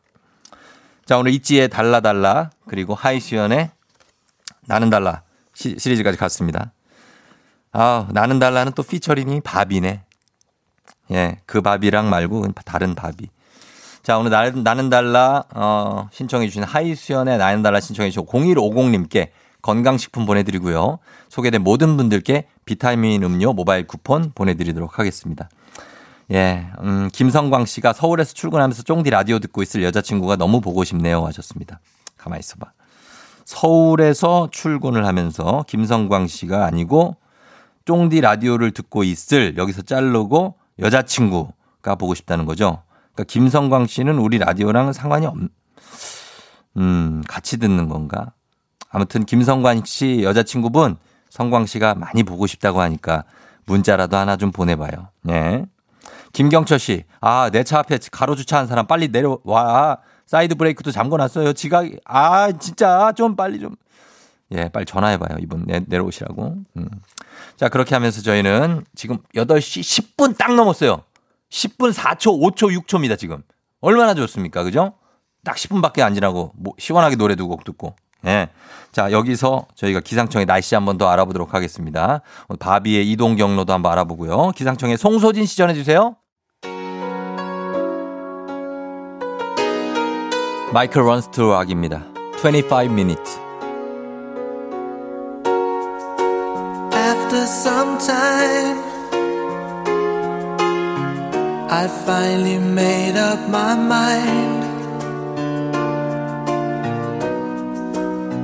자 1.07 1.17
오늘 1.17 1.31
있지의 1.31 1.69
달라달라 1.69 2.51
그리고 2.67 2.93
하이시연의 2.93 3.71
나는 4.67 4.91
달라 4.91 5.23
시, 5.55 5.77
시리즈까지 5.79 6.19
갔습니다. 6.19 6.73
아 7.71 8.05
나는 8.11 8.37
달라는 8.37 8.73
또 8.73 8.83
피처링이 8.83 9.41
밥이네. 9.41 10.03
예, 11.13 11.37
그 11.47 11.61
밥이랑 11.61 12.07
말고 12.07 12.45
다른 12.65 12.93
밥이. 12.93 13.29
자, 14.07 14.17
오늘 14.17 14.31
나는, 14.31 14.63
나는 14.63 14.89
달라, 14.89 15.43
어, 15.53 16.07
신청해 16.13 16.47
주신 16.47 16.63
하이수연의 16.63 17.37
나는 17.37 17.61
달라 17.61 17.81
신청해 17.81 18.09
주신 18.09 18.25
0150님께 18.25 19.31
건강식품 19.61 20.25
보내드리고요. 20.25 20.99
소개된 21.27 21.61
모든 21.61 21.97
분들께 21.97 22.47
비타민 22.63 23.21
음료 23.23 23.51
모바일 23.51 23.85
쿠폰 23.85 24.31
보내드리도록 24.33 24.97
하겠습니다. 24.97 25.49
예, 26.31 26.67
음, 26.83 27.09
김성광 27.11 27.65
씨가 27.65 27.91
서울에서 27.91 28.31
출근하면서 28.31 28.83
쫑디 28.83 29.09
라디오 29.09 29.39
듣고 29.39 29.61
있을 29.61 29.83
여자친구가 29.83 30.37
너무 30.37 30.61
보고 30.61 30.85
싶네요 30.85 31.25
하셨습니다. 31.25 31.81
가만히 32.15 32.39
있어봐. 32.39 32.71
서울에서 33.43 34.47
출근을 34.53 35.05
하면서 35.05 35.65
김성광 35.67 36.27
씨가 36.27 36.63
아니고 36.63 37.17
쫑디 37.83 38.21
라디오를 38.21 38.71
듣고 38.71 39.03
있을 39.03 39.57
여기서 39.57 39.81
자르고 39.81 40.55
여자친구가 40.79 41.95
보고 41.95 42.15
싶다는 42.15 42.45
거죠. 42.45 42.86
그러니까 43.17 43.23
김성광 43.23 43.87
씨는 43.87 44.19
우리 44.19 44.37
라디오랑 44.37 44.93
상관이 44.93 45.25
없, 45.25 45.35
음, 46.77 47.23
같이 47.27 47.57
듣는 47.57 47.89
건가? 47.89 48.33
아무튼 48.89 49.25
김성광 49.25 49.83
씨 49.85 50.21
여자친구분 50.21 50.97
성광 51.29 51.65
씨가 51.65 51.95
많이 51.95 52.21
보고 52.23 52.45
싶다고 52.45 52.79
하니까 52.79 53.23
문자라도 53.65 54.15
하나 54.17 54.37
좀 54.37 54.51
보내봐요. 54.51 55.09
네. 55.23 55.65
김경철 56.33 56.77
씨, 56.77 57.03
아, 57.19 57.49
내 57.49 57.63
차 57.63 57.79
앞에 57.79 57.97
가로 58.11 58.35
주차한 58.35 58.67
사람 58.67 58.85
빨리 58.85 59.07
내려와. 59.07 59.97
사이드 60.27 60.55
브레이크도 60.55 60.91
잠궈놨어요. 60.91 61.53
지각, 61.53 61.85
아, 62.05 62.51
진짜 62.51 63.11
좀 63.13 63.35
빨리 63.35 63.59
좀. 63.59 63.75
예, 64.51 64.69
빨리 64.69 64.85
전화해봐요. 64.85 65.37
이분 65.39 65.65
내, 65.65 65.81
내려오시라고. 65.87 66.55
음. 66.75 66.89
자, 67.55 67.69
그렇게 67.69 67.95
하면서 67.95 68.21
저희는 68.21 68.85
지금 68.93 69.17
8시 69.35 69.81
10분 70.17 70.37
딱 70.37 70.53
넘었어요. 70.53 71.01
10분 71.51 71.93
4초, 71.93 72.39
5초, 72.55 72.77
6초입니다, 72.81 73.17
지금. 73.17 73.43
얼마나 73.81 74.13
좋습니까? 74.13 74.63
그죠? 74.63 74.93
딱 75.43 75.55
10분밖에 75.55 76.01
안 76.01 76.13
지나고, 76.13 76.51
뭐, 76.55 76.73
시원하게 76.77 77.15
노래 77.15 77.35
두 77.35 77.47
곡 77.47 77.63
듣고. 77.63 77.95
예. 78.25 78.49
자, 78.91 79.11
여기서 79.11 79.67
저희가 79.75 79.99
기상청의 80.01 80.45
날씨 80.45 80.75
한번 80.75 80.97
더 80.97 81.07
알아보도록 81.09 81.53
하겠습니다. 81.53 82.21
바비의 82.59 83.09
이동 83.11 83.35
경로도 83.35 83.71
한번 83.71 83.91
알아보고요. 83.91 84.51
기상청의 84.55 84.97
송소진 84.97 85.45
씨 85.45 85.55
전해 85.55 85.73
주세요. 85.73 86.15
마이클 90.73 91.01
런스트락입니다. 91.05 92.03
25 92.37 92.91
minutes. 92.91 93.39
After 96.93 97.43
some 97.43 97.97
time, 97.99 98.81
I 101.70 101.88
finally 102.06 102.58
made 102.58 103.16
up 103.16 103.40
my 103.48 103.74
mind. 103.74 104.62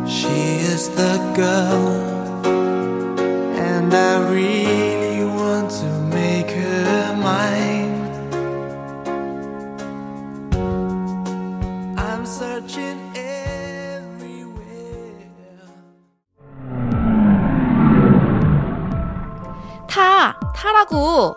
She 0.09 0.37
is 0.73 0.89
the 0.91 1.17
girl, 1.37 1.85
and 3.69 3.93
I 3.93 4.15
really 4.31 5.25
want 5.25 5.71
to 5.83 5.89
make 6.17 6.51
her 6.51 7.15
mine. 7.17 7.97
I'm 11.97 12.25
searching 12.25 12.99
everywhere. 13.15 13.69
타 19.87 20.39
타라고 20.55 21.37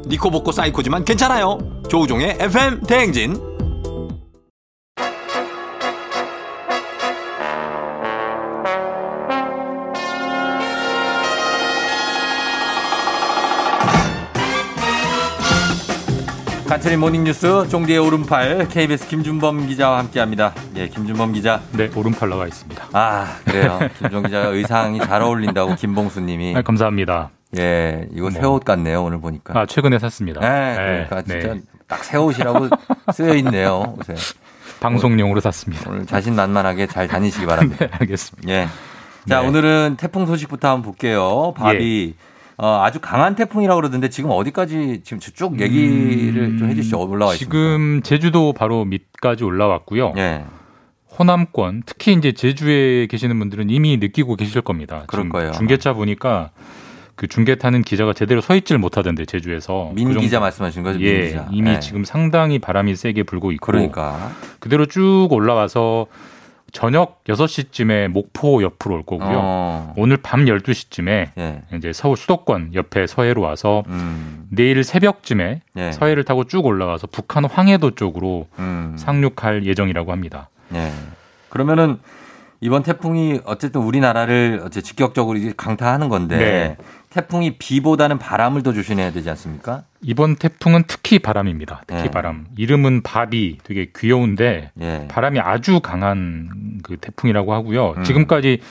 니코복코 0.11 0.51
사이코지만 0.51 1.05
괜찮아요. 1.05 1.57
조우종의 1.89 2.37
FM 2.41 2.81
대행진. 2.81 3.51
간추린 16.67 16.99
모닝뉴스 17.01 17.67
종디의 17.69 17.99
오른팔 17.99 18.69
KBS 18.69 19.07
김준범 19.07 19.67
기자와 19.67 19.99
함께합니다. 19.99 20.53
예, 20.75 20.87
김준범 20.87 21.33
기자. 21.33 21.61
네, 21.73 21.89
오른팔 21.95 22.29
나와 22.29 22.47
있습니다. 22.47 22.87
아 22.93 23.37
그래요. 23.45 23.79
김준 23.99 24.23
기자 24.23 24.39
의상이 24.47 24.99
잘 24.99 25.21
어울린다고 25.21 25.75
김봉수님이. 25.75 26.55
아, 26.55 26.61
감사합니다. 26.61 27.31
예, 27.57 28.07
이거 28.13 28.29
새옷 28.31 28.63
같네요 28.63 29.03
오늘 29.03 29.19
보니까. 29.19 29.59
아, 29.59 29.65
최근에 29.65 29.99
샀습니다. 29.99 30.39
네, 30.41 30.75
그러니까 30.75 31.21
네, 31.23 31.39
진짜 31.39 31.53
네. 31.55 31.61
딱 31.87 32.03
새 32.03 32.17
옷이라고 32.17 32.69
쓰여 33.13 33.35
있네요. 33.35 33.95
옷에. 33.99 34.15
방송용으로 34.79 35.41
샀습니다. 35.41 35.89
오늘 35.91 36.05
자신만만하게 36.05 36.87
잘 36.87 37.07
다니시기 37.07 37.45
바랍니다. 37.45 37.85
네, 37.87 37.91
알겠습니다. 37.99 38.49
예. 38.49 38.67
자, 39.27 39.41
네. 39.41 39.47
오늘은 39.47 39.97
태풍 39.99 40.25
소식부터 40.25 40.69
한번 40.69 40.81
볼게요. 40.83 41.53
바비. 41.55 42.15
어, 42.57 42.81
아주 42.83 42.99
강한 42.99 43.35
태풍이라고 43.35 43.79
그러던데 43.79 44.09
지금 44.09 44.29
어디까지 44.31 45.01
지금 45.03 45.19
쭉 45.19 45.59
얘기를 45.59 46.57
좀 46.57 46.69
해주시죠. 46.69 46.99
올라와 46.99 47.33
있습니다. 47.33 47.45
지금 47.53 48.01
제주도 48.03 48.53
바로 48.53 48.85
밑까지 48.85 49.43
올라왔고요. 49.43 50.13
예. 50.17 50.45
호남권, 51.19 51.83
특히 51.85 52.13
이제 52.13 52.31
제주에 52.31 53.05
계시는 53.07 53.37
분들은 53.37 53.69
이미 53.69 53.97
느끼고 53.97 54.35
계실 54.37 54.61
겁니다. 54.61 55.03
그럴 55.07 55.29
거예요. 55.29 55.51
중계차 55.51 55.93
보니까 55.93 56.51
그 57.15 57.27
중계 57.27 57.55
타는 57.55 57.81
기자가 57.83 58.13
제대로 58.13 58.41
서 58.41 58.55
있질 58.55 58.77
못하던데 58.77 59.25
제주에서 59.25 59.91
민 59.93 60.13
그 60.13 60.19
기자 60.19 60.39
말씀하신 60.39 60.83
거죠? 60.83 60.99
민 60.99 61.07
예, 61.07 61.27
기자. 61.27 61.47
이미 61.51 61.71
예. 61.71 61.79
지금 61.79 62.03
상당히 62.03 62.59
바람이 62.59 62.95
세게 62.95 63.23
불고 63.23 63.51
있고 63.51 63.65
그러니까. 63.65 64.31
그대로 64.59 64.85
쭉 64.85 65.27
올라와서 65.31 66.07
저녁 66.71 67.21
6시쯤에 67.25 68.07
목포 68.07 68.63
옆으로 68.63 68.95
올 68.95 69.03
거고요. 69.03 69.39
어. 69.43 69.93
오늘 69.97 70.15
밤 70.17 70.45
12시쯤에 70.45 71.31
예. 71.37 71.61
이제 71.75 71.91
서울 71.91 72.15
수도권 72.15 72.75
옆에 72.75 73.07
서해로 73.07 73.41
와서 73.41 73.83
음. 73.87 74.45
내일 74.49 74.83
새벽쯤에 74.85 75.61
예. 75.75 75.91
서해를 75.91 76.23
타고 76.23 76.45
쭉 76.45 76.65
올라와서 76.65 77.07
북한 77.11 77.43
황해도 77.43 77.91
쪽으로 77.95 78.47
음. 78.59 78.95
상륙할 78.97 79.65
예정이라고 79.65 80.13
합니다. 80.13 80.49
예. 80.73 80.91
그러면은 81.49 81.99
이번 82.63 82.83
태풍이 82.83 83.41
어쨌든 83.43 83.81
우리나라를 83.81 84.61
어째 84.63 84.81
직격적으로 84.81 85.37
이제 85.37 85.51
강타하는 85.57 86.09
건데 86.09 86.37
네. 86.37 86.77
태풍이 87.09 87.57
비보다는 87.57 88.19
바람을 88.19 88.61
더 88.61 88.71
조심해야 88.71 89.11
되지 89.11 89.29
않습니까? 89.31 89.83
이번 90.01 90.35
태풍은 90.35 90.83
특히 90.85 91.17
바람입니다. 91.17 91.81
특히 91.87 92.03
네. 92.03 92.11
바람. 92.11 92.45
이름은 92.55 93.01
바비 93.01 93.57
되게 93.63 93.91
귀여운데 93.97 94.69
예. 94.79 95.07
바람이 95.09 95.39
아주 95.39 95.79
강한 95.79 96.79
그 96.83 96.97
태풍이라고 96.97 97.51
하고요. 97.51 97.95
음. 97.97 98.03
지금까지 98.03 98.61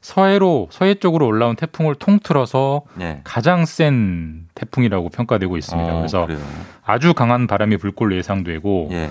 서해로 0.00 0.68
서해 0.70 0.94
쪽으로 0.94 1.26
올라온 1.26 1.56
태풍을 1.56 1.96
통틀어서 1.96 2.82
예. 3.00 3.20
가장 3.24 3.66
센 3.66 4.46
태풍이라고 4.54 5.10
평가되고 5.10 5.56
있습니다. 5.56 5.92
어, 5.92 5.96
그래서 5.96 6.24
그래요. 6.24 6.40
아주 6.84 7.14
강한 7.14 7.48
바람이 7.48 7.76
불 7.78 7.90
걸로 7.90 8.16
예상되고 8.16 8.88
예. 8.92 9.10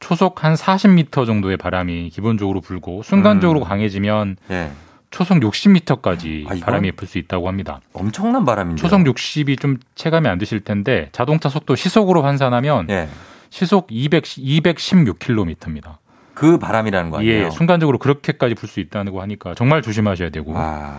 초속 0.00 0.44
한 0.44 0.54
40m 0.54 1.26
정도의 1.26 1.56
바람이 1.56 2.10
기본적으로 2.10 2.60
불고 2.60 3.02
순간적으로 3.02 3.60
음. 3.60 3.64
강해지면 3.64 4.36
예. 4.50 4.70
초속 5.10 5.38
60m까지 5.38 6.46
아? 6.50 6.54
바람이 6.64 6.92
불 6.92 7.08
수 7.08 7.18
있다고 7.18 7.48
합니다. 7.48 7.80
엄청난 7.94 8.44
바람인데. 8.44 8.80
초속 8.80 9.00
60이 9.00 9.58
좀 9.58 9.78
체감이 9.94 10.28
안 10.28 10.38
드실 10.38 10.60
텐데 10.60 11.08
자동차 11.12 11.48
속도 11.48 11.74
시속으로 11.74 12.22
환산하면 12.22 12.88
예. 12.90 13.08
시속 13.50 13.86
200 13.90 14.24
216km입니다. 14.24 15.96
그 16.34 16.58
바람이라는 16.58 17.10
거 17.10 17.18
아니에요? 17.18 17.46
예, 17.46 17.50
순간적으로 17.50 17.98
그렇게까지 17.98 18.54
불 18.54 18.68
수 18.68 18.80
있다고 18.80 19.20
하니까 19.22 19.54
정말 19.54 19.82
조심하셔야 19.82 20.30
되고 20.30 20.52
와. 20.52 20.98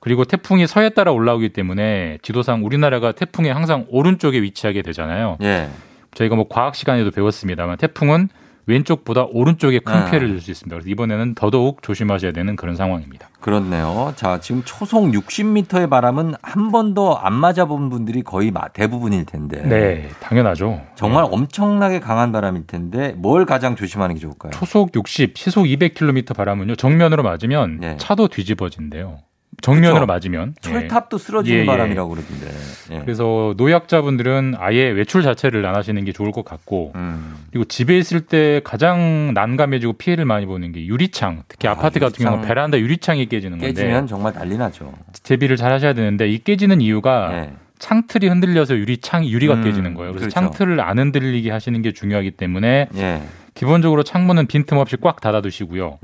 그리고 0.00 0.24
태풍이 0.24 0.66
서해 0.66 0.90
따라 0.90 1.12
올라오기 1.12 1.50
때문에 1.50 2.18
지도상 2.22 2.64
우리나라가 2.64 3.12
태풍의 3.12 3.52
항상 3.52 3.86
오른쪽에 3.88 4.42
위치하게 4.42 4.82
되잖아요. 4.82 5.38
예. 5.42 5.68
저희가 6.14 6.36
뭐 6.36 6.46
과학 6.48 6.74
시간에도 6.74 7.10
배웠습니다만 7.10 7.76
태풍은 7.78 8.28
왼쪽보다 8.66 9.24
오른쪽에 9.30 9.78
큰 9.78 9.94
아. 9.94 10.04
피해를 10.04 10.28
줄 10.28 10.40
수 10.42 10.50
있습니다. 10.50 10.74
그래서 10.76 10.90
이번에는 10.90 11.34
더더욱 11.34 11.82
조심하셔야 11.82 12.32
되는 12.32 12.54
그런 12.54 12.76
상황입니다. 12.76 13.30
그렇네요. 13.40 14.12
자, 14.14 14.40
지금 14.40 14.62
초속 14.66 15.04
60m의 15.10 15.88
바람은 15.88 16.34
한 16.42 16.70
번도 16.70 17.16
안 17.18 17.32
맞아본 17.32 17.88
분들이 17.88 18.20
거의 18.22 18.50
마- 18.50 18.68
대부분일 18.68 19.24
텐데. 19.24 19.62
네, 19.62 20.10
당연하죠. 20.20 20.82
정말 20.96 21.24
엄청나게 21.30 22.00
강한 22.00 22.30
바람일 22.30 22.66
텐데 22.66 23.14
뭘 23.16 23.46
가장 23.46 23.74
조심하는 23.74 24.16
게 24.16 24.20
좋을까요? 24.20 24.50
초속 24.52 24.90
60, 24.94 25.38
시속 25.38 25.64
200km 25.64 26.36
바람은요. 26.36 26.76
정면으로 26.76 27.22
맞으면 27.22 27.78
네. 27.80 27.96
차도 27.96 28.28
뒤집어진대요. 28.28 29.20
정면으로 29.60 30.00
그쵸. 30.00 30.06
맞으면 30.06 30.54
예. 30.56 30.60
철탑도 30.68 31.18
쓰러지는 31.18 31.58
예, 31.58 31.62
예. 31.62 31.66
바람이라고 31.66 32.08
그러던데. 32.10 32.46
예. 32.92 33.00
그래서 33.00 33.54
노약자분들은 33.56 34.54
아예 34.58 34.88
외출 34.88 35.22
자체를 35.22 35.64
안 35.66 35.74
하시는 35.74 36.02
게 36.04 36.12
좋을 36.12 36.30
것 36.32 36.44
같고 36.44 36.92
음. 36.94 37.36
그리고 37.50 37.64
집에 37.64 37.98
있을 37.98 38.20
때 38.20 38.60
가장 38.64 39.32
난감해지고 39.34 39.94
피해를 39.94 40.24
많이 40.24 40.46
보는 40.46 40.72
게 40.72 40.86
유리창 40.86 41.42
특히 41.48 41.68
아, 41.68 41.72
아, 41.72 41.74
파트 41.74 41.98
같은 41.98 42.14
유리창. 42.16 42.26
경우는 42.32 42.48
베란다 42.48 42.78
유리창이 42.78 43.26
깨지는 43.26 43.58
깨지면 43.58 43.92
건데 43.92 44.08
정말 44.08 44.32
난리 44.32 44.56
나죠. 44.56 44.92
대비를 45.24 45.56
잘 45.56 45.72
하셔야 45.72 45.92
되는데 45.92 46.28
이 46.28 46.38
깨지는 46.38 46.80
이유가 46.80 47.30
예. 47.32 47.52
창틀이 47.78 48.26
흔들려서 48.28 48.76
유리창이 48.76 49.32
유리가 49.32 49.54
음, 49.54 49.64
깨지는 49.64 49.94
거예요. 49.94 50.12
그래서 50.12 50.28
그렇죠. 50.28 50.34
창틀을 50.34 50.80
안 50.80 50.98
흔들리게 50.98 51.50
하시는 51.50 51.80
게 51.82 51.92
중요하기 51.92 52.32
때문에 52.32 52.88
예. 52.96 53.22
기본적으로 53.54 54.02
창문은 54.04 54.46
빈틈 54.46 54.78
없이 54.78 54.96
꽉 55.00 55.20
닫아두시고요. 55.20 55.98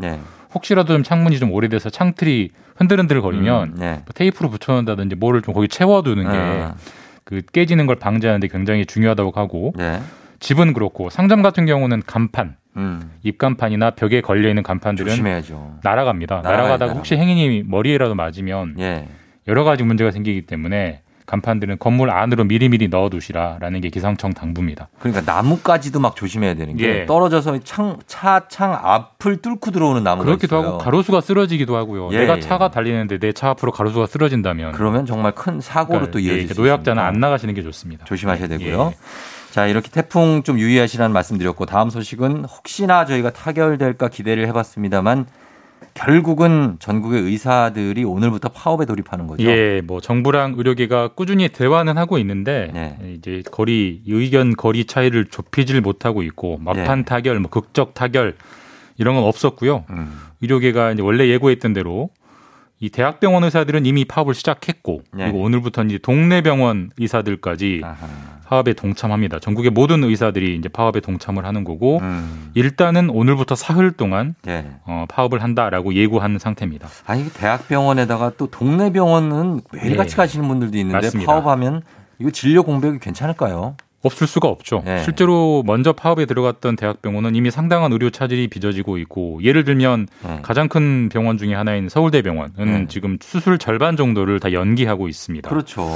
예. 0.54 0.56
혹시라도 0.56 0.92
좀 0.92 1.02
창문이 1.02 1.38
좀 1.38 1.52
오래돼서 1.52 1.90
창틀이 1.90 2.50
흔들흔들 2.76 3.20
거리면 3.20 3.74
음, 3.76 3.82
예. 3.82 3.90
뭐 3.90 4.04
테이프로 4.14 4.50
붙여놓는다든지 4.50 5.16
뭐를 5.16 5.42
좀 5.42 5.54
거기 5.54 5.68
채워두는 5.68 6.24
게 6.24 6.36
아, 6.36 6.74
그 7.24 7.42
깨지는 7.52 7.86
걸 7.86 7.96
방지하는데 7.96 8.48
굉장히 8.48 8.86
중요하다고 8.86 9.32
하고 9.34 9.72
예. 9.78 10.00
집은 10.40 10.72
그렇고 10.72 11.10
상점 11.10 11.42
같은 11.42 11.64
경우는 11.64 12.02
간판, 12.06 12.56
음. 12.76 13.12
입간판이나 13.22 13.90
벽에 13.90 14.20
걸려 14.20 14.48
있는 14.48 14.62
간판들은 14.62 15.08
조심해야죠. 15.10 15.78
날아갑니다. 15.82 16.42
날아가다가 16.42 16.76
날아가. 16.76 16.92
혹시 16.94 17.16
행인이 17.16 17.62
머리에라도 17.66 18.14
맞으면 18.14 18.76
예. 18.78 19.06
여러 19.46 19.64
가지 19.64 19.82
문제가 19.84 20.10
생기기 20.10 20.42
때문에 20.42 21.02
간판들은 21.26 21.78
건물 21.78 22.10
안으로 22.10 22.44
미리미리 22.44 22.88
넣어두시라라는 22.88 23.80
게 23.80 23.88
기상청 23.88 24.32
당부입니다. 24.34 24.88
그러니까 24.98 25.22
나무까지도 25.32 25.98
막 26.00 26.16
조심해야 26.16 26.54
되는 26.54 26.76
게 26.76 27.00
예. 27.00 27.06
떨어져서 27.06 27.60
창, 27.60 27.98
차 28.06 28.42
창 28.48 28.72
앞을 28.74 29.38
뚫고 29.38 29.70
들어오는 29.70 30.02
나무가 30.02 30.26
그렇기도 30.26 30.56
있어요. 30.58 30.68
하고 30.68 30.78
가로수가 30.78 31.20
쓰러지기도 31.22 31.76
하고요. 31.76 32.10
예, 32.12 32.18
내가 32.18 32.36
예. 32.36 32.40
차가 32.40 32.70
달리는데 32.70 33.18
내 33.18 33.32
차 33.32 33.50
앞으로 33.50 33.72
가로수가 33.72 34.06
쓰러진다면 34.06 34.72
그러면 34.72 35.06
정말 35.06 35.32
큰 35.32 35.60
사고로 35.60 35.98
그러니까 36.00 36.12
또 36.12 36.18
이어질 36.20 36.42
예, 36.42 36.46
수 36.46 36.60
노약자는 36.60 37.00
있으니까. 37.02 37.06
안 37.08 37.20
나가시는 37.20 37.54
게 37.54 37.62
좋습니다. 37.62 38.04
조심하셔야 38.04 38.44
예, 38.44 38.56
되고요. 38.58 38.92
예. 38.92 38.96
자, 39.50 39.66
이렇게 39.66 39.88
태풍 39.90 40.42
좀 40.42 40.58
유의하시라는 40.58 41.12
말씀 41.12 41.38
드렸고 41.38 41.64
다음 41.66 41.88
소식은 41.88 42.44
혹시나 42.44 43.04
저희가 43.06 43.30
타결될까 43.30 44.08
기대를 44.08 44.46
해봤습니다만 44.48 45.26
결국은 45.94 46.76
전국의 46.80 47.22
의사들이 47.22 48.04
오늘부터 48.04 48.48
파업에 48.48 48.84
돌입하는 48.84 49.26
거죠. 49.28 49.44
예, 49.44 49.80
뭐 49.84 50.00
정부랑 50.00 50.54
의료계가 50.56 51.08
꾸준히 51.14 51.48
대화는 51.48 51.96
하고 51.96 52.18
있는데 52.18 52.70
네. 52.74 52.98
이제 53.16 53.42
거리 53.50 54.02
의견 54.06 54.56
거리 54.56 54.86
차이를 54.86 55.26
좁히질 55.26 55.80
못하고 55.80 56.22
있고 56.24 56.58
막판 56.58 57.00
네. 57.00 57.04
타결, 57.04 57.38
뭐 57.38 57.48
극적 57.48 57.94
타결 57.94 58.36
이런 58.98 59.14
건 59.14 59.24
없었고요. 59.24 59.84
음. 59.90 60.18
의료계가 60.40 60.92
이제 60.92 61.02
원래 61.02 61.28
예고했던 61.28 61.72
대로 61.72 62.10
이 62.80 62.90
대학병원 62.90 63.44
의사들은 63.44 63.86
이미 63.86 64.04
파업을 64.04 64.34
시작했고 64.34 65.02
네. 65.12 65.24
그리고 65.24 65.42
오늘부터 65.42 65.84
이제 65.84 65.98
동네 65.98 66.42
병원 66.42 66.90
의사들까지 66.98 67.82
아하. 67.84 68.33
파업에 68.46 68.72
동참합니다. 68.74 69.38
전국의 69.40 69.70
모든 69.70 70.04
의사들이 70.04 70.56
이제 70.56 70.68
파업에 70.68 71.00
동참을 71.00 71.44
하는 71.44 71.64
거고 71.64 71.98
음. 71.98 72.50
일단은 72.54 73.10
오늘부터 73.10 73.54
사흘 73.54 73.92
동안 73.92 74.34
예. 74.46 74.66
어, 74.84 75.06
파업을 75.08 75.42
한다라고 75.42 75.94
예고한 75.94 76.38
상태입니다. 76.38 76.88
아니 77.06 77.28
대학병원에다가 77.32 78.32
또 78.36 78.46
동네 78.46 78.92
병원은 78.92 79.60
매일같이 79.72 80.12
예. 80.12 80.16
가시는 80.16 80.46
분들도 80.48 80.76
있는데 80.78 81.06
맞습니다. 81.06 81.32
파업하면 81.32 81.82
이거 82.18 82.30
진료 82.30 82.62
공백이 82.62 82.98
괜찮을까요? 83.00 83.76
없을 84.04 84.26
수가 84.26 84.48
없죠. 84.48 84.82
네. 84.84 85.02
실제로 85.02 85.62
먼저 85.64 85.92
파업에 85.92 86.26
들어갔던 86.26 86.76
대학병원은 86.76 87.34
이미 87.34 87.50
상당한 87.50 87.90
의료 87.92 88.10
차질이 88.10 88.48
빚어지고 88.48 88.98
있고 88.98 89.42
예를 89.42 89.64
들면 89.64 90.06
네. 90.22 90.40
가장 90.42 90.68
큰 90.68 91.08
병원 91.08 91.38
중에 91.38 91.54
하나인 91.54 91.88
서울대병원은 91.88 92.52
네. 92.58 92.86
지금 92.88 93.16
수술 93.22 93.58
절반 93.58 93.96
정도를 93.96 94.40
다 94.40 94.52
연기하고 94.52 95.08
있습니다. 95.08 95.48
그렇죠. 95.48 95.88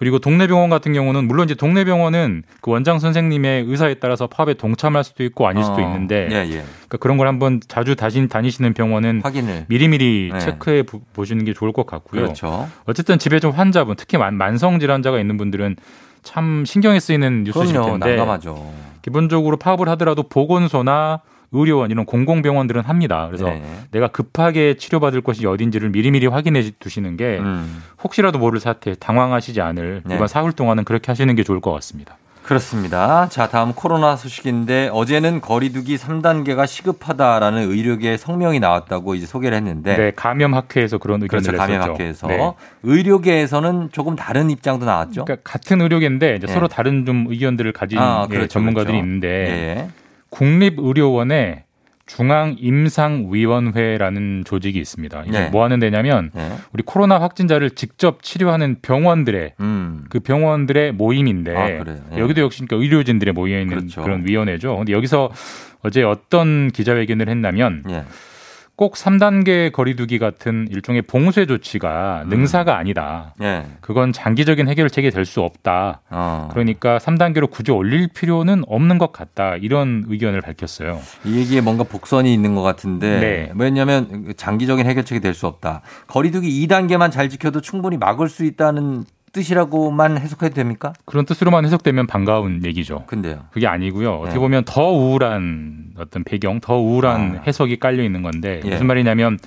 그리고 0.00 0.18
동네 0.18 0.46
병원 0.46 0.70
같은 0.70 0.94
경우는 0.94 1.26
물론 1.28 1.44
이제 1.44 1.54
동네 1.54 1.84
병원은 1.84 2.42
그 2.62 2.70
원장 2.70 2.98
선생님의 2.98 3.64
의사에 3.68 3.96
따라서 4.00 4.28
파업에 4.28 4.54
동참할 4.54 5.04
수도 5.04 5.22
있고 5.24 5.46
아닐 5.46 5.62
수도 5.62 5.76
어, 5.76 5.80
있는데 5.82 6.26
예, 6.32 6.36
예. 6.36 6.46
그러니까 6.64 6.96
그런 7.00 7.18
걸 7.18 7.28
한번 7.28 7.60
자주 7.68 7.94
다시 7.96 8.26
다니시는 8.26 8.72
병원은 8.72 9.20
확인을. 9.22 9.66
미리미리 9.68 10.30
네. 10.32 10.38
체크해 10.40 10.84
보- 10.84 11.02
보시는 11.12 11.44
게 11.44 11.52
좋을 11.52 11.72
것 11.74 11.84
같고요. 11.84 12.22
그렇죠. 12.22 12.66
어쨌든 12.86 13.18
집에 13.18 13.40
좀 13.40 13.50
환자분, 13.52 13.94
특히 13.96 14.16
만, 14.16 14.36
만성 14.36 14.80
질환자가 14.80 15.20
있는 15.20 15.36
분들은 15.36 15.76
참 16.22 16.64
신경이 16.64 16.98
쓰이는 16.98 17.44
그럼요. 17.44 17.98
텐데 17.98 18.16
난감하죠. 18.16 18.72
기본적으로 19.02 19.58
파업을 19.58 19.86
하더라도 19.90 20.22
보건소나 20.22 21.20
의료원 21.52 21.90
이런 21.90 22.04
공공병원들은 22.04 22.82
합니다. 22.82 23.26
그래서 23.26 23.46
네. 23.46 23.62
내가 23.90 24.08
급하게 24.08 24.76
치료받을 24.76 25.20
곳이 25.20 25.46
어딘지를 25.46 25.90
미리미리 25.90 26.26
확인해 26.26 26.70
두시는 26.78 27.16
게 27.16 27.38
음. 27.38 27.82
혹시라도 28.02 28.38
모를 28.38 28.60
사태 28.60 28.94
당황하시지 28.94 29.60
않을 29.60 30.02
네. 30.04 30.14
이번 30.14 30.28
사흘 30.28 30.52
동안은 30.52 30.84
그렇게 30.84 31.10
하시는 31.10 31.34
게 31.34 31.42
좋을 31.42 31.60
것 31.60 31.72
같습니다. 31.72 32.16
그렇습니다. 32.42 33.28
자, 33.28 33.48
다음 33.48 33.72
코로나 33.74 34.16
소식인데 34.16 34.88
어제는 34.92 35.40
거리두기 35.40 35.96
3단계가 35.96 36.66
시급하다라는 36.66 37.70
의료계 37.70 38.16
성명이 38.16 38.58
나왔다고 38.58 39.14
이제 39.14 39.24
소개를 39.24 39.56
했는데 39.56 39.96
네, 39.96 40.12
감염학회에서 40.16 40.98
그런 40.98 41.22
의견을 41.22 41.44
그렇죠. 41.44 41.58
감염학회에서 41.58 42.26
네. 42.26 42.52
의료계에서는 42.82 43.90
조금 43.92 44.16
다른 44.16 44.50
입장도 44.50 44.84
나왔죠. 44.84 45.26
그러니까 45.26 45.48
같은 45.48 45.80
의료계인데 45.80 46.38
네. 46.40 46.46
서로 46.52 46.66
다른 46.66 47.04
좀 47.04 47.26
의견들을 47.28 47.72
가진 47.72 47.98
아, 47.98 48.26
예, 48.28 48.34
그렇죠, 48.34 48.48
전문가들이 48.48 48.94
그렇죠. 48.94 49.06
있는데 49.06 49.28
예. 49.28 49.88
국립의료원에 50.30 51.64
중앙임상위원회라는 52.06 54.42
조직이 54.44 54.80
있습니다. 54.80 55.22
이게 55.26 55.38
네. 55.38 55.48
뭐 55.50 55.62
하는 55.62 55.78
데냐면 55.78 56.32
예. 56.36 56.50
우리 56.72 56.82
코로나 56.82 57.20
확진자를 57.20 57.70
직접 57.70 58.24
치료하는 58.24 58.78
병원들의 58.82 59.52
음. 59.60 60.06
그 60.08 60.18
병원들의 60.18 60.90
모임인데 60.92 61.56
아? 61.56 61.70
예. 61.70 61.84
여기도 62.18 62.40
역시 62.40 62.66
그러니까 62.66 62.82
의료진들이 62.82 63.30
모여 63.30 63.60
있는 63.60 63.76
그렇죠. 63.76 64.02
그런 64.02 64.26
위원회죠. 64.26 64.78
근데 64.78 64.92
여기서 64.92 65.30
어제 65.82 66.02
어떤 66.02 66.72
기자회견을 66.72 67.28
했냐면 67.28 67.84
예. 67.88 68.02
꼭 68.80 68.94
3단계 68.94 69.70
거리두기 69.72 70.18
같은 70.18 70.66
일종의 70.70 71.02
봉쇄 71.02 71.44
조치가 71.44 72.22
음. 72.24 72.30
능사가 72.30 72.78
아니다. 72.78 73.34
예. 73.42 73.66
그건 73.82 74.10
장기적인 74.10 74.68
해결책이 74.68 75.10
될 75.10 75.26
수 75.26 75.42
없다. 75.42 76.00
어. 76.08 76.48
그러니까 76.50 76.96
3단계로 76.96 77.50
굳이 77.50 77.72
올릴 77.72 78.08
필요는 78.08 78.64
없는 78.66 78.96
것 78.96 79.12
같다. 79.12 79.56
이런 79.56 80.04
의견을 80.08 80.40
밝혔어요. 80.40 80.98
이 81.26 81.36
얘기에 81.40 81.60
뭔가 81.60 81.84
복선이 81.84 82.32
있는 82.32 82.54
것 82.54 82.62
같은데 82.62 83.20
네. 83.20 83.52
왜냐하면 83.54 84.32
장기적인 84.38 84.86
해결책이 84.86 85.20
될 85.20 85.34
수 85.34 85.46
없다. 85.46 85.82
거리두기 86.06 86.66
2단계만 86.66 87.12
잘 87.12 87.28
지켜도 87.28 87.60
충분히 87.60 87.98
막을 87.98 88.30
수 88.30 88.46
있다는 88.46 89.04
뜻이라고만 89.32 90.18
해석해도 90.18 90.54
됩니까? 90.54 90.92
그런 91.04 91.24
뜻으로만 91.24 91.64
해석되면 91.64 92.06
반가운 92.06 92.64
얘기죠. 92.64 93.04
근데요. 93.06 93.44
그게 93.50 93.66
아니고요. 93.66 94.14
어떻게 94.14 94.34
네. 94.34 94.38
보면 94.40 94.64
더 94.64 94.90
우울한 94.90 95.92
어떤 95.98 96.24
배경, 96.24 96.60
더 96.60 96.76
우울한 96.78 97.38
아. 97.38 97.42
해석이 97.46 97.78
깔려 97.78 98.02
있는 98.02 98.22
건데 98.22 98.60
예. 98.64 98.70
무슨 98.70 98.86
말이냐면 98.86 99.38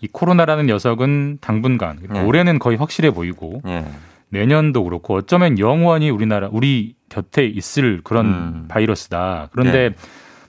이 0.00 0.08
코로나라는 0.10 0.66
녀석은 0.66 1.38
당분간 1.40 1.96
그러니까 1.96 2.20
네. 2.20 2.26
올해는 2.26 2.58
거의 2.58 2.76
확실해 2.76 3.10
보이고 3.12 3.62
예. 3.66 3.84
내년도 4.30 4.82
그렇고 4.84 5.14
어쩌면 5.16 5.58
영원히 5.58 6.10
우리나라 6.10 6.48
우리 6.50 6.94
곁에 7.08 7.44
있을 7.44 8.00
그런 8.02 8.26
음. 8.26 8.64
바이러스다. 8.68 9.48
그런데 9.52 9.90
네. 9.90 9.94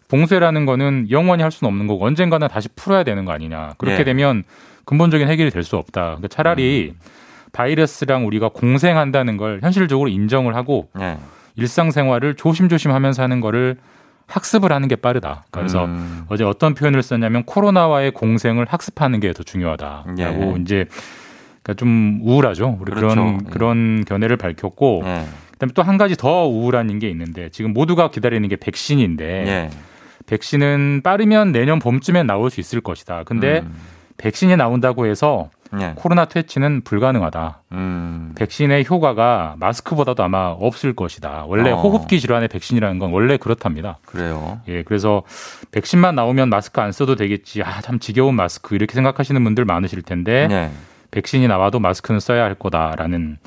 봉쇄라는 0.07 0.65
거는 0.65 1.07
영원히 1.09 1.43
할 1.43 1.51
수는 1.51 1.69
없는 1.69 1.88
거고 1.88 2.05
언젠가는 2.05 2.47
다시 2.47 2.69
풀어야 2.76 3.03
되는 3.03 3.26
거 3.26 3.32
아니냐. 3.34 3.74
그렇게 3.78 3.97
네. 3.99 4.03
되면 4.05 4.43
근본적인 4.86 5.28
해결이 5.28 5.49
될 5.51 5.63
수 5.63 5.76
없다. 5.78 6.01
그러니까 6.01 6.28
차라리 6.30 6.93
음. 6.93 6.99
바이러스랑 7.53 8.27
우리가 8.27 8.49
공생한다는 8.49 9.37
걸 9.37 9.59
현실적으로 9.61 10.09
인정을 10.09 10.55
하고 10.55 10.89
예. 10.99 11.17
일상생활을 11.55 12.35
조심조심 12.35 12.91
하면서 12.91 13.23
하는 13.23 13.39
거를 13.39 13.77
학습을 14.27 14.71
하는 14.71 14.87
게 14.87 14.95
빠르다. 14.95 15.45
그래서 15.51 15.85
음. 15.85 16.25
어제 16.29 16.43
어떤 16.43 16.73
표현을 16.73 17.03
썼냐면 17.03 17.43
코로나와의 17.43 18.11
공생을 18.11 18.65
학습하는 18.67 19.19
게 19.19 19.31
더 19.33 19.43
중요하다라고 19.43 20.15
예. 20.19 20.61
이제 20.61 20.85
그러니까 21.61 21.73
좀 21.77 22.19
우울하죠. 22.23 22.77
우리 22.81 22.91
그렇죠. 22.91 23.07
그런 23.15 23.39
예. 23.45 23.49
그런 23.51 24.05
견해를 24.05 24.37
밝혔고 24.37 25.03
예. 25.05 25.25
그다음에 25.51 25.73
또 25.73 25.83
한 25.83 25.97
가지 25.97 26.15
더 26.15 26.47
우울한 26.47 26.97
게 26.99 27.09
있는데 27.09 27.49
지금 27.49 27.73
모두가 27.73 28.09
기다리는 28.09 28.47
게 28.49 28.55
백신인데 28.55 29.25
예. 29.47 29.69
백신은 30.25 31.01
빠르면 31.03 31.51
내년 31.51 31.79
봄쯤에 31.79 32.23
나올 32.23 32.49
수 32.49 32.59
있을 32.59 32.81
것이다. 32.81 33.23
근데 33.25 33.59
음. 33.63 33.75
백신이 34.17 34.55
나온다고 34.55 35.05
해서 35.05 35.49
예. 35.82 35.93
코로나 35.95 36.26
퇴치는 36.26 36.82
불가능하다. 36.84 37.61
음. 37.71 38.34
백신의 38.36 38.86
효과가 38.89 39.55
마스크보다도 39.59 40.24
아마 40.24 40.47
없을 40.47 40.93
것이다. 40.95 41.45
원래 41.47 41.71
어. 41.71 41.82
호흡기 41.82 42.19
질환의 42.19 42.47
백신이라는 42.49 42.99
건 42.99 43.11
원래 43.11 43.38
그렇답니다. 43.38 43.97
그래요. 44.05 44.59
예, 44.67 44.84
그래서 44.84 45.24
백신만 45.71 46.15
나오면 46.15 46.49
마스크 46.49 46.82
안 46.82 46.91
써도 46.91 47.15
되겠지. 47.15 47.63
아, 47.63 47.82
참 47.82 47.99
지겨운 47.99 48.36
마스크 48.36 48.76
이렇게 48.76 48.93
생각하시는 48.93 49.43
분들 49.43 49.65
많으실 49.65 50.01
텐데 50.01 50.47
예. 50.51 50.71
백신이 51.11 51.47
나와도 51.47 51.80
마스크는 51.80 52.19
써야 52.19 52.43
할 52.43 52.55
거다라는 52.55 53.38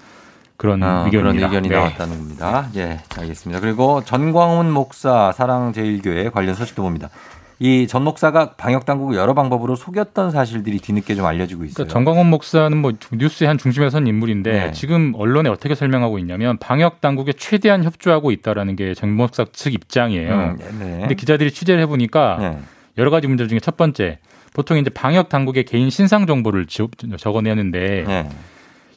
그런 0.57 0.83
아, 0.83 1.05
그런 1.11 1.37
의견입니다. 1.37 1.47
의견이 1.47 1.68
네. 1.68 1.74
나왔다는 1.77 2.18
겁니다. 2.18 2.68
예, 2.77 3.01
알겠습니다. 3.16 3.61
그리고 3.61 4.03
전광훈 4.05 4.70
목사 4.70 5.33
사랑제일교회 5.33 6.31
관련 6.31 6.55
소식도 6.55 6.83
봅니다. 6.83 7.11
이 7.59 7.86
전 7.88 8.04
목사가 8.04 8.52
방역 8.52 8.84
당국을 8.84 9.16
여러 9.16 9.32
방법으로 9.32 9.76
속였던 9.76 10.30
사실들이 10.30 10.78
뒤늦게 10.78 11.14
좀 11.14 11.24
알려지고 11.24 11.64
있어요. 11.64 11.74
그러니까 11.74 11.92
정광훈 11.92 12.26
목사는 12.28 12.76
뭐 12.76 12.92
뉴스의 13.12 13.48
한 13.48 13.57
중심에 13.57 13.88
선 13.88 14.07
인물인데 14.07 14.52
네. 14.52 14.72
지금 14.72 15.14
언론에 15.16 15.48
어떻게 15.48 15.74
설명하고 15.74 16.18
있냐면 16.18 16.59
방역 16.59 17.00
당국에 17.00 17.32
최대한 17.32 17.82
협조하고 17.82 18.30
있다라는 18.30 18.76
게 18.76 18.94
정 18.94 19.14
목사 19.16 19.46
측 19.52 19.72
입장이에요. 19.72 20.30
음, 20.34 20.57
네. 20.80 20.98
근데 21.00 21.14
기자들이 21.14 21.50
취재를 21.50 21.80
해 21.82 21.86
보니까 21.86 22.36
네. 22.40 22.59
여러 22.98 23.11
가지 23.11 23.26
문제 23.26 23.46
중에 23.46 23.59
첫 23.61 23.76
번째 23.78 24.18
보통 24.52 24.76
이제 24.78 24.90
방역 24.90 25.28
당국의 25.30 25.64
개인 25.64 25.88
신상 25.90 26.26
정보를 26.26 26.66
지- 26.66 26.86
적어내는데 27.18 28.04
네. 28.07 28.28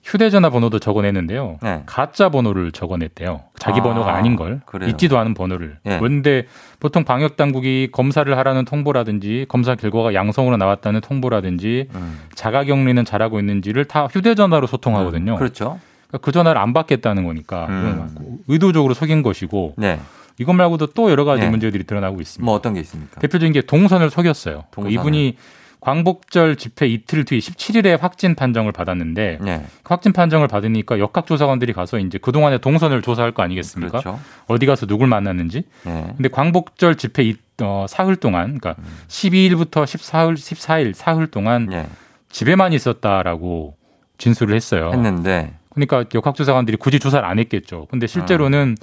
휴대전화 0.10 0.49
번호도 0.49 0.80
적어내는데요. 0.80 1.60
네. 1.62 1.84
가짜 1.86 2.30
번호를 2.30 2.72
적어냈대요. 2.72 3.41
자기 3.60 3.80
아, 3.80 3.84
번호가 3.84 4.16
아닌 4.16 4.36
걸 4.36 4.62
그래요? 4.66 4.89
있지도 4.89 5.20
않은 5.20 5.36
번호를. 5.36 5.78
네. 5.84 5.99
그런데 5.99 6.47
보통 6.80 7.03
방역 7.03 7.38
당국이 7.38 7.89
검사를 7.91 8.36
하라는 8.38 8.66
통보라든지 8.66 9.45
검사 9.49 9.76
결과가 9.76 10.16
양성으로 10.16 10.57
나왔다는 10.57 11.01
통보라든지 11.01 11.89
음. 11.93 12.20
자가격리는 12.34 13.05
잘하고 13.05 13.39
있는지를 13.39 13.86
다 13.86 14.07
휴대전화로 14.07 14.66
소통하거든요. 14.66 15.36
그렇죠. 15.36 15.80
그러니까 16.07 16.26
그 16.26 16.32
전화를 16.32 16.60
안 16.60 16.74
받겠다는 16.74 17.24
거니까 17.24 17.68
음. 17.68 18.39
의도적으로 18.47 18.95
속인 18.95 19.22
것이고 19.22 19.76
네. 19.78 19.99
이것 20.39 20.53
말고도 20.53 20.88
또 20.88 21.12
여러 21.12 21.24
가지 21.24 21.43
네. 21.43 21.49
문제들이 21.49 21.84
드러나고 21.84 22.20
있습니다. 22.20 22.43
뭐 22.43 22.55
어떤 22.55 22.74
게 22.74 22.80
있습니까? 22.80 23.20
대표적인 23.22 23.53
게 23.53 23.62
동선을 23.62 24.10
속였어요. 24.10 24.64
동선을. 24.72 24.91
이분이 24.93 25.38
광복절 25.82 26.58
집회 26.58 26.88
이틀 26.88 27.24
뒤 27.24 27.40
17일에 27.40 28.00
확진 28.00 28.36
판정을 28.36 28.72
받았는데 28.72 29.40
네. 29.42 29.66
그 29.82 29.94
확진 29.94 30.12
판정을 30.12 30.48
받으니까 30.48 31.00
역학조사관들이 31.00 31.74
가서 31.74 32.00
이제 32.00 32.18
그동안의 32.18 32.60
동선을 32.60 33.02
조사할 33.02 33.32
거 33.32 33.44
아니겠습니까? 33.44 34.00
그렇죠. 34.00 34.20
어디 34.48 34.66
가서 34.66 34.86
누굴 34.86 35.08
만났는지. 35.08 35.64
네. 35.86 36.14
근데 36.18 36.28
광복절 36.30 36.96
집회 36.96 37.24
이, 37.24 37.36
어, 37.62 37.86
사흘 37.88 38.18
동안, 38.18 38.58
그러니까 38.60 38.76
12일부터 39.08 39.86
14일, 39.86 40.34
14일 40.34 40.94
사흘 40.94 41.28
동안 41.28 41.68
네. 41.68 41.88
집에만 42.30 42.74
있었다라고 42.74 43.78
진술을 44.18 44.56
했어요. 44.56 44.92
했는데 44.94 45.54
그러니까 45.74 46.04
역학조사관들이 46.14 46.78
굳이 46.78 47.00
조사를 47.00 47.28
안 47.28 47.40
했겠죠. 47.40 47.88
근데 47.90 48.06
실제로는 48.06 48.76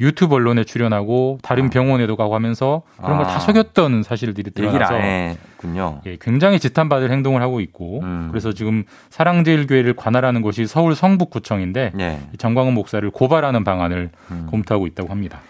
유튜브 0.00 0.34
언론에 0.34 0.64
출연하고 0.64 1.38
다른 1.42 1.70
병원에도 1.70 2.16
가고 2.16 2.34
하면서 2.34 2.82
그런 2.96 3.18
걸 3.18 3.26
아. 3.26 3.28
다 3.28 3.38
속였던 3.38 4.02
사실들이 4.02 4.50
드러나서 4.50 4.94
안 4.94 5.02
했군요. 5.02 6.00
예, 6.06 6.16
굉장히 6.20 6.58
지탄받을 6.58 7.10
행동을 7.10 7.42
하고 7.42 7.60
있고 7.60 8.00
음. 8.02 8.28
그래서 8.30 8.52
지금 8.52 8.84
사랑제일교회를 9.10 9.94
관할하는 9.94 10.42
곳이 10.42 10.66
서울 10.66 10.94
성북구청인데 10.94 11.92
네. 11.94 12.20
이 12.34 12.36
정광훈 12.36 12.74
목사를 12.74 13.08
고발하는 13.10 13.64
방안을 13.64 14.10
음. 14.30 14.48
검토하고 14.50 14.86
있다고 14.86 15.10
합니다. 15.10 15.40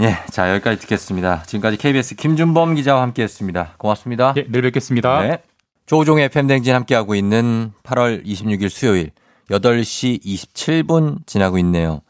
예, 0.00 0.16
자 0.30 0.50
여기까지 0.52 0.80
듣겠습니다. 0.80 1.42
지금까지 1.44 1.76
KBS 1.76 2.16
김준범 2.16 2.74
기자와 2.74 3.02
함께했습니다. 3.02 3.74
고맙습니다. 3.78 4.34
예, 4.36 4.44
내일 4.48 4.62
뵙겠습니다. 4.62 5.22
네. 5.22 5.38
조우종의 5.86 6.30
팬댕진 6.30 6.74
함께하고 6.74 7.14
있는 7.14 7.72
8월 7.82 8.24
26일 8.24 8.70
수요일 8.70 9.10
8시 9.50 10.22
27분 10.24 11.26
지나고 11.26 11.58
있네요. 11.58 12.00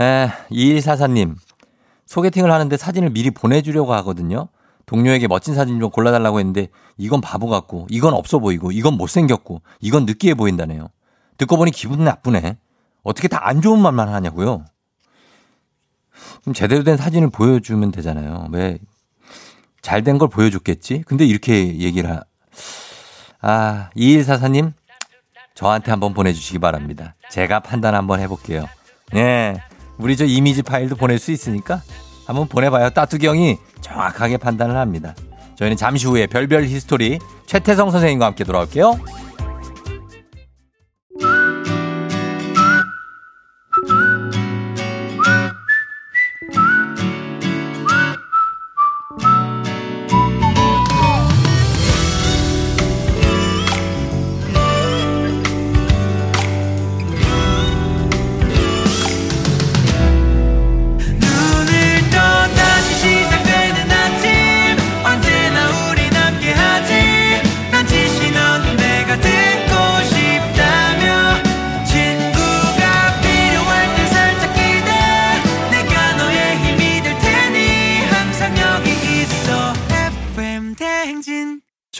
에, 0.00 0.28
2144님, 0.50 1.36
소개팅을 2.06 2.50
하는데 2.50 2.76
사진을 2.76 3.10
미리 3.10 3.30
보내주려고 3.30 3.92
하거든요. 3.94 4.48
동료에게 4.86 5.28
멋진 5.28 5.54
사진 5.54 5.78
좀 5.78 5.90
골라달라고 5.90 6.40
했는데 6.40 6.68
이건 6.96 7.20
바보 7.20 7.46
같고 7.48 7.86
이건 7.90 8.14
없어 8.14 8.38
보이고 8.40 8.72
이건 8.72 8.94
못생겼고 8.94 9.62
이건 9.80 10.04
느끼해 10.06 10.34
보인다네요. 10.34 10.88
듣고 11.38 11.56
보니 11.56 11.70
기분 11.70 12.02
나쁘네. 12.04 12.58
어떻게 13.02 13.28
다 13.28 13.38
안 13.46 13.60
좋은 13.62 13.80
말만 13.80 14.08
하냐고요. 14.08 14.64
그럼 16.42 16.54
제대로 16.54 16.82
된 16.82 16.96
사진을 16.96 17.30
보여주면 17.30 17.92
되잖아요. 17.92 18.48
왜 18.52 18.78
잘 19.82 20.02
된 20.04 20.18
걸 20.18 20.28
보여줬겠지? 20.28 21.04
근데 21.06 21.24
이렇게 21.24 21.78
얘기를 21.78 22.10
하, 22.10 22.22
아, 23.40 23.88
2144님, 23.96 24.74
저한테 25.54 25.90
한번 25.90 26.12
보내주시기 26.12 26.58
바랍니다. 26.58 27.14
제가 27.30 27.60
판단 27.60 27.94
한번 27.94 28.20
해볼게요. 28.20 28.66
예. 29.14 29.62
우리 30.00 30.16
저 30.16 30.24
이미지 30.24 30.62
파일도 30.62 30.96
보낼 30.96 31.18
수 31.18 31.30
있으니까 31.30 31.82
한번 32.26 32.48
보내봐요. 32.48 32.90
따뚜기 32.90 33.26
형이 33.26 33.58
정확하게 33.80 34.36
판단을 34.38 34.76
합니다. 34.76 35.14
저희는 35.56 35.76
잠시 35.76 36.06
후에 36.06 36.26
별별 36.26 36.64
히스토리 36.64 37.18
최태성 37.46 37.90
선생님과 37.90 38.26
함께 38.26 38.44
돌아올게요. 38.44 38.98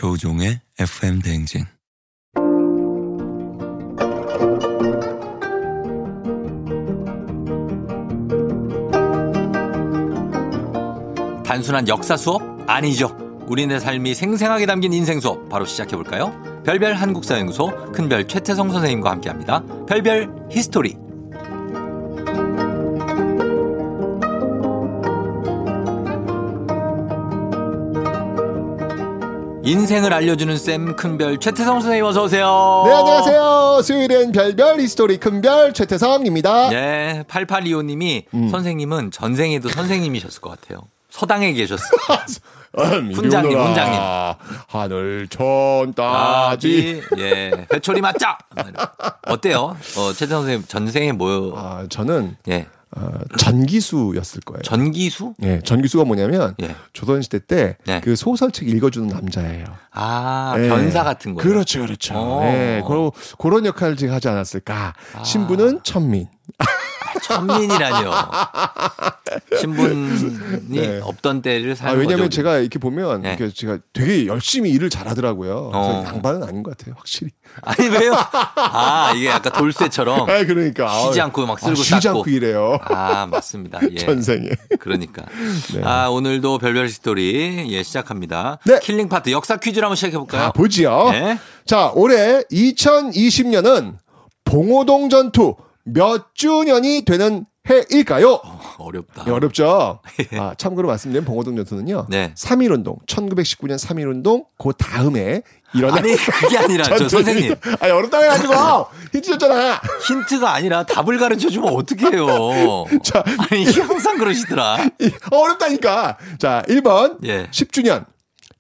조우종의 0.01 0.59
FM 0.79 1.21
대행진. 1.21 1.67
단순한 11.45 11.87
역사 11.89 12.17
수업? 12.17 12.41
아니죠. 12.67 13.15
우리네 13.47 13.79
삶이 13.79 14.15
생생하게 14.15 14.65
담긴 14.65 14.95
인생 14.95 15.21
수업 15.21 15.51
바로 15.51 15.67
시작해 15.67 15.97
볼까요? 15.97 16.33
별별 16.65 16.95
한국사연구소 16.95 17.93
큰별 17.93 18.27
최태성 18.27 18.71
선생님과 18.71 19.11
함께합니다. 19.11 19.63
별별 19.87 20.49
히스토리. 20.51 21.10
인생을 29.71 30.13
알려주는 30.13 30.57
쌤 30.59 30.97
큰별 30.97 31.39
최태성 31.39 31.81
선생님 31.81 32.05
어서 32.05 32.25
오세요. 32.25 32.83
네, 32.87 32.93
안녕하세요. 32.93 33.83
수요일엔 33.85 34.33
별별 34.33 34.81
히스토리 34.81 35.19
큰별 35.19 35.73
최태성입니다. 35.75 36.71
네, 36.71 37.23
8825님이 37.29 38.25
음. 38.35 38.49
선생님은 38.49 39.13
전생에도 39.13 39.69
선생님이셨을 39.69 40.41
것 40.41 40.61
같아요. 40.61 40.81
서당에 41.11 41.53
계셨을 41.53 41.87
음, 42.79 43.13
훈장님. 43.15 43.57
훈장님. 43.57 44.01
하늘 44.67 45.29
천 45.29 45.95
따지. 45.95 47.01
예. 47.19 47.53
회초리 47.73 48.01
맞자. 48.01 48.39
어때요? 49.29 49.77
어, 49.97 50.13
최태 50.13 50.31
선생님 50.35 50.65
전생에 50.67 51.13
뭐, 51.13 51.53
아, 51.57 51.87
저는 51.89 52.37
예. 52.49 52.67
어, 52.97 53.11
전기수였을 53.39 54.41
거예요. 54.41 54.63
전기수? 54.63 55.35
예, 55.43 55.61
전기수가 55.61 56.05
뭐냐면 56.05 56.55
예. 56.63 56.75
조선 56.93 57.23
시대 57.23 57.39
때 57.39 57.77
네. 57.87 58.01
그 58.01 58.17
소설책 58.17 58.69
읽어주는 58.69 59.09
남자예요. 59.09 59.67
아, 59.93 60.55
예. 60.59 60.69
변사 60.69 61.05
같은 61.05 61.35
거요. 61.35 61.43
그렇죠, 61.43 61.83
그렇죠. 61.83 62.15
어. 62.17 62.43
예, 62.45 62.83
그런 62.87 63.11
그런 63.39 63.65
역할을 63.65 63.97
제가 63.97 64.15
하지 64.15 64.29
않았을까. 64.29 64.95
신부는 65.25 65.81
천민. 65.85 66.27
천민이라뇨. 67.23 68.13
신분이 69.59 70.69
네. 70.81 71.01
없던 71.03 71.43
때를 71.43 71.73
아, 71.73 71.75
사는 71.75 71.99
왜냐면 71.99 72.27
거죠. 72.27 72.37
제가 72.37 72.59
이렇게 72.59 72.79
보면 72.79 73.23
네. 73.23 73.37
이렇게 73.39 73.53
제가 73.53 73.79
되게 73.93 74.27
열심히 74.27 74.71
일을 74.71 74.91
잘하더라고요. 74.91 75.71
그래서 75.73 76.01
어. 76.01 76.05
양반은 76.07 76.43
아닌 76.43 76.63
것 76.63 76.77
같아요, 76.77 76.95
확실히. 76.99 77.31
아니 77.63 77.89
왜요? 77.89 78.13
아 78.13 79.13
이게 79.17 79.27
약간 79.29 79.53
돌쇠처럼 79.53 80.23
아, 80.29 80.45
그러니까 80.45 80.89
쉬지 80.89 81.21
아, 81.21 81.25
않고 81.25 81.47
막 81.47 81.59
아, 81.63 81.67
쓸고 81.67 81.77
쉬지 81.83 82.01
닦고. 82.01 82.19
않고 82.21 82.31
일해요. 82.31 82.79
아 82.85 83.27
맞습니다. 83.27 83.81
예. 83.91 83.97
전생에. 83.97 84.49
그러니까. 84.79 85.25
네. 85.75 85.83
아 85.85 86.09
오늘도 86.09 86.59
별별 86.59 86.89
스토리 86.89 87.67
예 87.69 87.83
시작합니다. 87.83 88.59
네. 88.67 88.79
killing 88.81 89.09
part 89.09 89.31
역사 89.31 89.57
퀴즈를 89.57 89.85
한번 89.87 89.97
시작해 89.97 90.17
볼까요? 90.17 90.43
아, 90.45 90.53
보지요. 90.53 91.11
네. 91.11 91.39
자, 91.67 91.91
올해 91.95 92.43
2020년은 92.51 93.97
봉오동 94.45 95.09
전투 95.09 95.55
몇 95.93 96.35
주년이 96.35 97.05
되는 97.05 97.47
해일까요? 97.69 98.41
어렵다. 98.79 99.25
네, 99.25 99.31
어렵죠? 99.31 100.01
아, 100.39 100.55
참고로 100.57 100.89
말씀드리면 100.89 101.27
봉오동 101.27 101.57
전투는요. 101.57 102.07
네. 102.09 102.33
3.1 102.35 102.73
운동, 102.73 102.97
1919년 103.07 103.79
3.1 103.79 104.09
운동, 104.11 104.45
그 104.59 104.73
다음에 104.77 105.43
일어난. 105.75 105.99
아니 105.99 106.17
그게 106.17 106.57
아니라 106.59 106.85
저. 106.97 107.09
선생님 107.09 107.55
아니, 107.81 107.93
어렵다고 107.93 108.25
해가지고! 108.25 108.55
힌트 109.13 109.39
줬잖아! 109.39 109.81
힌트가 110.09 110.53
아니라 110.55 110.85
답을 110.85 111.19
가르쳐 111.19 111.49
주면 111.51 111.73
어떡해요. 111.75 112.87
자, 113.05 113.23
아니 113.51 113.65
항상 113.67 114.19
그러시더라. 114.19 114.79
이- 114.99 115.11
어렵다니까! 115.31 116.17
자, 116.39 116.63
1번, 116.67 117.19
예. 117.27 117.47
10주년. 117.51 118.07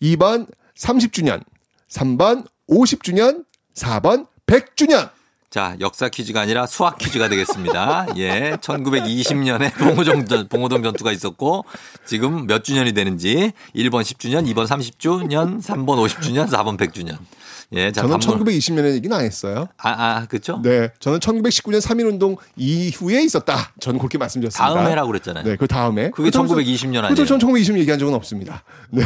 2번, 0.03 0.47
30주년. 0.79 1.41
3번, 1.91 2.47
50주년. 2.69 3.45
4번, 3.75 4.27
100주년. 4.47 5.11
자, 5.51 5.75
역사 5.81 6.09
퀴즈가 6.09 6.43
아니라 6.43 6.65
수학 6.67 6.97
퀴즈가 6.99 7.29
되겠습니다. 7.29 8.07
예. 8.19 8.53
1920년에 8.61 9.75
봉오동, 9.75 10.27
전- 10.27 10.49
봉오동 10.49 10.85
전투가 10.85 11.11
있었고, 11.11 11.65
지금 12.07 12.47
몇 12.47 12.63
주년이 12.63 12.93
되는지, 12.93 13.51
1번 13.75 14.03
10주년, 14.03 14.47
2번 14.55 14.69
30주년, 14.69 15.61
3번 15.61 16.07
50주년, 16.07 16.49
4번 16.49 16.79
100주년. 16.79 17.19
예. 17.73 17.93
자, 17.93 18.03
저는 18.03 18.19
단문- 18.19 18.45
1920년에 18.45 18.93
얘기는 18.95 19.17
안 19.17 19.25
했어요. 19.25 19.69
아, 19.79 19.91
아, 19.91 20.27
그쵸? 20.27 20.61
네, 20.63 20.91
저는 20.99 21.21
1919년 21.21 21.81
3.1 21.81 22.09
운동 22.09 22.37
이후에 22.57 23.23
있었다. 23.23 23.73
저는 23.79 23.99
그렇게 24.01 24.19
말씀드렸습니다. 24.19 24.75
다음 24.75 24.87
해라고 24.91 25.07
그랬잖아요. 25.09 25.45
네, 25.45 25.57
그 25.57 25.69
다음에. 25.69 26.11
그게 26.11 26.31
그렇다고 26.31 26.47
1920년 26.61 26.93
그렇죠. 27.03 27.07
아니에요? 27.07 27.27
전 27.27 27.39
1920년 27.39 27.79
얘기한 27.79 27.99
적은 28.01 28.13
없습니다. 28.15 28.65
네. 28.91 29.05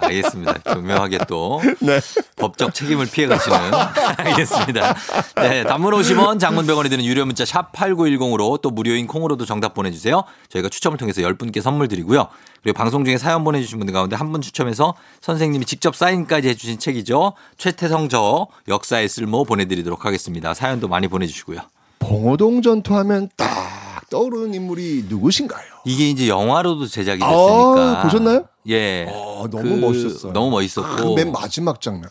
알겠습니다. 0.00 0.52
교묘하게 0.74 1.18
또 1.28 1.60
네. 1.80 2.00
법적 2.36 2.74
책임을 2.74 3.06
피해 3.06 3.26
가시는. 3.26 3.56
알겠습니다. 4.18 4.94
네, 5.36 5.64
단문 5.64 5.92
50원, 5.94 6.38
장문 6.38 6.66
100원이 6.66 6.90
드는 6.90 7.04
유료 7.04 7.24
문자 7.24 7.44
샵 7.44 7.72
8910으로 7.72 8.60
또 8.60 8.70
무료인 8.70 9.06
콩으로도 9.06 9.46
정답 9.46 9.74
보내 9.74 9.90
주세요. 9.90 10.24
저희가 10.50 10.68
추첨을 10.68 10.98
통해서 10.98 11.22
10분께 11.22 11.60
선물 11.62 11.88
드리고요. 11.88 12.28
그리고 12.62 12.76
방송 12.76 13.04
중에 13.04 13.16
사연 13.18 13.44
보내 13.44 13.60
주신 13.62 13.78
분들 13.78 13.92
가운데 13.94 14.14
한 14.16 14.26
분 14.26 14.40
추첨해서 14.40 14.94
선생님이 15.20 15.64
직접 15.66 15.94
사인까지 15.94 16.48
해 16.48 16.54
주신 16.54 16.80
책이죠. 16.80 17.32
최태성 17.56 18.08
저 18.08 18.46
역사의 18.68 19.08
쓸모 19.08 19.44
보내드리도록 19.44 20.04
하겠습니다. 20.04 20.54
사연도 20.54 20.88
많이 20.88 21.08
보내주시고요. 21.08 21.60
봉오동 21.98 22.62
전투하면 22.62 23.30
딱 23.36 24.08
떠오르는 24.10 24.54
인물이 24.54 25.06
누구신가요? 25.08 25.64
이게 25.84 26.08
이제 26.10 26.28
영화로도 26.28 26.86
제작이 26.86 27.22
아, 27.24 27.28
됐으니까. 27.28 28.02
보셨나요? 28.02 28.44
예. 28.68 29.06
어, 29.10 29.46
너무 29.50 29.62
그 29.62 29.86
멋있었어요. 29.86 30.32
너무 30.32 30.48
아, 30.48 30.50
멋있었고. 30.50 31.14
맨 31.14 31.32
마지막 31.32 31.80
장면. 31.80 32.08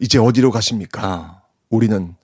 이제 0.00 0.18
어디로 0.18 0.50
가십니까? 0.50 1.08
어. 1.08 1.40
우리는 1.70 2.14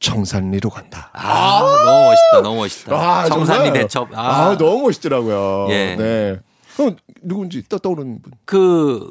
청산리로 0.00 0.70
간다. 0.70 1.10
아, 1.12 1.60
너무 1.60 2.04
멋있다. 2.08 2.40
너무 2.42 2.56
멋있다. 2.56 2.94
아, 2.96 3.28
청산리 3.28 3.64
정말? 3.66 3.72
대첩. 3.82 4.08
아, 4.14 4.56
너무 4.58 4.82
멋있더라고요. 4.82 5.66
예. 5.70 5.96
네. 5.96 6.36
그럼 6.76 6.96
누군지 7.22 7.62
떠, 7.68 7.78
떠오르는 7.78 8.22
분? 8.22 8.32
그 8.44 9.10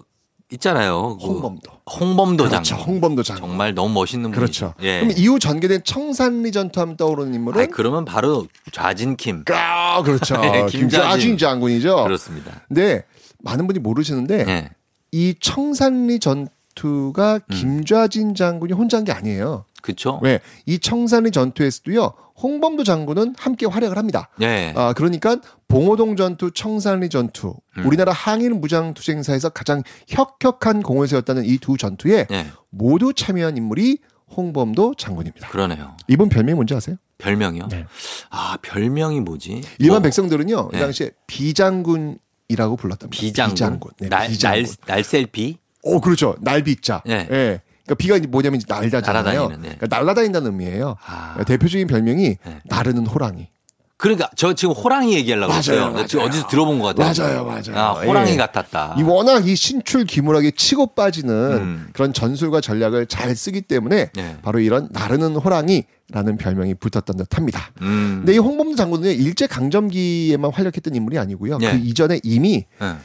있잖아요. 0.51 1.18
그 1.18 1.26
홍범도. 1.28 1.72
홍범도 2.00 2.46
그렇죠. 2.46 2.64
장군. 2.64 2.88
홍범도 2.88 3.24
장군. 3.24 3.50
정말 3.50 3.74
너무 3.74 3.94
멋있는 3.94 4.32
그렇죠. 4.32 4.74
분이죠. 4.78 4.88
예. 4.88 5.00
그럼 5.02 5.14
이후 5.18 5.40
전개된 5.40 5.84
청산리 5.84 6.52
전투하면 6.52 6.98
떠오르는 6.98 7.34
인물은? 7.34 7.62
아, 7.62 7.68
그러면 7.72 8.06
바로 8.06 8.48
좌진킴. 8.72 9.46
아, 9.52 10.02
그렇죠. 10.04 10.40
예, 10.46 10.66
김좌진 10.70 11.38
장군이죠. 11.38 12.04
그렇습니다. 12.04 12.62
근데 12.68 13.04
많은 13.40 13.66
분이 13.68 13.80
모르시는데 13.80 14.46
예. 14.48 14.70
이 15.12 15.34
청산리 15.40 16.20
전투가 16.20 17.40
음. 17.50 17.56
김좌진 17.56 18.36
장군이 18.36 18.74
혼자 18.74 18.98
한 18.98 19.06
게 19.06 19.12
아니에요. 19.12 19.66
그렇죠. 19.82 20.20
왜? 20.22 20.40
이 20.66 20.80
청산리 20.80 21.32
전투에서도요. 21.32 22.14
홍범도 22.42 22.84
장군은 22.86 23.36
함께 23.38 23.66
활약을 23.66 23.98
합니다. 23.98 24.30
예. 24.42 24.74
아, 24.76 24.94
그러니까 24.94 25.38
봉오동 25.68 26.16
전투, 26.16 26.52
청산리 26.52 27.10
전투, 27.10 27.54
음. 27.78 27.86
우리나라 27.86 28.14
항일 28.14 28.52
무장 28.52 28.94
투쟁사에서 28.94 29.50
가장 29.50 29.84
혁혁한 30.08 30.82
공을 30.84 31.08
세웠다는 31.08 31.44
이 31.46 31.58
두 31.58 31.76
전투에 31.78 32.28
예. 32.32 32.48
모두 32.70 33.14
참여한 33.14 33.58
인물이 33.58 33.98
홍범도 34.36 34.94
장군입니다. 34.96 35.50
그러네요. 35.50 35.98
이분 36.08 36.30
별명이 36.30 36.56
뭔지 36.56 36.74
아세요? 36.76 36.96
별명이요? 37.18 37.68
네. 37.68 37.86
아, 38.30 38.58
별명이 38.62 39.20
뭐지? 39.22 39.62
일반 39.80 39.96
뭐, 39.96 40.02
백성들은요, 40.04 40.70
이 40.72 40.76
네. 40.76 40.80
당시에 40.80 41.12
비장군이라고 41.28 42.76
불렀답니다. 42.78 43.20
비장군. 43.20 43.92
네, 44.00 44.10
날, 44.10 44.28
비장군. 44.30 44.64
날, 44.86 44.96
날셀비? 44.96 45.58
오, 45.84 46.00
그렇죠. 46.00 46.36
날비자. 46.42 47.02
네. 47.06 47.28
예. 47.32 47.62
그러니까 47.90 47.96
비가 47.96 48.18
이제 48.18 48.28
뭐냐면 48.28 48.60
이제 48.60 48.66
날다잖아요. 48.70 49.24
날아다니는, 49.24 49.62
네. 49.62 49.76
그러니까 49.76 49.98
날아다닌다는 49.98 50.52
의미예요. 50.52 50.96
아. 51.06 51.44
대표적인 51.44 51.88
별명이 51.88 52.38
네. 52.44 52.60
나르는 52.66 53.08
호랑이. 53.08 53.50
그러니까 53.98 54.30
저 54.38 54.54
지금 54.54 54.74
호랑이 54.74 55.14
얘기하려고 55.14 55.50
맞아요, 55.50 55.60
했어요. 55.60 55.92
맞아요. 55.92 56.08
지금 56.08 56.24
어디서 56.24 56.48
들어본 56.48 56.80
것 56.80 56.96
같아요. 56.96 57.44
맞아요, 57.44 57.46
맞아요. 57.46 57.78
아, 57.78 57.92
호랑이 58.02 58.32
예. 58.32 58.38
같았다. 58.38 58.96
이 58.98 59.04
워낙 59.04 59.46
이 59.46 59.56
신출 59.56 60.06
기물하게 60.06 60.52
치고 60.52 60.94
빠지는 60.96 61.34
음. 61.34 61.90
그런 61.92 62.14
전술과 62.14 62.62
전략을 62.62 63.08
잘 63.08 63.36
쓰기 63.36 63.60
때문에 63.60 64.12
예. 64.18 64.38
바로 64.42 64.60
이런 64.60 64.88
나르는 64.92 65.36
호랑이라는 65.36 66.38
별명이 66.40 66.76
붙었던 66.76 67.18
듯합니다. 67.18 67.72
음. 67.82 68.20
근데 68.20 68.36
이 68.36 68.38
홍범도 68.38 68.78
장군은 68.78 69.12
일제 69.12 69.48
강점기에만 69.48 70.52
활약했던 70.54 70.96
인물이 70.96 71.20
아니고요. 71.20 71.58
예. 71.62 71.72
그 71.72 71.78
이전에 71.78 72.22
이미 72.24 72.64
예. 72.82 72.96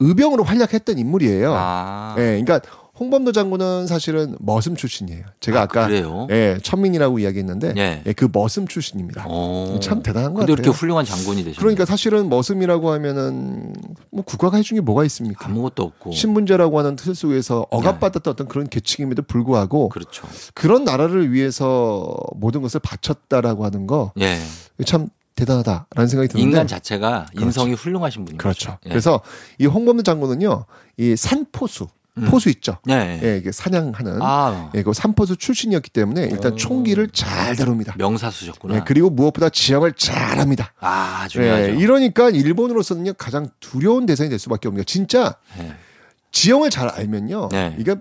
의병으로 0.00 0.42
활약했던 0.42 0.98
인물이에요. 0.98 1.54
아. 1.56 2.16
예, 2.18 2.42
그러니까 2.44 2.60
홍범도 3.00 3.32
장군은 3.32 3.86
사실은 3.86 4.36
머슴 4.38 4.76
출신이에요. 4.76 5.24
제가 5.40 5.60
아, 5.60 5.62
아, 5.62 5.66
까 5.66 5.86
그래요? 5.86 6.26
예, 6.30 6.58
천민이라고 6.62 7.20
이야기했는데 7.20 7.72
예. 7.78 8.02
예, 8.04 8.12
그 8.12 8.28
머슴 8.30 8.68
출신입니다. 8.68 9.24
어. 9.26 9.78
참 9.80 10.02
대단한 10.02 10.34
것 10.34 10.40
같아요. 10.40 10.52
이렇게 10.52 10.68
훌륭한 10.68 11.06
장군이 11.06 11.42
되셨네. 11.42 11.56
그러니까 11.58 11.86
사실은 11.86 12.28
머슴이라고 12.28 12.90
하면은 12.92 13.72
뭐 14.10 14.22
국가가 14.24 14.58
해준 14.58 14.74
게 14.74 14.82
뭐가 14.82 15.04
있습니까? 15.04 15.46
아무것도 15.46 15.82
없고. 15.82 16.12
신분제라고 16.12 16.78
하는 16.78 16.96
틀 16.96 17.14
속에서 17.14 17.66
억압받았던 17.70 18.30
어떤 18.30 18.46
그런 18.46 18.68
계층임에도 18.68 19.22
불구하고 19.22 19.84
네. 19.84 19.98
그렇죠. 19.98 20.26
그런 20.52 20.84
나라를 20.84 21.32
위해서 21.32 22.14
모든 22.36 22.60
것을 22.60 22.78
바쳤다라고 22.80 23.64
하는 23.64 23.86
거참 23.86 24.12
예. 24.20 25.06
대단하다라는 25.34 26.08
생각이 26.08 26.28
드는데 26.28 26.40
인간 26.40 26.66
자체가 26.66 27.26
인성이 27.40 27.72
훌륭하신 27.72 28.26
분이죠. 28.26 28.38
그렇죠. 28.38 28.78
예. 28.84 28.90
그래서 28.90 29.22
이 29.58 29.64
홍범도 29.64 30.02
장군은요, 30.02 30.66
이 30.98 31.16
산포수 31.16 31.88
음. 32.18 32.24
포수 32.26 32.50
있죠. 32.50 32.76
예, 32.90 32.92
예. 32.92 33.20
예, 33.22 33.36
이게 33.38 33.52
사냥하는 33.52 34.18
아, 34.20 34.70
예, 34.74 34.82
그 34.82 34.92
산포수 34.92 35.36
출신이었기 35.36 35.90
때문에 35.90 36.24
일단 36.24 36.52
오. 36.52 36.56
총기를 36.56 37.08
잘 37.08 37.56
다룹니다. 37.56 37.94
명사수셨구나. 37.96 38.74
예, 38.76 38.82
그리고 38.86 39.08
무엇보다 39.08 39.48
지형을 39.48 39.94
잘합니다. 39.94 40.72
아, 40.80 41.26
중요하죠. 41.28 41.62
예, 41.72 41.74
이러니까 41.76 42.28
일본으로서는요 42.30 43.14
가장 43.14 43.48
두려운 43.60 44.04
대상이 44.04 44.28
될 44.28 44.38
수밖에 44.38 44.68
없는 44.68 44.82
게 44.82 44.84
진짜 44.84 45.36
예. 45.58 45.72
지형을 46.32 46.70
잘 46.70 46.88
알면요, 46.88 47.48
네. 47.50 47.76
이게 47.78 47.94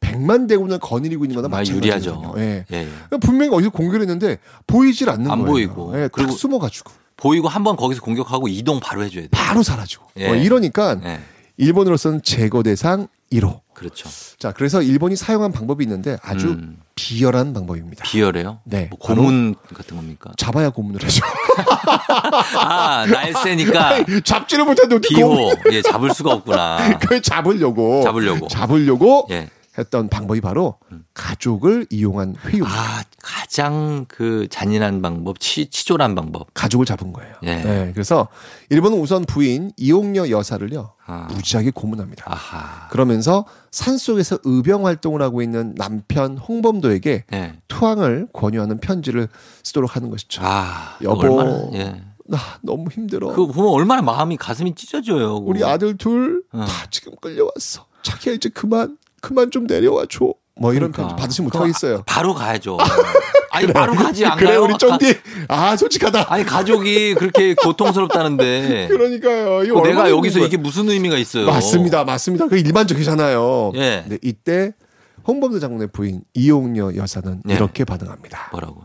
백만 0.00 0.46
대군을 0.46 0.78
거느리고 0.78 1.24
있는 1.26 1.42
거나. 1.42 1.62
유리하죠. 1.66 2.34
예. 2.38 2.64
예, 2.72 2.86
예. 3.12 3.16
분명히 3.20 3.54
어디서 3.54 3.70
공격을 3.70 4.00
했는데 4.02 4.38
보이질 4.66 5.10
않는 5.10 5.30
안 5.30 5.38
거예요. 5.40 5.50
보이고. 5.74 5.92
예, 6.02 6.08
그리고 6.12 6.30
딱 6.32 6.38
숨어 6.38 6.58
가지고 6.58 6.92
보이고 7.16 7.48
한 7.48 7.64
번 7.64 7.76
거기서 7.76 8.00
공격하고 8.00 8.48
이동 8.48 8.80
바로 8.80 9.02
해줘야 9.04 9.24
돼. 9.24 9.28
바로 9.32 9.62
사라지고. 9.62 10.06
예. 10.18 10.30
어, 10.30 10.34
이러니까 10.36 10.98
예. 11.04 11.18
일본으로서는 11.58 12.22
제거 12.22 12.62
대상 12.62 13.08
1호. 13.32 13.60
그렇죠. 13.74 14.08
자, 14.38 14.52
그래서 14.52 14.82
일본이 14.82 15.14
사용한 15.14 15.52
방법이 15.52 15.84
있는데 15.84 16.16
아주 16.22 16.48
음. 16.48 16.78
비열한 16.96 17.52
방법입니다. 17.52 18.02
비열해요? 18.04 18.58
네, 18.64 18.88
뭐 18.90 18.98
고문 18.98 19.54
같은 19.72 19.96
겁니까? 19.96 20.32
잡아야 20.36 20.70
고문을 20.70 21.00
하죠. 21.04 21.24
아, 22.58 23.06
날쌔니까 23.06 24.04
잡지를 24.24 24.64
못했는데 24.64 24.96
어떻게 24.96 25.14
비호. 25.14 25.52
예, 25.72 25.82
잡을 25.82 26.12
수가 26.12 26.32
없구나. 26.32 26.98
그 26.98 27.20
잡으려고. 27.20 28.02
잡으려고. 28.02 28.48
잡으려고 28.48 29.28
예. 29.30 29.48
했던 29.78 30.08
방법이 30.08 30.40
바로 30.40 30.78
가족을 31.14 31.86
이용한 31.90 32.34
회유. 32.46 32.64
아, 32.66 33.04
가장 33.22 34.04
그 34.08 34.48
잔인한 34.50 35.00
방법, 35.00 35.38
치, 35.38 35.70
치졸한 35.70 36.14
방법. 36.14 36.48
가족을 36.52 36.84
잡은 36.84 37.12
거예요. 37.12 37.34
예. 37.44 37.56
네, 37.56 37.90
그래서 37.92 38.28
일본은 38.70 38.98
우선 38.98 39.24
부인 39.24 39.70
이용녀 39.76 40.28
여사를요 40.30 40.94
아. 41.06 41.28
무지하게 41.30 41.70
고문합니다. 41.70 42.24
아하. 42.26 42.88
그러면서 42.88 43.44
산 43.70 43.96
속에서 43.96 44.38
의병 44.44 44.86
활동을 44.86 45.22
하고 45.22 45.42
있는 45.42 45.74
남편 45.76 46.36
홍범도에게 46.36 47.24
예. 47.32 47.54
투항을 47.68 48.28
권유하는 48.32 48.78
편지를 48.78 49.28
쓰도록 49.62 49.94
하는 49.96 50.10
것이죠. 50.10 50.42
아, 50.44 50.96
여보. 51.02 51.20
얼마나, 51.20 51.68
예. 51.74 52.02
나 52.26 52.38
너무 52.62 52.90
힘들어. 52.90 53.28
그거 53.28 53.46
보면 53.46 53.70
얼마나 53.70 54.02
마음이 54.02 54.36
가슴이 54.36 54.74
찢어져요. 54.74 55.38
그거. 55.40 55.50
우리 55.50 55.64
아들 55.64 55.96
둘다 55.96 56.46
어. 56.52 56.66
지금 56.90 57.12
끌려왔어. 57.20 57.86
자기야 58.02 58.34
이제 58.34 58.48
그만 58.50 58.98
그만 59.20 59.50
좀 59.50 59.66
내려와 59.66 60.06
줘. 60.08 60.34
뭐 60.60 60.74
이런 60.74 60.90
그러니까. 60.92 61.16
편지 61.16 61.42
어떡하겠어요. 61.42 61.98
아, 61.98 62.02
바로 62.04 62.34
가야죠. 62.34 62.78
아니 63.50 63.72
바로 63.72 63.94
가지 63.94 64.26
안 64.26 64.36
그래? 64.36 64.56
우리 64.56 64.76
쫑디 64.76 65.14
아 65.48 65.76
솔직하다. 65.76 66.32
아니 66.32 66.44
가족이 66.44 67.14
그렇게 67.14 67.54
고통스럽다는데 67.54 68.88
그러니까 68.88 69.62
이거 69.64 69.80
그 69.80 69.88
내가 69.88 70.10
여기서 70.10 70.40
이게 70.40 70.56
무슨 70.56 70.88
의미가 70.90 71.16
있어요? 71.16 71.46
맞습니다, 71.46 72.04
맞습니다. 72.04 72.48
그 72.48 72.58
일반적이잖아요. 72.58 73.72
예. 73.76 74.04
근데 74.06 74.18
이때 74.22 74.72
홍범도 75.26 75.60
장군의 75.60 75.88
부인 75.92 76.22
이용녀 76.34 76.94
여사는 76.96 77.42
예. 77.48 77.54
이렇게 77.54 77.84
반응합니다. 77.84 78.48
뭐라고? 78.52 78.82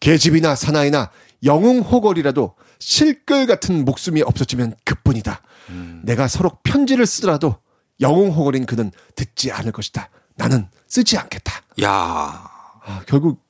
계집이나 0.00 0.54
사나이나 0.54 1.10
영웅 1.44 1.80
호걸이라도 1.80 2.54
실끌 2.78 3.46
같은 3.46 3.84
목숨이 3.84 4.22
없어지면 4.22 4.74
그뿐이다. 4.84 5.42
음. 5.70 6.00
내가 6.04 6.26
서로 6.26 6.52
편지를 6.62 7.06
쓰더라도 7.06 7.56
영웅호걸인 8.00 8.66
그는 8.66 8.90
듣지 9.14 9.52
않을 9.52 9.72
것이다. 9.72 10.08
나는 10.36 10.68
쓰지 10.86 11.18
않겠다. 11.18 11.60
야, 11.82 11.90
아, 12.84 13.02
결국 13.06 13.42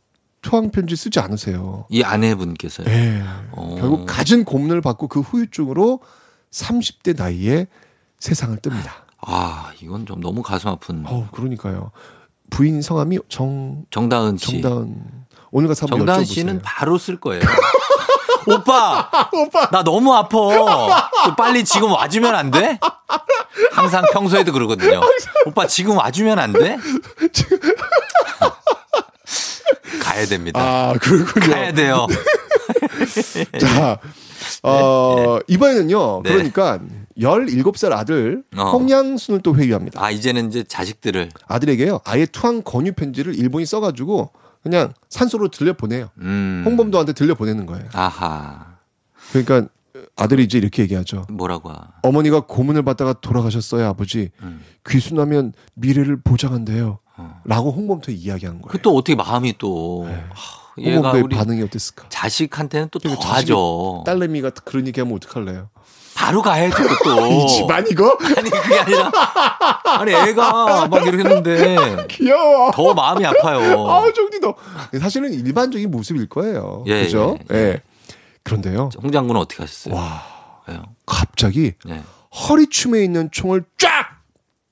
투항 0.43 0.71
편지 0.71 0.97
쓰지 0.97 1.21
않으세요. 1.21 1.87
이 1.91 2.03
아내분께서요. 2.03 2.87
예. 2.89 3.23
어. 3.53 3.77
결국 3.79 4.07
갖은 4.07 4.45
고문을 4.45 4.81
받고 4.81 5.09
그 5.09 5.21
후유증으로 5.21 6.01
30대 6.51 7.17
나이에 7.17 7.67
세상을 8.19 8.57
뜹니다. 8.59 8.91
아, 9.19 9.73
이건 9.83 10.07
좀 10.07 10.21
너무 10.21 10.43
가슴 10.43 10.69
아픈. 10.71 11.05
어, 11.07 11.29
그러니까요. 11.33 11.91
부인 12.49 12.83
성함이 12.83 13.19
정 13.29 13.85
정다은 13.91 14.37
씨. 14.39 14.61
정다은 14.61 14.97
오늘 15.53 15.69
가서 15.69 15.85
한번 15.85 16.01
정다은 16.01 16.23
여쭤보세요. 16.25 16.27
씨는 16.27 16.61
바로 16.63 16.99
쓸 16.99 17.21
거예요. 17.21 17.43
오빠, 18.47 19.11
나 19.71 19.83
너무 19.83 20.15
아파. 20.15 20.39
그 21.25 21.35
빨리 21.35 21.65
지금 21.65 21.93
와주면 21.93 22.35
안 22.35 22.51
돼? 22.51 22.79
항상 23.73 24.05
평소에도 24.13 24.53
그러거든요. 24.53 25.01
오빠 25.47 25.67
지금 25.67 25.97
와주면 25.99 26.39
안 26.39 26.53
돼? 26.53 26.77
가야 30.03 30.27
됩니다. 30.27 30.61
아 30.61 30.95
그렇군요. 31.01 31.55
가야 31.55 31.73
돼요. 31.73 32.07
자, 33.61 33.99
어, 34.63 35.39
이번에는요. 35.47 36.23
네. 36.25 36.31
그러니까 36.33 36.79
17살 37.19 37.93
아들 37.93 38.43
어. 38.57 38.71
홍양순을 38.71 39.41
또 39.43 39.55
회유합니다. 39.57 40.03
아 40.03 40.11
이제는 40.11 40.49
이제 40.49 40.65
자식들을 40.65 41.31
아들에게요. 41.47 42.01
아예 42.05 42.27
투항 42.27 42.63
권유 42.63 42.95
편지를 42.95 43.35
일본이 43.35 43.67
써 43.67 43.81
가지고 43.81 44.31
그냥 44.63 44.93
산소로 45.09 45.49
들려 45.49 45.73
보내요. 45.75 46.11
음. 46.19 46.63
홍범도한테 46.67 47.13
들려 47.15 47.35
보내는 47.35 47.67
거예요. 47.67 47.87
아하. 47.93 48.77
그러니까 49.33 49.69
아들이 50.17 50.45
이제 50.45 50.59
이렇게 50.59 50.83
얘기하죠. 50.83 51.27
뭐라고? 51.31 51.71
하- 51.71 51.89
어머니가 52.03 52.41
고문을 52.41 52.83
받다가 52.83 53.15
돌아가셨어요, 53.15 53.87
아버지. 53.87 54.31
음. 54.43 54.63
귀순하면 54.89 55.53
미래를 55.75 56.21
보장한대요. 56.23 56.99
어. 57.17 57.41
라고 57.45 57.71
홍범도에 57.73 58.15
이야기한 58.15 58.61
거예요. 58.61 58.71
그 58.73 58.79
또 58.83 58.95
어떻게 58.97 59.15
마음이 59.15 59.55
또 59.59 60.07
하, 60.07 60.83
얘가 60.83 60.97
홍범도의 60.97 61.23
우리 61.25 61.37
반응이 61.37 61.63
어땠을까? 61.63 62.09
자식한테는 62.09 62.89
또 62.91 62.99
더하죠. 62.99 64.03
딸내미가 64.07 64.51
그런 64.51 64.87
얘기 64.87 65.01
하면 65.01 65.17
어떡할래요? 65.17 65.69
바로 66.21 66.43
가야죠 66.43 66.77
또. 67.03 67.27
이 67.33 67.49
집안 67.49 67.87
이거? 67.91 68.17
아니 68.37 68.51
그게 68.51 68.79
아니라 68.79 69.11
아니 69.85 70.13
애가 70.13 70.89
막 70.89 71.07
이렇게 71.07 71.25
했는데 71.25 72.05
귀여워. 72.09 72.71
더 72.73 72.93
마음이 72.93 73.25
아파요. 73.25 73.89
아, 73.89 74.13
정디 74.13 74.39
너. 74.39 74.55
사실은 75.01 75.33
일반적인 75.33 75.91
모습일 75.91 76.29
거예요. 76.29 76.85
예, 76.89 77.05
그죠? 77.05 77.39
예, 77.51 77.57
예. 77.57 77.83
그런데요. 78.43 78.91
홍 79.03 79.11
장군은 79.11 79.41
어떻게 79.41 79.63
하셨어요? 79.63 79.95
와, 79.95 80.23
왜요? 80.69 80.83
갑자기 81.07 81.73
네. 81.87 82.03
허리춤에 82.49 83.03
있는 83.03 83.31
총을 83.33 83.65
쫙 83.79 84.21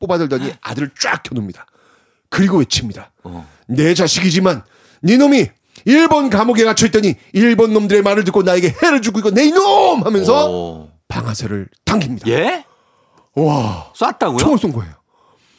뽑아들더니 0.00 0.52
아들을 0.60 0.90
쫙 1.00 1.22
켜놓습니다. 1.22 1.64
그리고 2.28 2.58
외칩니다. 2.58 3.10
어. 3.24 3.48
내 3.66 3.94
자식이지만 3.94 4.64
네 5.00 5.16
놈이 5.16 5.46
일본 5.86 6.28
감옥에 6.28 6.64
갇혀 6.64 6.84
있더니 6.86 7.14
일본 7.32 7.72
놈들의 7.72 8.02
말을 8.02 8.24
듣고 8.24 8.42
나에게 8.42 8.74
해를 8.82 9.00
주고 9.00 9.20
있고 9.20 9.30
내 9.30 9.44
이놈 9.44 10.02
하면서 10.04 10.50
오. 10.50 10.97
방아쇠를 11.08 11.68
당깁니다. 11.84 12.28
예? 12.28 12.64
와, 13.34 13.90
쐈다고요? 13.94 14.38
총을 14.38 14.58
쏜 14.58 14.72
거예요. 14.72 14.94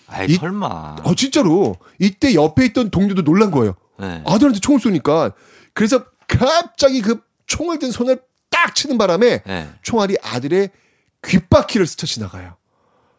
아이 0.08 0.28
이- 0.28 0.36
설마. 0.36 0.98
어, 1.04 1.16
진짜로. 1.16 1.76
이때 2.00 2.34
옆에 2.34 2.66
있던 2.68 2.90
동료도 2.90 3.24
놀란 3.24 3.52
거예요. 3.52 3.76
네. 4.00 4.24
아들한테 4.26 4.60
총을 4.60 4.80
쏘니까. 4.80 5.32
그래서 5.74 6.04
갑자기 6.28 7.02
그 7.02 7.22
총을 7.48 7.80
든 7.80 7.92
손을 7.92 8.22
딱 8.50 8.74
치는 8.76 8.98
바람에 8.98 9.44
네. 9.46 9.70
총알이 9.82 10.18
아들의 10.22 10.70
귓바퀴를 11.26 11.86
스쳐 11.86 12.08
지나가요. 12.08 12.56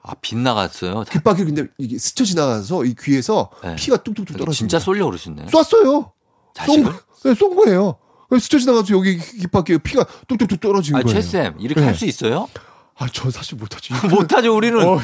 아 0.02 0.14
빗나갔어요. 0.14 1.04
귓바퀴 1.04 1.44
근데 1.44 1.66
이게 1.78 1.98
스쳐 1.98 2.24
지나가서 2.24 2.84
이 2.84 2.94
귀에서 2.98 3.50
네. 3.62 3.76
피가 3.76 3.98
뚝뚝뚝 3.98 4.36
떨어집니다. 4.38 4.52
진짜 4.54 4.78
쏠려 4.78 5.04
그러셨네. 5.06 5.46
쐈어요. 5.48 5.90
쏜, 5.92 6.12
자식을? 6.54 6.92
거- 6.92 6.98
네, 7.24 7.34
쏜 7.34 7.54
거예요. 7.54 7.98
스쳐 8.38 8.58
지나가서 8.58 8.94
여기 8.94 9.18
귓바퀴에 9.18 9.78
피가 9.78 10.04
뚝뚝뚝 10.28 10.60
떨어지는 10.60 11.00
아 11.00 11.02
거예요. 11.02 11.20
최쌤 11.20 11.54
이렇게 11.58 11.80
네. 11.80 11.86
할수 11.86 12.04
있어요? 12.06 12.48
아, 12.96 13.06
전 13.12 13.30
사실 13.30 13.56
못하지. 13.56 13.92
못하죠 14.08 14.54
우리는. 14.54 14.78
어, 14.78 15.00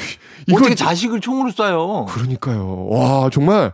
이거 0.46 0.58
어떻게 0.58 0.74
자식을 0.74 1.20
총으로 1.20 1.50
쏴요? 1.50 2.06
그러니까요. 2.06 2.86
와, 2.88 3.30
정말 3.32 3.72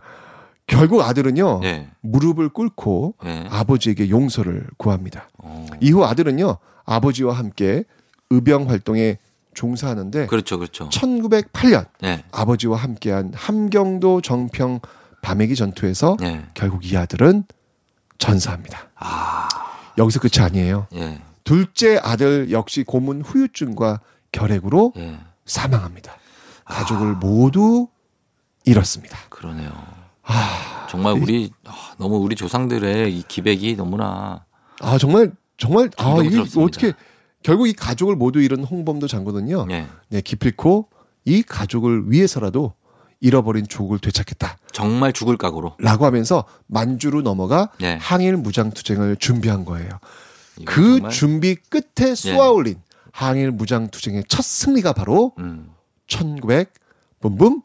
결국 0.65 1.01
아들은요. 1.01 1.59
네. 1.61 1.89
무릎을 2.01 2.49
꿇고 2.49 3.15
네. 3.23 3.45
아버지에게 3.49 4.09
용서를 4.09 4.67
구합니다. 4.77 5.29
어. 5.37 5.65
이후 5.81 6.05
아들은요. 6.05 6.57
아버지와 6.85 7.33
함께 7.33 7.83
의병 8.29 8.69
활동에 8.69 9.17
종사하는데 9.53 10.25
그렇죠, 10.27 10.57
그렇죠. 10.57 10.89
1908년 10.89 11.85
네. 12.01 12.23
아버지와 12.31 12.77
함께한 12.77 13.33
함경도 13.35 14.21
정평 14.21 14.79
밤애기 15.21 15.55
전투에서 15.55 16.17
네. 16.19 16.43
결국 16.53 16.89
이 16.89 16.97
아들은 16.97 17.43
전사합니다. 18.23 18.89
아, 18.95 19.49
여기서 19.97 20.21
끝이 20.21 20.43
아니에요. 20.43 20.87
예, 20.95 21.21
둘째 21.43 21.99
아들 22.01 22.51
역시 22.51 22.83
고문 22.83 23.21
후유증과 23.21 23.99
결핵으로 24.31 24.93
예. 24.95 25.19
사망합니다. 25.45 26.15
가족을 26.63 27.15
모두 27.15 27.89
잃었습니다. 28.63 29.17
그러네요. 29.29 29.71
아, 30.23 30.87
정말 30.89 31.13
우리 31.21 31.51
아, 31.65 31.73
너무 31.97 32.15
우리 32.15 32.37
조상들의 32.37 33.13
이 33.13 33.23
기백이 33.27 33.75
너무나 33.75 34.45
아 34.79 34.97
정말 34.97 35.33
정말 35.57 35.89
아 35.97 36.15
이게. 36.23 36.39
어떻게 36.61 36.93
결국 37.43 37.67
이 37.67 37.73
가족을 37.73 38.15
모두 38.15 38.39
잃은 38.39 38.63
홍범도 38.63 39.07
장군은요. 39.07 39.67
예. 39.71 39.87
네, 40.07 40.21
기필코 40.21 40.87
이 41.25 41.43
가족을 41.43 42.09
위해서라도 42.09 42.73
잃어버린 43.27 43.65
조국을 43.67 43.99
되찾겠다. 43.99 44.57
정말 44.73 45.13
죽을 45.13 45.37
각오로. 45.37 45.77
라고 45.79 46.05
하면서 46.05 46.43
만주로 46.67 47.21
넘어가 47.21 47.69
예. 47.81 47.97
항일 47.99 48.35
무장 48.35 48.69
투쟁을 48.71 49.15
준비한 49.15 49.63
거예요. 49.63 49.89
그 50.65 50.95
정말- 50.97 51.11
준비 51.11 51.55
끝에 51.55 52.13
쏘아올린 52.15 52.75
항일 53.13 53.51
무장 53.51 53.87
투쟁의 53.87 54.25
첫 54.27 54.43
승리가 54.43 54.91
바로 54.93 55.31
음. 55.39 55.71
1900 56.07 56.73
붐붐 57.21 57.61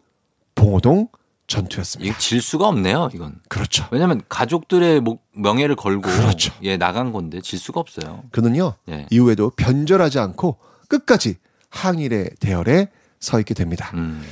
봉오동 0.54 1.08
전투였습니다. 1.48 2.08
이거 2.08 2.18
질 2.20 2.40
수가 2.40 2.68
없네요, 2.68 3.08
이건. 3.12 3.40
그렇죠. 3.48 3.86
왜냐면 3.90 4.22
가족들의 4.28 5.00
목- 5.00 5.26
명예를 5.34 5.74
걸고 5.74 6.02
그렇죠. 6.02 6.52
예, 6.62 6.76
나간 6.76 7.10
건데 7.10 7.40
질 7.40 7.58
수가 7.58 7.80
없어요. 7.80 8.22
그는요 8.30 8.74
예. 8.90 9.06
이후에도 9.10 9.50
변절하지 9.56 10.20
않고 10.20 10.58
끝까지 10.88 11.36
항일의 11.70 12.30
대열에 12.38 12.90
서 13.18 13.40
있게 13.40 13.54
됩니다. 13.54 13.90
음. 13.94 14.22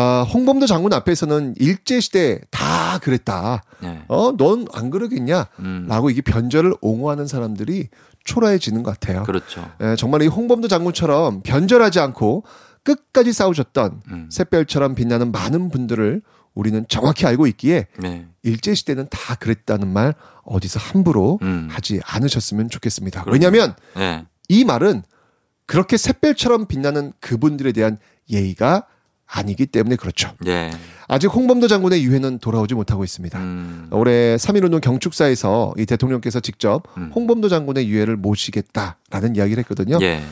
아, 0.00 0.22
홍범도 0.22 0.66
장군 0.66 0.92
앞에서는 0.92 1.54
일제 1.58 1.98
시대 1.98 2.40
다 2.52 2.98
그랬다. 3.02 3.62
예. 3.82 4.04
어, 4.06 4.36
넌 4.36 4.66
안 4.72 4.90
그러겠냐? 4.90 5.48
음. 5.58 5.86
라고 5.88 6.08
이게 6.08 6.22
변절을 6.22 6.74
옹호하는 6.80 7.26
사람들이 7.26 7.88
초라해지는 8.22 8.84
것 8.84 8.92
같아요. 8.92 9.24
그렇죠. 9.24 9.68
예, 9.82 9.96
정말 9.96 10.22
이 10.22 10.28
홍범도 10.28 10.68
장군처럼 10.68 11.42
변절하지 11.42 11.98
않고 11.98 12.44
끝까지 12.84 13.32
싸우셨던 13.32 14.02
음. 14.12 14.28
샛별처럼 14.30 14.94
빛나는 14.94 15.32
많은 15.32 15.68
분들을 15.68 16.22
우리는 16.54 16.84
정확히 16.88 17.26
알고 17.26 17.48
있기에 17.48 17.88
네. 17.98 18.28
일제 18.44 18.74
시대는 18.74 19.08
다 19.10 19.34
그랬다는 19.34 19.88
말 19.88 20.14
어디서 20.44 20.78
함부로 20.78 21.40
음. 21.42 21.66
하지 21.72 22.00
않으셨으면 22.04 22.70
좋겠습니다. 22.70 23.24
그럼요. 23.24 23.32
왜냐하면 23.32 23.74
예. 23.96 24.24
이 24.48 24.64
말은 24.64 25.02
그렇게 25.66 25.96
샛별처럼 25.96 26.66
빛나는 26.66 27.14
그분들에 27.18 27.72
대한 27.72 27.98
예의가 28.30 28.86
아니기 29.30 29.66
때문에 29.66 29.96
그렇죠. 29.96 30.32
예. 30.46 30.70
아직 31.06 31.28
홍범도 31.28 31.68
장군의 31.68 32.02
유해는 32.02 32.38
돌아오지 32.38 32.74
못하고 32.74 33.04
있습니다. 33.04 33.38
음. 33.38 33.88
올해 33.90 34.36
3.1운동 34.36 34.80
경축사에서 34.80 35.74
이 35.78 35.86
대통령께서 35.86 36.40
직접 36.40 36.82
음. 36.96 37.12
홍범도 37.14 37.48
장군의 37.48 37.88
유해를 37.88 38.16
모시겠다라는 38.16 39.36
이야기를 39.36 39.62
했거든요. 39.62 39.98
예. 40.02 40.22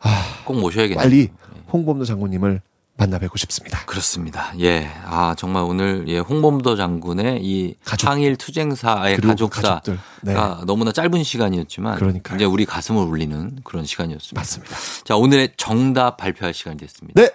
아, 0.00 0.42
꼭 0.44 0.58
모셔야겠네요. 0.58 0.98
빨리 0.98 1.30
홍범도 1.72 2.04
장군님을 2.04 2.60
만나 2.96 3.18
뵙고 3.18 3.38
싶습니다. 3.38 3.84
그렇습니다. 3.86 4.52
예. 4.60 4.90
아, 5.06 5.34
정말 5.38 5.62
오늘 5.62 6.04
예, 6.08 6.18
홍범도 6.18 6.76
장군의 6.76 7.40
이 7.42 7.74
가족. 7.84 8.08
항일 8.08 8.36
투쟁사의 8.36 9.16
가족사가. 9.16 9.82
네. 10.22 10.34
너무나 10.66 10.92
짧은 10.92 11.22
시간이었지만 11.22 11.96
그러니까요. 11.96 12.36
이제 12.36 12.44
우리 12.44 12.64
가슴을 12.64 13.02
울리는 13.02 13.58
그런 13.64 13.84
시간이었습니다. 13.86 14.38
맞습니다. 14.38 14.76
자, 15.04 15.16
오늘의 15.16 15.54
정답 15.56 16.16
발표할 16.16 16.52
시간이 16.52 16.76
됐습니다. 16.76 17.20
네. 17.20 17.30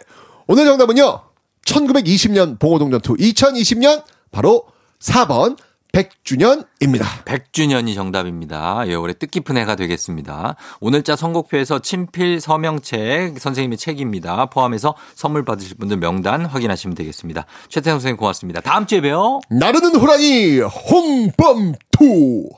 오늘 0.48 0.66
정답은요. 0.66 1.22
1920년 1.66 2.58
봉오동 2.58 2.92
전투 2.92 3.16
2020년 3.16 4.04
바로 4.32 4.64
4번 5.00 5.58
100주년입니다. 5.92 7.26
100주년이 7.26 7.96
정답입니다. 7.96 8.84
예, 8.88 8.96
올해 8.96 9.14
뜻깊은 9.14 9.58
해가 9.58 9.76
되겠습니다. 9.76 10.56
오늘자 10.80 11.18
선곡표에서 11.18 11.80
친필 11.80 12.40
서명책 12.40 13.40
선생님의 13.40 13.78
책입니다. 13.78 14.46
포함해서 14.46 14.96
선물 15.16 15.44
받으실 15.44 15.76
분들 15.78 15.98
명단 15.98 16.46
확인하시면 16.46 16.96
되겠습니다. 16.96 17.46
최태성 17.68 18.00
선생님 18.00 18.18
고맙습니다. 18.18 18.62
다음 18.62 18.86
주에 18.86 19.02
봬요. 19.02 19.42
나르는 19.50 19.96
호랑이 19.96 20.60
홍범도. 20.60 22.50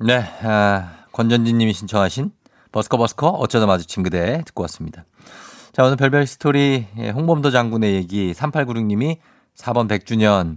네, 0.00 0.18
아, 0.42 1.04
권전진 1.12 1.56
님이 1.56 1.72
신청하신 1.72 2.32
버스커 2.72 2.98
버스커 2.98 3.28
어쩌다 3.28 3.64
마주친 3.64 4.02
그대 4.02 4.42
듣고 4.44 4.62
왔습니다. 4.64 5.06
자, 5.76 5.84
오늘 5.84 5.98
별별 5.98 6.26
스토리 6.26 6.86
예, 6.96 7.10
홍범도 7.10 7.50
장군의 7.50 7.96
얘기 7.96 8.32
3896님이 8.32 9.18
4번 9.58 9.86
100주년 9.90 10.56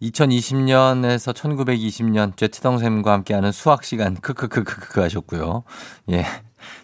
2020년에서 0.00 1.34
1920년 1.34 2.34
제트동 2.34 2.78
쌤과 2.78 3.12
함께하는 3.12 3.52
수학 3.52 3.84
시간 3.84 4.14
크크크크크 4.14 5.02
하셨고요. 5.02 5.64
예. 6.12 6.24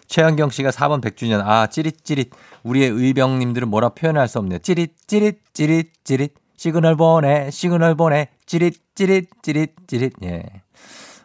최현경 0.05 0.51
씨가 0.51 0.69
4번 0.69 1.01
100주년 1.01 1.41
아 1.43 1.65
찌릿찌릿 1.65 2.29
우리의 2.61 2.87
의병님들은 2.91 3.67
뭐라 3.67 3.89
표현할 3.89 4.27
수 4.27 4.37
없네요. 4.37 4.59
찌릿찌릿 4.59 5.39
찌릿찌릿 5.55 6.35
시그널 6.57 6.95
보내 6.95 7.49
시그널 7.49 7.95
보내 7.95 8.27
찌릿찌릿 8.45 9.41
찌릿찌릿 9.41 10.13
예. 10.25 10.43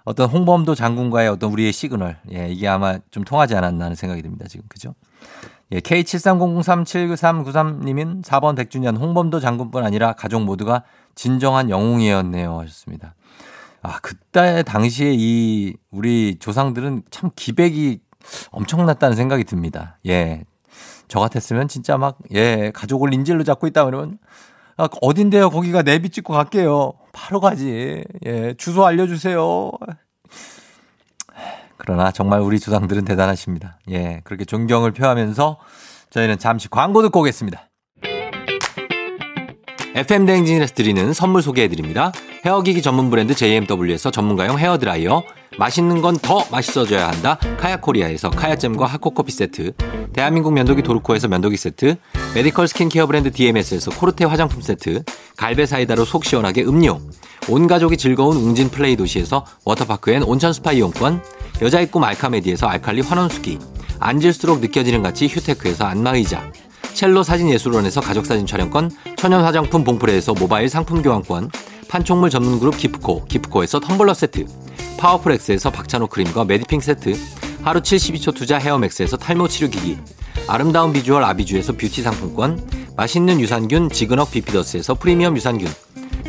어떤 0.06 0.30
홍범도 0.30 0.74
장군과의 0.74 1.28
어떤 1.28 1.50
우리의 1.52 1.72
시그널. 1.72 2.16
예, 2.32 2.48
이게 2.48 2.66
아마 2.66 2.98
좀 3.10 3.24
통하지 3.24 3.56
않았나 3.56 3.86
하는 3.86 3.96
생각이 3.96 4.22
듭니다, 4.22 4.46
지금. 4.48 4.64
그죠? 4.68 4.94
예, 5.72 5.80
K7300379393님은 5.80 8.22
4번 8.24 8.56
100주년 8.56 8.97
홍범도 8.98 9.40
장군뿐 9.40 9.84
아니라 9.84 10.12
가족 10.12 10.44
모두가 10.44 10.84
진정한 11.14 11.70
영웅이었네요. 11.70 12.60
하셨습니다. 12.60 13.14
아, 13.82 13.98
그때 14.01 14.62
당시에 14.62 15.12
이 15.14 15.76
우리 15.90 16.38
조상들은 16.38 17.02
참 17.10 17.30
기백이 17.34 18.01
엄청났다는 18.51 19.16
생각이 19.16 19.44
듭니다. 19.44 19.98
예. 20.06 20.44
저 21.09 21.20
같았으면 21.20 21.68
진짜 21.68 21.97
막, 21.97 22.18
예, 22.32 22.72
가족을 22.74 23.14
인질로 23.14 23.44
잡고 23.44 23.68
있다 23.68 23.84
그러면 23.84 24.18
아, 24.76 24.88
어딘데요? 25.01 25.51
거기가 25.51 25.82
내비 25.82 26.10
찍고 26.10 26.34
갈게요. 26.34 26.94
바로 27.12 27.40
가지. 27.40 28.05
예, 28.24 28.55
주소 28.55 28.84
알려주세요. 28.84 29.70
그러나 31.86 32.10
정말 32.10 32.40
우리 32.40 32.58
조상들은 32.58 33.04
대단하십니다. 33.04 33.78
예, 33.90 34.20
그렇게 34.24 34.44
존경을 34.44 34.90
표하면서 34.90 35.58
저희는 36.10 36.38
잠시 36.38 36.68
광고 36.68 37.00
듣고 37.00 37.20
오겠습니다. 37.20 37.70
FM 39.94 40.26
대행진에서 40.26 40.74
드리는 40.74 41.12
선물 41.12 41.42
소개해 41.42 41.68
드립니다. 41.68 42.10
헤어기기 42.44 42.82
전문 42.82 43.08
브랜드 43.08 43.34
JMW에서 43.34 44.10
전문가용 44.10 44.58
헤어드라이어, 44.58 45.22
맛있는 45.58 46.02
건 46.02 46.16
더 46.16 46.44
맛있어져야 46.50 47.08
한다. 47.08 47.38
카야코리아에서 47.58 48.30
카야잼과 48.30 48.86
하코커피 48.86 49.32
세트, 49.32 49.72
대한민국 50.12 50.52
면도기 50.52 50.82
도르코에서 50.82 51.28
면도기 51.28 51.56
세트, 51.56 51.96
메디컬 52.34 52.68
스킨케어 52.68 53.06
브랜드 53.06 53.30
DMS에서 53.30 53.90
코르테 53.92 54.24
화장품 54.24 54.60
세트, 54.60 55.02
갈베 55.36 55.66
사이다로 55.66 56.04
속 56.04 56.24
시원하게 56.24 56.64
음료, 56.64 57.00
온 57.48 57.66
가족이 57.66 57.96
즐거운 57.96 58.36
웅진 58.36 58.70
플레이 58.70 58.96
도시에서 58.96 59.44
워터파크 59.64 60.10
and 60.10 60.22
온천 60.22 60.52
스파 60.52 60.72
이용권, 60.72 61.22
여자의 61.62 61.90
꿈 61.90 62.04
알카메디에서 62.04 62.66
알칼리 62.66 63.02
환원수기, 63.02 63.58
앉을수록 64.00 64.60
느껴지는 64.60 65.02
가치 65.02 65.26
휴테크에서 65.26 65.84
안마의자, 65.84 66.50
첼로 66.94 67.22
사진예술원에서 67.22 68.00
가족사진 68.00 68.46
촬영권, 68.46 68.90
천연 69.16 69.44
화장품 69.44 69.84
봉프레에서 69.84 70.34
모바일 70.34 70.68
상품 70.68 71.02
교환권, 71.02 71.50
판촉물 71.88 72.30
전문 72.30 72.58
그룹 72.58 72.76
기프코, 72.76 73.26
기프코에서 73.26 73.80
텀블러 73.80 74.14
세트, 74.14 74.46
파워풀엑스에서 74.98 75.70
박찬호 75.70 76.09
크림과 76.09 76.44
메디핑 76.44 76.81
세트, 76.81 77.14
하루 77.62 77.81
72초 77.81 78.35
투자 78.35 78.59
헤어맥스에서 78.59 79.16
탈모 79.16 79.48
치료 79.48 79.68
기기, 79.68 79.98
아름다운 80.48 80.93
비주얼 80.93 81.23
아비주에서 81.24 81.73
뷰티 81.73 82.02
상품권, 82.02 82.66
맛있는 82.97 83.40
유산균 83.40 83.90
지그넉 83.90 84.31
비피더스에서 84.31 84.94
프리미엄 84.94 85.36
유산균, 85.36 85.68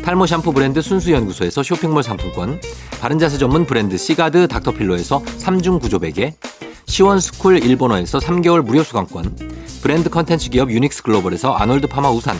탈모 0.04 0.26
샴푸 0.26 0.52
브랜드 0.52 0.82
순수연구소에서 0.82 1.62
쇼핑몰 1.62 2.02
상품권, 2.02 2.60
바른자세 3.00 3.38
전문 3.38 3.66
브랜드 3.66 3.96
시가드 3.96 4.48
닥터필로에서 4.48 5.22
3중 5.22 5.80
구조 5.80 5.98
베개, 5.98 6.34
시원스쿨 6.86 7.62
일본어에서 7.62 8.18
3개월 8.18 8.62
무료 8.62 8.82
수강권, 8.82 9.36
브랜드 9.82 10.10
컨텐츠 10.10 10.50
기업 10.50 10.70
유닉스 10.70 11.02
글로벌에서 11.02 11.54
아놀드 11.54 11.86
파마 11.86 12.10
우산, 12.10 12.38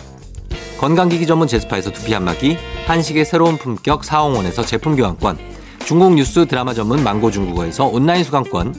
건강기기 0.79 1.27
전문 1.27 1.49
제스파에서 1.49 1.93
두피 1.93 2.13
안마기, 2.15 2.57
한식의 2.87 3.25
새로운 3.25 3.59
품격 3.59 4.05
사옹원에서 4.05 4.65
제품 4.65 4.97
교환권, 4.97 5.58
중국 5.89 6.13
뉴스 6.13 6.45
드라마 6.45 6.75
전문 6.75 7.03
망고 7.03 7.31
중국어에서 7.31 7.87
온라인 7.87 8.23
수강권, 8.23 8.75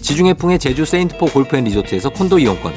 지중해풍의 0.00 0.58
제주 0.58 0.86
세인트포 0.86 1.26
골프앤리조트에서 1.26 2.08
콘도 2.08 2.38
이용권, 2.38 2.72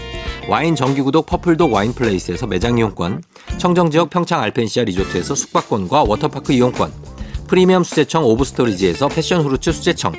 와인 0.49 0.76
정기구독 0.76 1.26
퍼플독 1.26 1.72
와인플레이스에서 1.72 2.47
매장 2.47 2.77
이용권, 2.77 3.23
청정지역 3.57 4.09
평창 4.09 4.41
알펜시아 4.41 4.84
리조트에서 4.84 5.35
숙박권과 5.35 6.03
워터파크 6.03 6.51
이용권, 6.51 6.91
프리미엄 7.47 7.85
수제청 7.85 8.26
오브스토리지에서 8.26 9.07
패션 9.07 9.41
후르츠 9.41 9.72
수제청, 9.72 10.11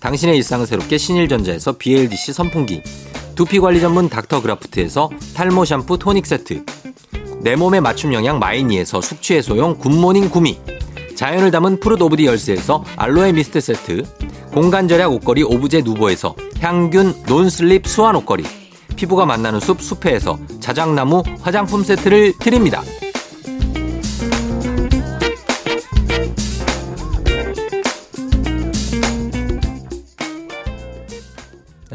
당신의 0.00 0.36
일상을 0.38 0.66
새롭게 0.66 0.98
신일전자에서 0.98 1.74
BLDC 1.78 2.32
선풍기, 2.32 2.82
두피관리 3.36 3.80
전문 3.80 4.08
닥터그라프트에서 4.08 5.10
탈모 5.34 5.64
샴푸 5.64 5.96
토닉 5.96 6.26
세트, 6.26 6.64
내 7.38 7.54
몸에 7.54 7.78
맞춤 7.78 8.12
영양 8.14 8.40
마이니에서 8.40 9.00
숙취해소용 9.00 9.78
굿모닝 9.78 10.28
구미, 10.28 10.58
자연을 11.14 11.50
담은 11.50 11.80
푸르 11.80 12.02
오브디 12.02 12.26
열쇠에서 12.26 12.84
알로에 12.96 13.32
미스트 13.32 13.60
세트, 13.60 14.02
공간 14.52 14.88
절약 14.88 15.12
옷걸이 15.12 15.42
오브제 15.42 15.82
누보에서 15.82 16.34
향균 16.60 17.22
논슬립 17.26 17.86
수환 17.86 18.16
옷걸이, 18.16 18.44
피부가 18.96 19.24
만나는 19.26 19.60
숲 19.60 19.80
숲회에서 19.80 20.38
자작나무 20.60 21.22
화장품 21.40 21.82
세트를 21.82 22.34
드립니다. 22.38 22.82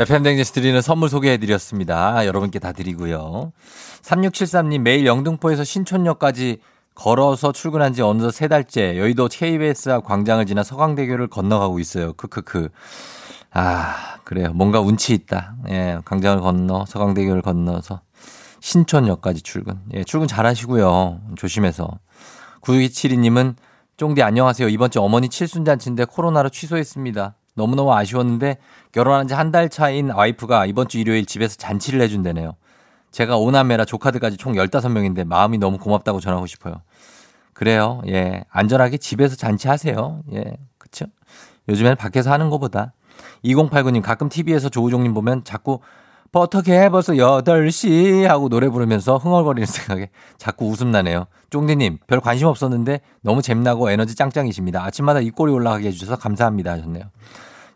댕제스 0.05 0.51
드리는 0.51 0.79
선물 0.81 1.09
소개해드렸습니다. 1.09 2.25
여러분께 2.25 2.59
다 2.59 2.71
드리고요. 2.71 3.51
3673님 4.03 4.81
매일 4.81 5.05
영등포에서 5.05 5.63
신촌역까지 5.63 6.59
걸어서 6.97 7.51
출근한 7.51 7.93
지 7.93 8.01
어느덧 8.01 8.31
세 8.31 8.47
달째 8.47 8.97
여의도 8.97 9.27
KBS 9.27 9.89
앞 9.89 10.03
광장을 10.05 10.43
지나 10.47 10.63
서강대교를 10.63 11.27
건너가고 11.27 11.79
있어요. 11.79 12.13
크크크. 12.13 12.69
아, 13.53 14.17
그래요. 14.23 14.51
뭔가 14.53 14.79
운치 14.81 15.13
있다. 15.13 15.55
예, 15.69 15.99
광장을 16.05 16.41
건너 16.41 16.85
서강대교를 16.87 17.43
건너서 17.43 18.01
신촌역까지 18.61 19.43
출근. 19.43 19.79
예, 19.93 20.03
출근 20.03 20.27
잘 20.27 20.45
하시고요. 20.47 21.21
조심해서. 21.35 21.87
9272님은 22.61 23.55
쫑디 23.97 24.23
안녕하세요. 24.23 24.67
이번 24.69 24.89
주 24.89 24.99
어머니 24.99 25.29
칠순잔치인데 25.29 26.05
코로나로 26.05 26.49
취소했습니다. 26.49 27.35
너무너무 27.55 27.93
아쉬웠는데 27.93 28.57
결혼한 28.91 29.27
지 29.27 29.33
한 29.35 29.51
달 29.51 29.69
차인 29.69 30.09
와이프가 30.09 30.65
이번 30.65 30.87
주 30.87 30.97
일요일 30.97 31.25
집에서 31.25 31.57
잔치를 31.57 32.01
해준다네요. 32.01 32.53
제가 33.11 33.37
오남매라 33.37 33.85
조카들까지 33.85 34.37
총 34.37 34.53
15명인데 34.53 35.25
마음이 35.25 35.57
너무 35.57 35.77
고맙다고 35.77 36.19
전하고 36.19 36.45
싶어요. 36.45 36.81
그래요. 37.57 38.03
예. 38.05 38.43
안전하게 38.51 38.97
집에서 38.97 39.35
잔치하세요. 39.35 40.21
예. 40.33 40.57
그쵸? 40.77 41.07
요즘에는 41.67 41.95
밖에서 41.95 42.31
하는 42.31 42.51
것보다. 42.51 42.93
2089님 43.43 44.03
가끔 44.03 44.29
TV에서 44.29 44.69
조우종님 44.69 45.15
보면 45.15 45.43
자꾸 45.43 45.79
뭐 46.31 46.43
어떻게 46.43 46.79
해 46.79 46.89
벌써 46.89 47.13
8시 47.13 48.25
하고 48.25 48.47
노래 48.47 48.69
부르면서 48.69 49.17
흥얼거리는 49.17 49.65
생각에 49.65 50.11
자꾸 50.37 50.67
웃음 50.67 50.91
나네요. 50.91 51.25
쫑디님 51.49 51.97
별 52.05 52.19
관심 52.19 52.45
없었는데 52.45 53.01
너무 53.21 53.41
재미나고 53.41 53.89
에너지 53.89 54.13
짱짱이십니다. 54.13 54.83
아침마다 54.85 55.19
입꼬리 55.19 55.51
올라가게 55.51 55.87
해주셔서 55.87 56.17
감사합니다 56.17 56.73
하셨네요. 56.73 57.05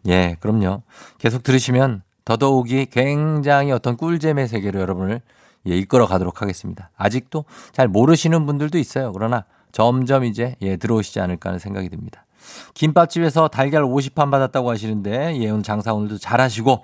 예, 0.09 0.37
그럼요. 0.41 0.83
계속 1.17 1.41
들으시면 1.41 2.03
더더욱이 2.23 2.85
굉장히 2.85 3.71
어떤 3.71 3.97
꿀잼의 3.97 4.47
세계로 4.47 4.79
여러분을 4.79 5.21
예, 5.67 5.75
이끌어 5.75 6.05
가도록 6.05 6.43
하겠습니다. 6.43 6.91
아직도 6.97 7.45
잘 7.71 7.87
모르시는 7.87 8.45
분들도 8.45 8.77
있어요. 8.77 9.11
그러나 9.11 9.45
점점 9.71 10.23
이제 10.23 10.55
예, 10.61 10.77
들어오시지 10.77 11.19
않을까 11.19 11.49
하는 11.49 11.59
생각이 11.59 11.89
듭니다. 11.89 12.25
김밥집에서 12.73 13.47
달걀 13.47 13.83
50판 13.83 14.31
받았다고 14.31 14.69
하시는데 14.69 15.37
예, 15.39 15.49
오늘 15.49 15.63
장사 15.63 15.93
오늘도 15.93 16.17
잘 16.17 16.41
하시고 16.41 16.83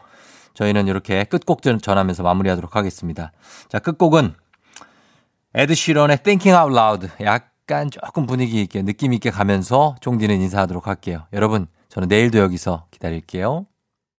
저희는 0.53 0.87
이렇게 0.87 1.23
끝곡 1.23 1.61
전하면서 1.61 2.23
마무리하도록 2.23 2.75
하겠습니다. 2.75 3.31
자, 3.69 3.79
끝곡은 3.79 4.33
에드 5.53 5.75
시런의 5.75 6.17
Thinking 6.23 6.57
Out 6.57 6.75
Loud. 6.75 7.09
약간 7.23 7.91
조금 7.91 8.25
분위기 8.25 8.61
있게 8.61 8.81
느낌 8.81 9.13
있게 9.13 9.29
가면서 9.29 9.95
종디는 10.01 10.41
인사하도록 10.41 10.87
할게요. 10.87 11.25
여러분, 11.33 11.67
저는 11.89 12.07
내일도 12.07 12.39
여기서 12.39 12.85
기다릴게요. 12.91 13.65